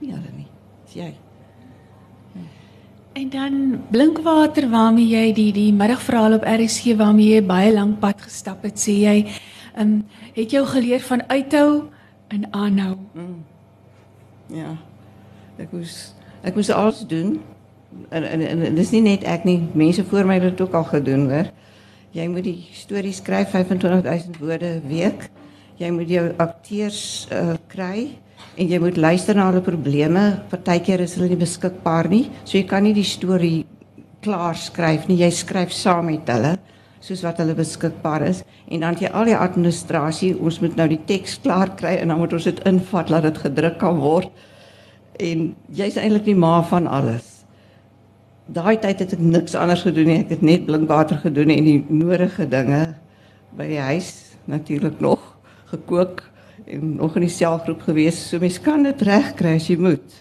Nie 0.00 0.12
hulle 0.12 0.32
nie. 0.34 0.48
Dis 0.86 0.98
jy. 0.98 1.12
En 3.14 3.28
dan 3.30 3.82
blinkwater 3.90 4.66
waarmee 4.70 5.06
jy 5.06 5.32
die 5.32 5.50
die 5.54 5.72
middagverhaal 5.72 6.34
op 6.40 6.46
RSG 6.50 6.96
waarmee 6.98 7.36
jy 7.36 7.42
baie 7.46 7.70
lank 7.72 8.00
pad 8.02 8.24
gestap 8.26 8.64
het, 8.66 8.74
sê 8.74 8.96
jy, 9.04 9.18
ehm 9.76 9.82
um, 9.82 9.92
het 10.34 10.50
jou 10.50 10.64
geleer 10.66 11.02
van 11.06 11.22
uithou 11.30 11.90
en 12.34 12.48
aanhou. 12.50 12.96
Mm. 13.14 13.44
Ja. 14.50 14.74
Ek 15.62 15.70
moes 15.70 16.14
ek 16.42 16.58
moes 16.58 16.70
alles 16.74 17.04
doen. 17.06 17.38
En 18.10 18.26
en, 18.26 18.42
en 18.42 18.74
dis 18.74 18.90
nie 18.90 19.04
net 19.04 19.22
ek 19.22 19.46
nie, 19.46 19.60
mense 19.78 20.02
voor 20.04 20.26
my 20.26 20.40
het 20.40 20.50
dit 20.50 20.66
ook 20.66 20.74
al 20.74 20.84
gedoen, 20.90 21.30
hoor. 21.30 21.52
Jy 22.14 22.26
moet 22.30 22.46
die 22.46 22.66
storie 22.74 23.14
skryf 23.14 23.54
25000 23.54 24.38
woorde 24.42 24.80
'n 24.80 24.88
week. 24.88 25.30
Jy 25.74 25.90
moet 25.90 26.10
jou 26.10 26.24
akteurs 26.38 27.00
uh, 27.34 27.56
kry 27.66 28.12
en 28.54 28.68
jy 28.70 28.78
moet 28.78 28.98
luister 29.00 29.34
na 29.34 29.48
hulle 29.48 29.62
probleme. 29.64 30.22
Partykeer 30.52 31.02
is 31.02 31.16
hulle 31.18 31.32
nie 31.32 31.40
beskikbaar 31.40 32.06
nie, 32.12 32.28
so 32.44 32.54
jy 32.54 32.62
kan 32.70 32.86
nie 32.86 32.94
die 32.94 33.06
storie 33.06 33.64
klaar 34.22 34.54
skryf 34.54 35.08
nie. 35.10 35.18
Jy 35.24 35.32
skryf 35.34 35.74
saam 35.74 36.12
met 36.12 36.30
hulle 36.30 36.54
soos 37.04 37.24
wat 37.26 37.42
hulle 37.42 37.56
beskikbaar 37.58 38.22
is 38.30 38.44
en 38.72 38.86
dan 38.86 38.96
jy 38.96 39.10
al 39.10 39.28
die 39.28 39.36
administrasie. 39.36 40.32
Ons 40.38 40.62
moet 40.62 40.78
nou 40.78 40.86
die 40.94 41.02
teks 41.10 41.40
klaar 41.42 41.74
kry 41.74 41.98
en 41.98 42.14
dan 42.14 42.22
moet 42.22 42.38
ons 42.38 42.48
dit 42.48 42.64
invat 42.70 43.10
laat 43.10 43.26
dit 43.26 43.42
gedruk 43.48 43.76
kan 43.82 43.98
word. 44.00 44.30
En 45.18 45.50
jy's 45.74 45.98
eintlik 45.98 46.30
die 46.30 46.38
ma 46.38 46.60
van 46.70 46.86
alles 46.86 47.34
daai 48.44 48.76
tyd 48.76 49.00
het 49.00 49.14
ek 49.16 49.20
niks 49.20 49.54
anders 49.56 49.84
gedoen 49.86 50.10
nie. 50.10 50.18
Ek 50.24 50.34
het 50.36 50.42
net 50.44 50.66
blinkwater 50.68 51.22
gedoen 51.22 51.52
en 51.54 51.64
die 51.64 51.78
nodige 51.88 52.46
dinge 52.48 52.86
by 53.56 53.68
die 53.70 53.80
huis 53.80 54.36
natuurlik 54.50 55.00
nog 55.00 55.33
gekook 55.72 56.22
en 56.64 56.96
nog 56.96 57.16
in 57.16 57.26
die 57.26 57.32
selgroep 57.32 57.82
gewees. 57.82 58.28
So 58.28 58.38
mens 58.38 58.60
kan 58.60 58.82
dit 58.86 59.02
regkry 59.02 59.56
as 59.58 59.68
jy 59.68 59.76
moet. 59.80 60.20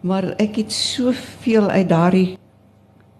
Maar 0.00 0.32
ek 0.40 0.62
het 0.62 0.72
soveel 0.72 1.68
uit 1.70 1.88
daardie 1.88 2.28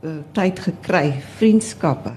uh, 0.03 0.21
tyd 0.33 0.61
gekry, 0.65 1.21
vriendskappe. 1.37 2.15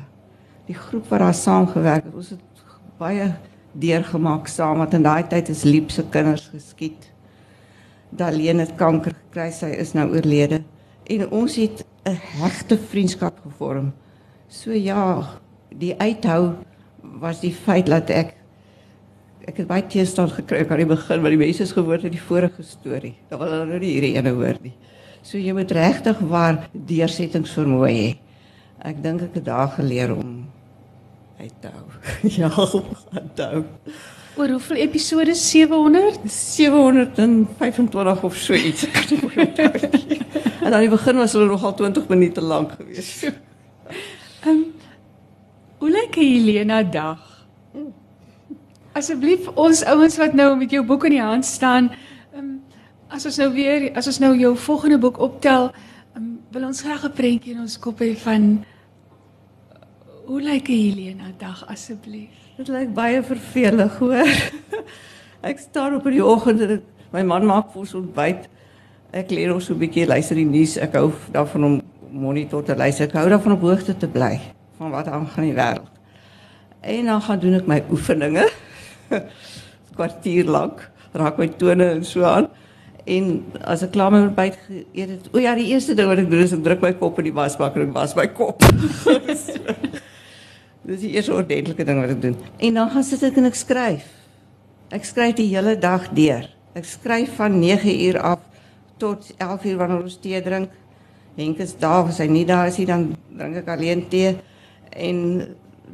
Die 0.70 0.78
groep 0.78 1.10
wat 1.12 1.20
daar 1.20 1.36
saam 1.36 1.68
gewerk 1.68 2.08
het, 2.08 2.16
ons 2.16 2.30
het 2.30 2.68
baie 2.98 3.34
deurgemaak 3.74 4.48
saam 4.48 4.84
wat 4.84 4.94
in 4.94 5.04
daai 5.04 5.26
tyd 5.28 5.50
is 5.52 5.66
liefse 5.68 6.06
kinders 6.14 6.46
geskiet. 6.54 7.10
Daleen 8.14 8.62
het 8.62 8.76
kanker 8.78 9.16
gekry, 9.18 9.50
sy 9.52 9.74
is 9.82 9.96
nou 9.98 10.08
oorlede. 10.14 10.62
En 11.10 11.26
ons 11.34 11.56
het 11.58 11.84
'n 12.06 12.16
hegte 12.40 12.78
vriendskap 12.78 13.40
gevorm. 13.44 13.94
So 14.48 14.72
ja, 14.72 15.40
die 15.70 15.96
uithou 15.98 16.54
was 17.02 17.40
die 17.40 17.54
feit 17.54 17.86
dat 17.86 18.10
ek 18.10 18.36
ek 19.48 19.60
het 19.60 19.68
baie 19.68 19.84
teestand 19.92 20.32
gekry 20.38 20.64
aan 20.64 20.82
die 20.84 20.88
begin 20.88 21.24
wat 21.24 21.34
die 21.34 21.40
mense 21.40 21.66
is 21.66 21.74
gewoond 21.76 22.06
het 22.06 22.14
die 22.16 22.22
vorige 22.22 22.64
storie. 22.64 23.14
Dan 23.30 23.42
wil 23.42 23.52
hulle 23.52 23.68
nou 23.74 23.80
nie 23.82 23.94
hierdie 23.96 24.16
ene 24.16 24.32
hoor 24.38 24.60
nie. 24.64 24.74
So 25.24 25.40
jy 25.40 25.54
moet 25.56 25.72
regtig 25.76 26.20
waar 26.32 26.68
deursettingsvermoë 26.72 27.92
hê. 27.92 28.10
Ek 28.84 29.00
dink 29.04 29.24
ek 29.28 29.40
het 29.40 29.48
daar 29.48 29.72
geleer 29.76 30.16
om 30.16 30.44
uit 31.40 31.56
te 31.64 31.72
hou. 31.72 31.88
ja, 32.40 32.52
uit 33.20 33.44
hou. 33.46 33.64
Oor 34.34 34.56
hoeveel 34.56 34.80
episode 34.88 35.36
700? 35.38 36.24
725 36.26 38.24
of 38.24 38.40
so 38.40 38.54
iets. 38.58 38.88
En 40.64 40.72
aan 40.72 40.80
die 40.86 40.90
begin 40.90 41.20
was 41.20 41.36
hulle 41.36 41.52
nogal 41.52 41.76
20 41.78 42.08
minute 42.10 42.42
lank 42.42 42.78
geweest. 42.80 43.28
Ehm 43.28 44.50
um, 44.50 44.64
Hoe 45.84 45.92
lyk 45.92 46.16
Helena 46.16 46.80
dag? 46.88 47.20
Asseblief 48.94 49.48
ons 49.58 49.84
ouens 49.90 50.18
wat 50.22 50.34
nou 50.38 50.56
met 50.58 50.72
jou 50.72 50.84
boek 50.86 51.08
in 51.10 51.18
die 51.18 51.24
hand 51.24 51.46
staan, 51.46 51.90
um, 52.38 52.62
as 53.10 53.26
ons 53.26 53.40
nou 53.42 53.50
weer 53.54 53.90
as 53.98 54.08
ons 54.08 54.20
nou 54.20 54.34
jou 54.38 54.54
volgende 54.68 55.00
boek 55.02 55.20
optel, 55.20 55.72
um, 56.18 56.40
wil 56.54 56.68
ons 56.70 56.82
graag 56.82 57.06
'n 57.06 57.14
prentjie 57.14 57.54
in 57.54 57.62
ons 57.62 57.80
kop 57.80 58.00
hê 58.00 58.16
van 58.16 58.66
hoe 60.26 60.42
lyk 60.42 60.68
Helena 60.68 61.34
dag 61.38 61.66
asseblief? 61.68 62.32
Dit 62.58 62.68
lyk 62.68 62.94
baie 62.94 63.24
vervelig, 63.24 63.98
hoor. 63.98 64.30
Ek 65.50 65.60
staan 65.60 65.96
op 65.96 66.06
in 66.08 66.14
die 66.14 66.26
oggend 66.26 66.62
en 66.62 66.82
my 67.12 67.24
man 67.24 67.46
maak 67.46 67.72
vir 67.74 67.80
ons 67.82 67.94
ontbyt 67.94 68.48
Ek 69.14 69.30
leer 69.30 69.52
nog 69.54 69.62
so 69.62 69.74
'n 69.74 69.78
bietjie 69.78 70.08
luister 70.08 70.36
die 70.36 70.46
nuus. 70.46 70.78
Ek 70.78 70.96
hou 70.98 71.14
daarvan 71.32 71.64
om 71.64 71.82
monitor 72.10 72.64
te 72.64 72.76
luister. 72.76 73.06
Ek 73.06 73.14
hou 73.14 73.30
daarvan 73.30 73.52
op 73.54 73.62
hoogte 73.62 73.98
te 73.98 74.08
bly 74.08 74.42
van 74.78 74.90
wat 74.90 75.08
aangaan 75.08 75.44
in 75.44 75.54
die 75.54 75.62
wêreld. 75.62 75.92
En 76.82 77.06
dan 77.06 77.22
gaan 77.22 77.40
doen 77.40 77.54
ek 77.54 77.68
my 77.68 77.84
oefeninge. 77.92 78.50
kwartier 79.98 80.50
lank, 80.50 80.84
raak 81.14 81.40
my 81.42 81.48
tone 81.60 81.90
en 81.98 82.06
so 82.08 82.26
aan. 82.28 82.50
En 83.04 83.44
as 83.68 83.84
ek 83.84 83.92
klaar 83.96 84.14
met 84.14 84.30
ontbyt 84.30 84.58
geëet 84.64 85.10
het, 85.10 85.26
o 85.36 85.42
ja, 85.44 85.52
die 85.60 85.68
eerste 85.74 85.96
ding 85.98 86.08
wat 86.08 86.22
ek 86.24 86.30
doen 86.32 86.46
is 86.46 86.56
ek 86.56 86.64
druk 86.64 86.84
my 86.86 86.94
kop 87.02 87.20
in 87.20 87.28
die 87.28 87.36
wasbak 87.36 87.76
en 87.76 87.90
ek 87.90 87.96
was 87.96 88.16
my 88.16 88.30
kop. 88.32 88.64
Dis 90.88 91.04
die 91.04 91.14
eerste 91.16 91.36
ordentlike 91.36 91.84
ding 91.88 92.00
wat 92.00 92.14
ek 92.16 92.22
doen. 92.24 92.38
En 92.64 92.80
dan 92.80 92.92
gaan 92.92 93.06
sit 93.08 93.24
ek 93.28 93.40
en 93.40 93.50
ek 93.52 93.60
skryf. 93.60 94.08
Ek 94.94 95.08
skryf 95.08 95.36
die 95.40 95.50
hele 95.52 95.76
dag 95.80 96.10
deur. 96.16 96.48
Ek 96.80 96.88
skryf 96.88 97.36
van 97.40 97.60
9 97.60 97.92
uur 98.08 98.20
af 98.34 98.48
tot 99.02 99.30
11 99.36 99.68
uur 99.72 99.78
wanneer 99.82 100.08
ons 100.08 100.18
tee 100.24 100.40
drink. 100.44 100.72
Henk 101.36 101.60
is 101.66 101.74
daar, 101.82 102.08
as 102.12 102.20
hy 102.22 102.28
nie 102.30 102.46
daar 102.48 102.70
is 102.70 102.78
nie, 102.80 102.88
dan 102.88 103.08
drink 103.34 103.64
ek 103.64 103.72
alleen 103.74 104.04
tee. 104.12 104.36
En 104.94 105.20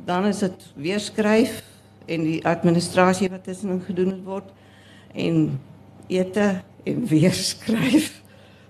dan 0.05 0.29
is 0.29 0.41
dit 0.45 0.65
weer 0.77 1.01
skryf 1.01 1.61
en 2.09 2.25
die 2.27 2.39
administrasie 2.47 3.29
wat 3.29 3.43
tussenin 3.47 3.81
gedoen 3.85 4.17
word 4.25 4.49
en 5.13 5.59
ete 6.09 6.61
en 6.83 7.05
weer 7.11 7.35
skryf. 7.35 8.17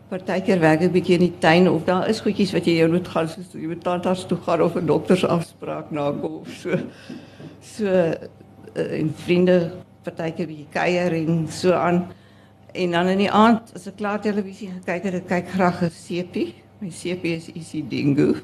Partykeer 0.10 0.60
werk 0.60 0.82
ek 0.88 0.94
bietjie 0.96 1.20
in 1.20 1.28
die 1.28 1.36
tuin 1.42 1.70
of 1.70 1.84
daar 1.86 2.08
is 2.10 2.22
goedjies 2.26 2.54
wat 2.56 2.66
jy 2.66 2.80
jou 2.80 2.88
moet 2.90 3.10
gaan 3.14 3.30
soos 3.30 3.52
jy 3.54 3.70
moet 3.70 3.84
tandarts 3.86 4.26
toe 4.30 4.40
gaan 4.46 4.64
of 4.66 4.76
'n 4.76 4.90
doktersafspraak 4.90 5.92
nakom 5.94 6.40
of 6.42 6.50
so. 6.62 6.80
So 7.62 7.86
uh, 7.86 8.98
en 9.00 9.14
vriende 9.26 9.60
partykeer 10.04 10.50
bietjie 10.50 10.72
kuier 10.74 11.14
en 11.14 11.46
so 11.52 11.72
aan. 11.78 12.08
En 12.74 12.92
dan 12.92 13.08
in 13.08 13.18
die 13.26 13.32
aand 13.32 13.72
as 13.76 13.88
ek 13.90 13.98
klaar 14.02 14.22
televisie 14.22 14.70
gekyk 14.70 15.04
het, 15.04 15.14
ek 15.22 15.28
kyk 15.28 15.54
graag 15.54 15.84
'n 15.84 15.94
sepie. 15.94 16.56
My 16.82 16.90
sepie 16.90 17.36
is 17.36 17.50
Isi 17.54 17.82
Dingo. 17.88 18.36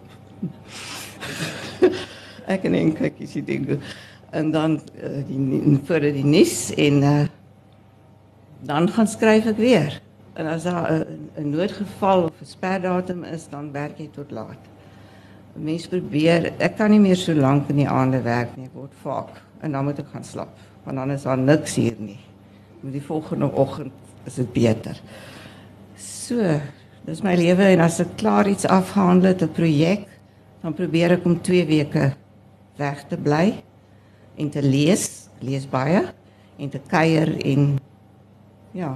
ek 2.53 2.65
en 2.65 2.73
en 2.75 2.93
kyk 2.93 3.19
Isi 3.25 3.41
Dingo. 3.41 3.77
En 4.29 4.51
dan 4.51 4.81
uh, 5.03 5.23
die 5.27 5.79
voor 5.83 5.99
die 5.99 6.25
nuus 6.25 6.73
en 6.73 7.01
uh, 7.01 7.25
dan 8.65 8.89
gaan 8.89 9.07
skryf 9.07 9.45
ek 9.45 9.57
weer. 9.57 10.01
En 10.35 10.45
as 10.51 10.63
daar 10.63 11.05
'n 11.37 11.49
noodgeval 11.49 12.23
of 12.23 12.41
'n 12.41 12.45
sperdatum 12.45 13.23
is, 13.23 13.47
dan 13.49 13.71
werk 13.71 13.97
jy 13.97 14.09
tot 14.11 14.31
laat. 14.31 14.61
Mense 15.53 15.87
probeer, 15.87 16.53
ek 16.57 16.75
kan 16.77 16.91
nie 16.91 16.99
meer 16.99 17.15
so 17.15 17.33
lank 17.33 17.69
in 17.69 17.75
die 17.75 17.89
aande 17.89 18.21
werk 18.21 18.57
nie, 18.57 18.65
ek 18.65 18.73
word 18.73 18.93
vaak 19.01 19.41
en 19.61 19.71
dan 19.71 19.83
moet 19.83 19.99
ek 19.99 20.07
gaan 20.11 20.23
slaap, 20.23 20.57
want 20.83 20.97
dan 20.97 21.11
is 21.11 21.23
daar 21.23 21.37
niks 21.37 21.75
hier 21.75 21.95
nie. 21.97 22.19
Met 22.81 22.93
die 22.93 23.01
volgende 23.01 23.51
oggend 23.51 23.93
is 24.25 24.35
dit 24.35 24.53
beter. 24.53 24.99
So, 25.95 26.59
dis 27.05 27.21
my 27.21 27.35
lewe 27.35 27.63
en 27.63 27.79
as 27.79 27.99
ek 27.99 28.17
klaar 28.17 28.47
iets 28.47 28.65
afgehandel 28.65 29.27
het, 29.27 29.41
'n 29.41 29.51
projek, 29.51 30.07
dan 30.61 30.73
probeer 30.73 31.11
ek 31.11 31.25
om 31.25 31.41
2 31.41 31.65
weke 31.65 32.13
weg 32.77 33.07
te 33.07 33.17
bly 33.17 33.63
en 34.35 34.49
te 34.49 34.61
lees, 34.63 35.27
lees 35.39 35.67
baie 35.69 36.01
en 36.57 36.71
te 36.71 36.79
kuier 36.87 37.31
en 37.45 37.75
ja, 38.75 38.95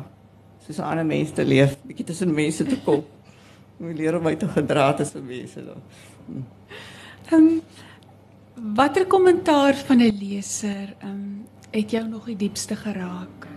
soos 0.66 0.80
ander 0.84 1.08
mense 1.08 1.36
te 1.36 1.46
leef, 1.48 1.78
bietjie 1.88 2.06
tussen 2.12 2.34
mense 2.36 2.66
te 2.68 2.80
kom. 2.86 3.04
Moet 3.80 3.96
leer 3.96 4.18
om 4.18 4.26
my 4.28 4.36
te 4.36 4.48
gedra 4.52 4.92
tussen 5.00 5.26
mense 5.26 5.64
dan. 5.66 5.86
Ehm 7.30 7.38
um, 7.38 7.62
watter 8.76 9.06
kommentaar 9.08 9.78
van 9.88 10.02
'n 10.04 10.18
leser 10.20 10.96
ehm 11.00 11.12
um, 11.12 11.46
het 11.72 11.92
jou 11.92 12.08
nog 12.08 12.26
die 12.26 12.36
diepste 12.36 12.76
geraak? 12.76 13.48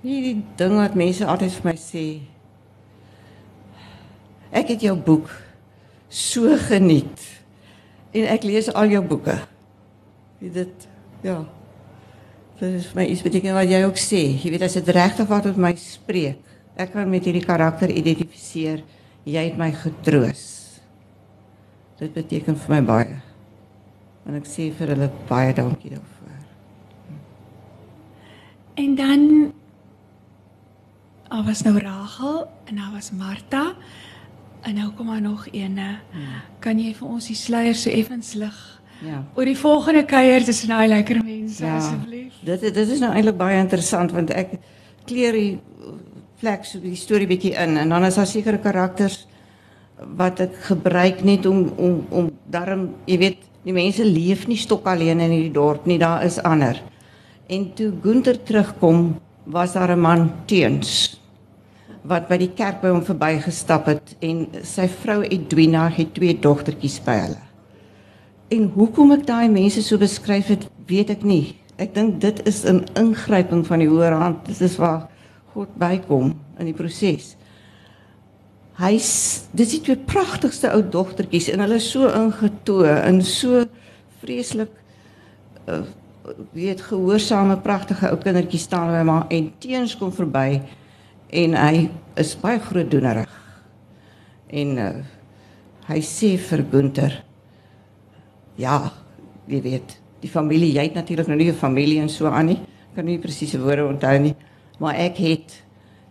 Nie 0.00 0.20
die 0.22 0.44
ding 0.56 0.76
wat 0.76 0.94
mense 0.94 1.26
altyd 1.26 1.52
vir 1.52 1.64
my 1.64 1.76
sê. 1.80 2.20
Ek 4.52 4.68
het 4.68 4.80
jou 4.80 4.96
boek 4.96 5.30
so 6.08 6.56
geniet. 6.68 7.20
En 8.12 8.28
ek 8.30 8.44
lees 8.44 8.68
al 8.72 8.92
jou 8.92 9.02
boeke. 9.02 9.38
Dit 10.52 10.88
ja. 11.24 11.44
Dit 12.58 12.80
is 12.80 12.92
my 12.94 13.06
iets 13.08 13.22
beteken 13.24 13.56
wat 13.56 13.70
jy 13.70 13.80
ook 13.86 13.98
sê. 13.98 14.22
Jy 14.38 14.52
weet 14.54 14.66
as 14.66 14.76
dit 14.78 14.90
regtig 14.94 15.28
wat 15.30 15.48
met 15.50 15.60
my 15.68 15.72
spreek. 15.80 16.40
Ek 16.76 16.92
kan 16.92 17.10
met 17.10 17.24
hierdie 17.24 17.44
karakter 17.44 17.90
identifiseer. 17.90 18.82
Jy 19.24 19.44
het 19.48 19.58
my 19.58 19.70
getroos. 19.72 20.44
Dit 22.00 22.12
beteken 22.14 22.58
vir 22.58 22.74
my 22.74 22.82
baie. 22.84 23.18
En 24.24 24.38
ek 24.38 24.48
sê 24.48 24.70
vir 24.74 24.94
hulle 24.94 25.10
baie 25.28 25.54
dankie 25.56 25.94
daarvoor. 25.94 26.40
En 28.80 28.96
dan 28.98 29.52
Daar 31.34 31.44
was 31.44 31.62
nou 31.62 31.78
Rachel 31.78 32.46
en 32.64 32.76
daar 32.76 32.92
was 32.92 33.10
Martha 33.10 33.74
en 34.60 34.74
nou 34.74 34.90
kom 34.90 35.06
daar 35.06 35.20
nog 35.20 35.48
eene. 35.50 35.98
Kan 36.58 36.78
jy 36.78 36.92
vir 36.94 37.08
ons 37.08 37.26
die 37.26 37.34
sluier 37.34 37.74
so 37.74 37.90
effens 37.90 38.36
lig? 38.38 38.58
Ja. 39.02 39.24
Oor 39.34 39.44
die 39.44 39.58
volgende 39.58 40.04
kuier 40.04 40.44
tussen 40.44 40.68
daai 40.68 40.88
lekker 40.88 41.22
mense 41.24 41.64
Ja. 41.64 41.76
asseblief. 41.76 42.32
Dit 42.44 42.60
dit 42.60 42.76
is 42.76 43.00
nou 43.00 43.12
eintlik 43.12 43.36
baie 43.36 43.58
interessant 43.58 44.12
want 44.12 44.30
ek 44.30 44.58
kleer 45.06 45.32
die 45.32 45.58
vlek 46.40 46.64
so 46.64 46.78
die 46.80 46.96
storie 46.96 47.26
bietjie 47.26 47.54
in 47.54 47.76
en 47.76 47.88
dan 47.88 48.04
is 48.04 48.14
daar 48.14 48.26
sekere 48.26 48.58
karakters 48.58 49.26
wat 50.16 50.40
ek 50.40 50.54
gebruik 50.68 51.24
net 51.24 51.46
om 51.46 51.72
om 51.76 52.06
om 52.10 52.30
daarom 52.50 52.94
jy 53.06 53.18
weet 53.18 53.38
die 53.64 53.72
mense 53.72 54.04
leef 54.04 54.46
nie 54.46 54.56
stok 54.60 54.86
alleen 54.86 55.20
in 55.20 55.30
hierdie 55.30 55.52
dorp 55.52 55.86
nie 55.86 55.98
daar 55.98 56.24
is 56.24 56.38
ander. 56.42 56.80
En 57.48 57.72
toe 57.74 57.92
Gunther 58.02 58.42
terugkom 58.42 59.20
was 59.44 59.72
daar 59.72 59.92
'n 59.92 60.00
man 60.00 60.32
teens 60.46 61.20
wat 62.02 62.28
by 62.28 62.36
die 62.36 62.52
kerk 62.54 62.82
by 62.82 62.88
hom 62.88 63.02
verbygestap 63.04 63.86
het 63.86 64.16
en 64.20 64.46
sy 64.62 64.88
vrou 64.88 65.22
Edwina 65.22 65.88
het 65.88 66.14
twee 66.14 66.38
dogtertjies 66.38 67.00
by 67.04 67.12
hulle. 67.12 67.40
En 68.52 68.66
hoekom 68.74 69.14
ek 69.16 69.26
daai 69.26 69.48
mense 69.48 69.82
so 69.82 69.98
beskryf 70.00 70.50
het, 70.52 70.66
weet 70.88 71.14
ek 71.14 71.24
nie. 71.24 71.56
Ek 71.80 71.94
dink 71.94 72.20
dit 72.20 72.42
is 72.46 72.64
'n 72.64 72.84
ingryping 72.94 73.64
van 73.66 73.78
die 73.78 73.88
hoër 73.88 74.12
hand. 74.12 74.44
Dit 74.46 74.60
is 74.60 74.76
waar 74.76 75.08
God 75.54 75.68
bykom 75.78 76.34
in 76.58 76.64
die 76.64 76.74
proses. 76.74 77.36
Hy's 78.74 79.46
dis 79.54 79.70
die 79.70 79.80
twee 79.80 79.96
pragtigste 79.96 80.70
ou 80.74 80.82
dogtertjies 80.82 81.48
en 81.48 81.60
hulle 81.60 81.74
is 81.74 81.90
so 81.90 82.08
ingetoe 82.10 82.86
en 82.86 83.22
so 83.22 83.64
vreeslik 84.20 84.70
uh, 85.68 85.82
weet 86.52 86.80
gehoorsame 86.80 87.56
pragtige 87.62 88.10
ou 88.10 88.16
kindertjies 88.16 88.62
staan 88.62 88.90
by 88.90 89.02
maar 89.06 89.26
en 89.30 89.52
teens 89.58 89.96
kom 89.96 90.12
verby 90.12 90.62
en 91.30 91.54
hy 91.54 91.90
is 92.16 92.34
baie 92.40 92.58
grootdoenerig. 92.58 93.30
En 94.50 94.78
uh, 94.78 94.90
hy 95.86 96.00
sê 96.00 96.36
vir 96.38 96.64
Gunther 96.70 97.23
ja, 98.60 98.78
jy 99.50 99.60
weet, 99.64 99.96
die 100.24 100.30
familie, 100.30 100.72
jy 100.74 100.86
het 100.88 100.96
natuurlik 100.96 101.28
nou 101.28 101.36
nie 101.36 101.50
'n 101.50 101.54
familie 101.54 102.00
en 102.00 102.08
so 102.08 102.26
aan 102.26 102.46
nie. 102.46 102.60
Ek 102.90 102.96
kan 102.96 103.04
nie 103.04 103.18
presiese 103.18 103.58
woorde 103.58 103.86
onthou 103.86 104.18
nie, 104.18 104.34
maar 104.78 104.94
ek 104.94 105.16
het 105.16 105.62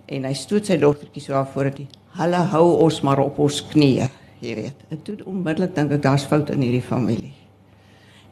en 0.08 0.26
hy 0.26 0.34
stoot 0.34 0.66
sy 0.66 0.78
dogtertjie 0.78 1.22
so 1.22 1.34
af 1.34 1.54
voor 1.54 1.72
dit. 1.72 1.88
Hulle 2.18 2.36
hou 2.36 2.84
ons 2.84 3.02
maar 3.02 3.20
op 3.20 3.40
ons 3.40 3.62
knieë, 3.62 4.10
jy 4.42 4.56
weet. 4.56 4.76
En 4.92 5.02
toe 5.02 5.18
onmiddellik 5.26 5.76
dink 5.76 5.92
ek 5.92 6.02
daar's 6.02 6.26
fout 6.26 6.50
in 6.50 6.62
hierdie 6.62 6.82
familie. 6.82 7.34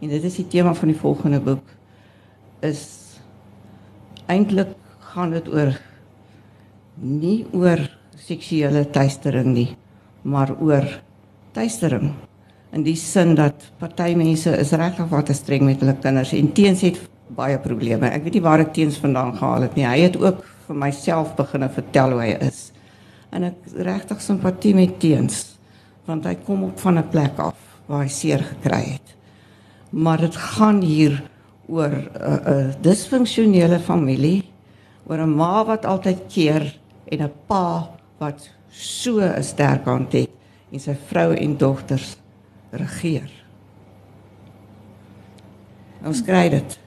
En 0.01 0.09
dit 0.09 0.24
is 0.24 0.36
die 0.36 0.47
tema 0.47 0.74
van 0.74 0.88
die 0.88 0.97
volgende 0.97 1.39
boek 1.39 1.64
is 2.62 3.18
eintlik 4.28 4.76
gaan 4.99 5.32
dit 5.32 5.47
oor 5.47 5.74
nie 6.95 7.45
oor 7.53 7.80
seksuele 8.16 8.86
teistering 8.86 9.53
nie, 9.53 9.76
maar 10.24 10.53
oor 10.62 10.86
teistering 11.53 12.14
in 12.72 12.84
die 12.84 12.95
sin 12.95 13.36
dat 13.36 13.65
party 13.80 14.13
mense 14.15 14.51
is 14.57 14.72
regtig 14.80 15.09
wat 15.11 15.32
streng 15.36 15.65
met 15.67 15.82
hulle 15.84 15.95
kinders 15.99 16.34
en 16.34 16.51
teens 16.55 16.84
het 16.86 16.99
baie 17.36 17.57
probleme. 17.59 18.09
Ek 18.11 18.24
weet 18.26 18.38
nie 18.39 18.43
waar 18.43 18.63
ek 18.63 18.74
teens 18.76 18.99
vandaan 18.99 19.36
gehaal 19.38 19.67
het 19.67 19.76
nie. 19.76 19.88
Hy 19.88 19.99
het 20.05 20.17
ook 20.19 20.43
vir 20.67 20.80
myself 20.80 21.34
begine 21.36 21.69
vertel 21.72 22.15
hoe 22.15 22.22
hy 22.24 22.32
is. 22.47 22.72
En 23.32 23.47
ek 23.47 23.76
regtig 23.88 24.24
simpatie 24.24 24.76
met 24.78 24.99
teens 24.99 25.47
want 26.09 26.26
hy 26.26 26.34
kom 26.43 26.63
op 26.65 26.80
van 26.82 26.97
'n 26.97 27.09
plek 27.11 27.38
af 27.39 27.57
waar 27.88 28.03
hy 28.03 28.09
seer 28.09 28.41
gekry 28.43 28.97
het. 28.97 29.15
Maar 29.91 30.17
dit 30.17 30.36
gaan 30.36 30.82
hier 30.82 31.22
oor 31.67 31.91
'n 31.91 32.09
uh, 32.15 32.36
'n 32.36 32.69
uh, 32.69 32.74
disfunksionele 32.82 33.80
familie, 33.80 34.43
oor 35.07 35.19
'n 35.19 35.36
ma 35.36 35.63
wat 35.65 35.86
altyd 35.86 36.19
keer 36.28 36.80
en 37.11 37.22
'n 37.22 37.32
pa 37.47 37.89
wat 38.17 38.49
so 38.69 39.19
'n 39.19 39.43
sterk 39.43 39.86
hand 39.86 40.11
het 40.13 40.30
en 40.72 40.80
sy 40.80 40.95
vrou 41.07 41.34
en 41.36 41.57
dogters 41.57 42.17
regeer. 42.72 43.30
Ons 46.03 46.24
kry 46.26 46.49
dit. 46.49 46.80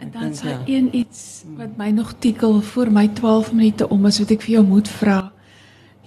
En 0.00 0.10
dan 0.10 0.30
is 0.30 0.40
daar 0.40 0.62
ja. 0.64 0.76
een 0.76 0.88
iets 0.96 1.42
wat 1.56 1.76
my 1.76 1.90
nog 1.90 2.14
tikkel 2.18 2.60
voor 2.60 2.92
my 2.92 3.08
12 3.08 3.52
minute 3.52 3.88
om 3.88 4.06
is 4.06 4.18
wat 4.18 4.30
ek 4.30 4.46
vir 4.46 4.54
jou 4.54 4.64
moet 4.66 4.88
vra. 4.88 5.18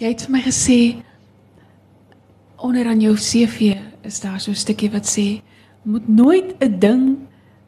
Jy 0.01 0.07
het 0.15 0.25
vir 0.25 0.33
my 0.33 0.41
gesê 0.41 0.79
onder 2.57 2.87
aan 2.89 3.03
jou 3.03 3.13
CV 3.19 3.75
is 4.01 4.19
daar 4.23 4.39
so 4.41 4.51
'n 4.51 4.55
stukkie 4.55 4.89
wat 4.91 5.05
sê 5.05 5.41
moet 5.83 6.07
nooit 6.07 6.55
'n 6.59 6.79
ding 6.79 7.03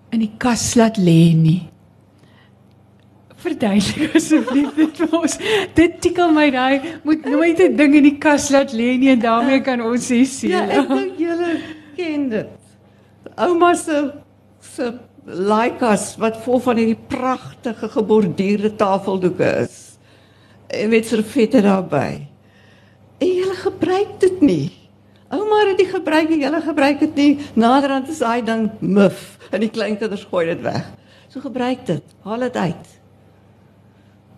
in 0.10 0.20
die 0.20 0.34
kas 0.38 0.74
laat 0.76 0.98
lê 0.98 1.36
nie. 1.36 1.70
Verduidelik 3.46 4.16
asseblief 4.18 4.76
dit 4.78 5.02
vir 5.02 5.16
ons. 5.20 5.38
Dit 5.78 5.98
tikkel 6.04 6.34
my 6.34 6.50
daai 6.54 7.00
moet 7.06 7.26
nooit 7.30 7.60
'n 7.62 7.76
ding 7.78 7.96
in 7.96 8.08
die 8.10 8.18
kas 8.18 8.50
laat 8.50 8.74
lê 8.74 8.98
nie 8.98 9.12
en 9.14 9.22
daarmee 9.22 9.62
kan 9.62 9.82
ons 9.82 10.12
sê 10.12 10.24
sien. 10.26 10.52
Ja, 10.52 10.66
ek 10.66 10.88
dink 10.90 11.20
julle 11.22 11.52
ken 11.96 12.30
dit. 12.30 12.50
Ouma 13.38 13.74
se 13.76 14.14
se 14.62 14.94
laikas 15.26 16.16
wat 16.22 16.38
vol 16.46 16.60
van 16.60 16.78
hierdie 16.78 17.02
pragtige 17.10 17.90
geborduurde 17.90 18.76
tafeldoeke 18.76 19.52
is. 19.66 19.98
En 20.68 20.90
met 20.90 21.06
servette 21.06 21.62
daarbey. 21.62 22.28
En 23.22 23.28
julle 23.28 23.56
gebruik 23.56 24.20
dit 24.20 24.42
nie. 24.42 24.72
Ouma 25.30 25.64
het 25.70 25.78
dit 25.78 25.90
gebruik 25.90 26.30
en 26.30 26.40
julle 26.40 26.62
gebruik 26.62 27.00
dit 27.00 27.16
nie. 27.16 27.32
Naderhand 27.54 28.10
is 28.10 28.22
daai 28.22 28.44
ding 28.46 28.70
muf 28.80 29.38
en 29.52 29.64
die 29.64 29.70
kleinkinders 29.70 30.28
gooi 30.30 30.46
dit 30.52 30.62
weg. 30.62 30.86
So 31.30 31.42
gebruik 31.42 31.86
dit. 31.86 32.16
Haal 32.24 32.46
dit 32.48 32.56
uit. 32.56 32.94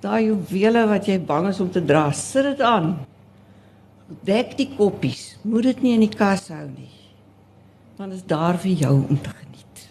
Daai 0.01 0.27
juwele 0.27 0.85
wat 0.89 1.07
jy 1.09 1.17
bang 1.25 1.47
is 1.49 1.59
om 1.63 1.71
te 1.73 1.81
dra, 1.83 2.11
sit 2.13 2.45
dit 2.45 2.61
aan. 2.61 2.93
Dek 4.27 4.53
die 4.59 4.69
koppies. 4.77 5.35
Moet 5.43 5.71
dit 5.71 5.81
nie 5.85 5.95
in 5.97 6.05
die 6.05 6.13
kas 6.13 6.47
hou 6.53 6.65
nie. 6.69 6.93
Want 7.97 8.13
dit 8.13 8.19
is 8.21 8.27
daar 8.29 8.59
vir 8.61 8.83
jou 8.85 8.93
om 9.01 9.17
te 9.21 9.33
geniet. 9.33 9.87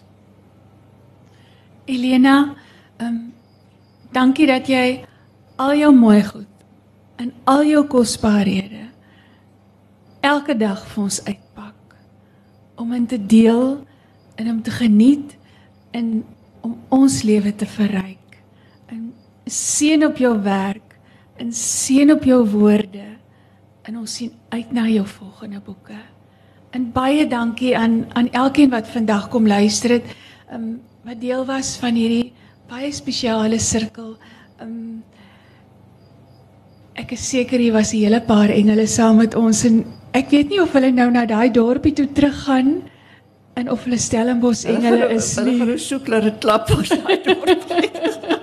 Elena, 1.86 2.36
ehm 2.96 3.08
um, 3.08 3.24
dankie 4.16 4.46
dat 4.48 4.68
jy 4.70 5.04
al 5.60 5.74
jou 5.76 5.90
mooi 5.92 6.22
goed 6.24 6.52
en 7.20 7.32
al 7.44 7.64
jou 7.68 7.82
kosbarehede 7.90 8.86
elke 10.24 10.56
dag 10.56 10.80
vir 10.92 11.02
ons 11.02 11.18
uitpak 11.26 11.96
om 12.80 12.92
in 12.96 13.06
te 13.06 13.18
deel 13.18 13.84
en 14.36 14.50
om 14.50 14.62
te 14.62 14.70
geniet 14.70 15.36
en 15.96 16.24
om 16.60 16.74
ons 16.88 17.22
lewe 17.22 17.54
te 17.54 17.66
verryk. 17.66 18.25
Seën 19.46 20.02
op 20.04 20.16
jou 20.18 20.34
werk 20.42 20.96
en 21.38 21.52
seën 21.52 22.10
op 22.10 22.24
jou 22.26 22.40
woorde 22.50 23.04
en 23.86 23.98
ons 24.00 24.14
sien 24.18 24.32
uit 24.50 24.72
na 24.74 24.88
jou 24.90 25.04
volgende 25.06 25.60
boeke. 25.62 25.98
En 26.74 26.88
baie 26.92 27.26
dankie 27.30 27.76
aan 27.78 28.06
aan 28.18 28.30
elkeen 28.34 28.70
wat 28.70 28.88
vandag 28.90 29.28
kom 29.30 29.46
luister 29.46 29.90
het. 29.90 30.08
Um, 30.52 30.80
wat 31.06 31.20
deel 31.20 31.44
was 31.46 31.76
van 31.78 31.94
hierdie 31.94 32.32
baie 32.66 32.90
spesiale 32.92 33.60
sirkel. 33.62 34.16
Um, 34.62 35.04
ek 36.98 37.12
is 37.14 37.28
seker 37.28 37.62
hier 37.62 37.72
was 37.72 37.92
'n 37.94 38.02
hele 38.02 38.20
paar 38.20 38.50
engele 38.50 38.86
saam 38.86 39.16
met 39.16 39.34
ons 39.34 39.64
en 39.64 39.84
ek 40.12 40.30
weet 40.30 40.48
nie 40.48 40.60
of 40.62 40.72
hulle 40.72 40.90
nou 40.90 41.10
na 41.10 41.26
daai 41.26 41.50
dorpie 41.52 41.92
toe 41.92 42.08
teruggaan 42.12 42.82
en 43.54 43.70
of 43.70 43.84
hulle 43.84 43.98
Stellenbosch 43.98 44.64
engele 44.64 45.08
is 45.14 45.36
Hulle 45.36 45.50
nie. 45.50 45.58
gaan 45.58 45.70
'n 45.70 45.78
soekler 45.78 46.34
klap 46.40 46.70
op 46.70 46.82
daai 46.88 47.22
dorp. 47.22 48.34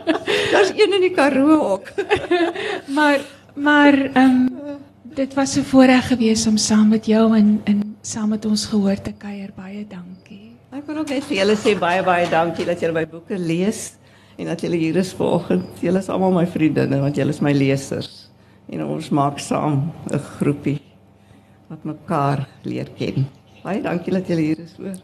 Daar's 0.54 0.74
een 0.76 0.94
in 0.94 1.02
die 1.02 1.12
Karoo 1.12 1.60
ook. 1.72 1.92
Maar 2.98 3.20
maar 3.54 3.94
ehm 4.14 4.30
um, 4.30 4.50
dit 5.04 5.34
was 5.34 5.56
'n 5.56 5.64
voorreg 5.64 6.08
geweest 6.08 6.48
om 6.48 6.58
saam 6.58 6.88
met 6.88 7.06
jou 7.06 7.36
en 7.38 7.62
en 7.64 7.96
saam 8.02 8.30
met 8.30 8.46
ons 8.46 8.66
gehoor 8.66 9.02
te 9.02 9.14
kuier. 9.18 9.50
Baie 9.56 9.86
dankie. 9.88 10.52
Ek 10.72 10.86
wil 10.86 10.98
ook 10.98 11.10
net 11.10 11.24
vir 11.24 11.38
julle 11.38 11.56
sê 11.56 11.78
baie 11.80 12.04
baie 12.04 12.30
dankie 12.30 12.66
dat 12.66 12.80
julle 12.80 12.94
my 12.94 13.08
boeke 13.08 13.38
lees 13.38 13.94
en 14.38 14.46
dat 14.46 14.62
julle 14.62 14.76
hier 14.76 14.96
is 14.96 15.14
vanoggend. 15.14 15.66
Julle 15.80 16.00
is 16.00 16.10
almal 16.10 16.32
my 16.32 16.48
vriendinne 16.48 17.00
want 17.00 17.16
julle 17.16 17.30
is 17.30 17.42
my 17.42 17.54
lesers. 17.54 18.30
En 18.70 18.86
ons 18.86 19.10
maak 19.10 19.40
saam 19.40 19.92
'n 20.12 20.20
groepie 20.20 20.82
wat 21.68 21.84
mekaar 21.84 22.48
leer 22.62 22.90
ken. 22.98 23.28
Baie 23.64 23.82
dankie 23.82 24.14
dat 24.14 24.28
julle 24.28 24.42
hier 24.42 24.60
is 24.60 24.76
hoor. 24.78 24.98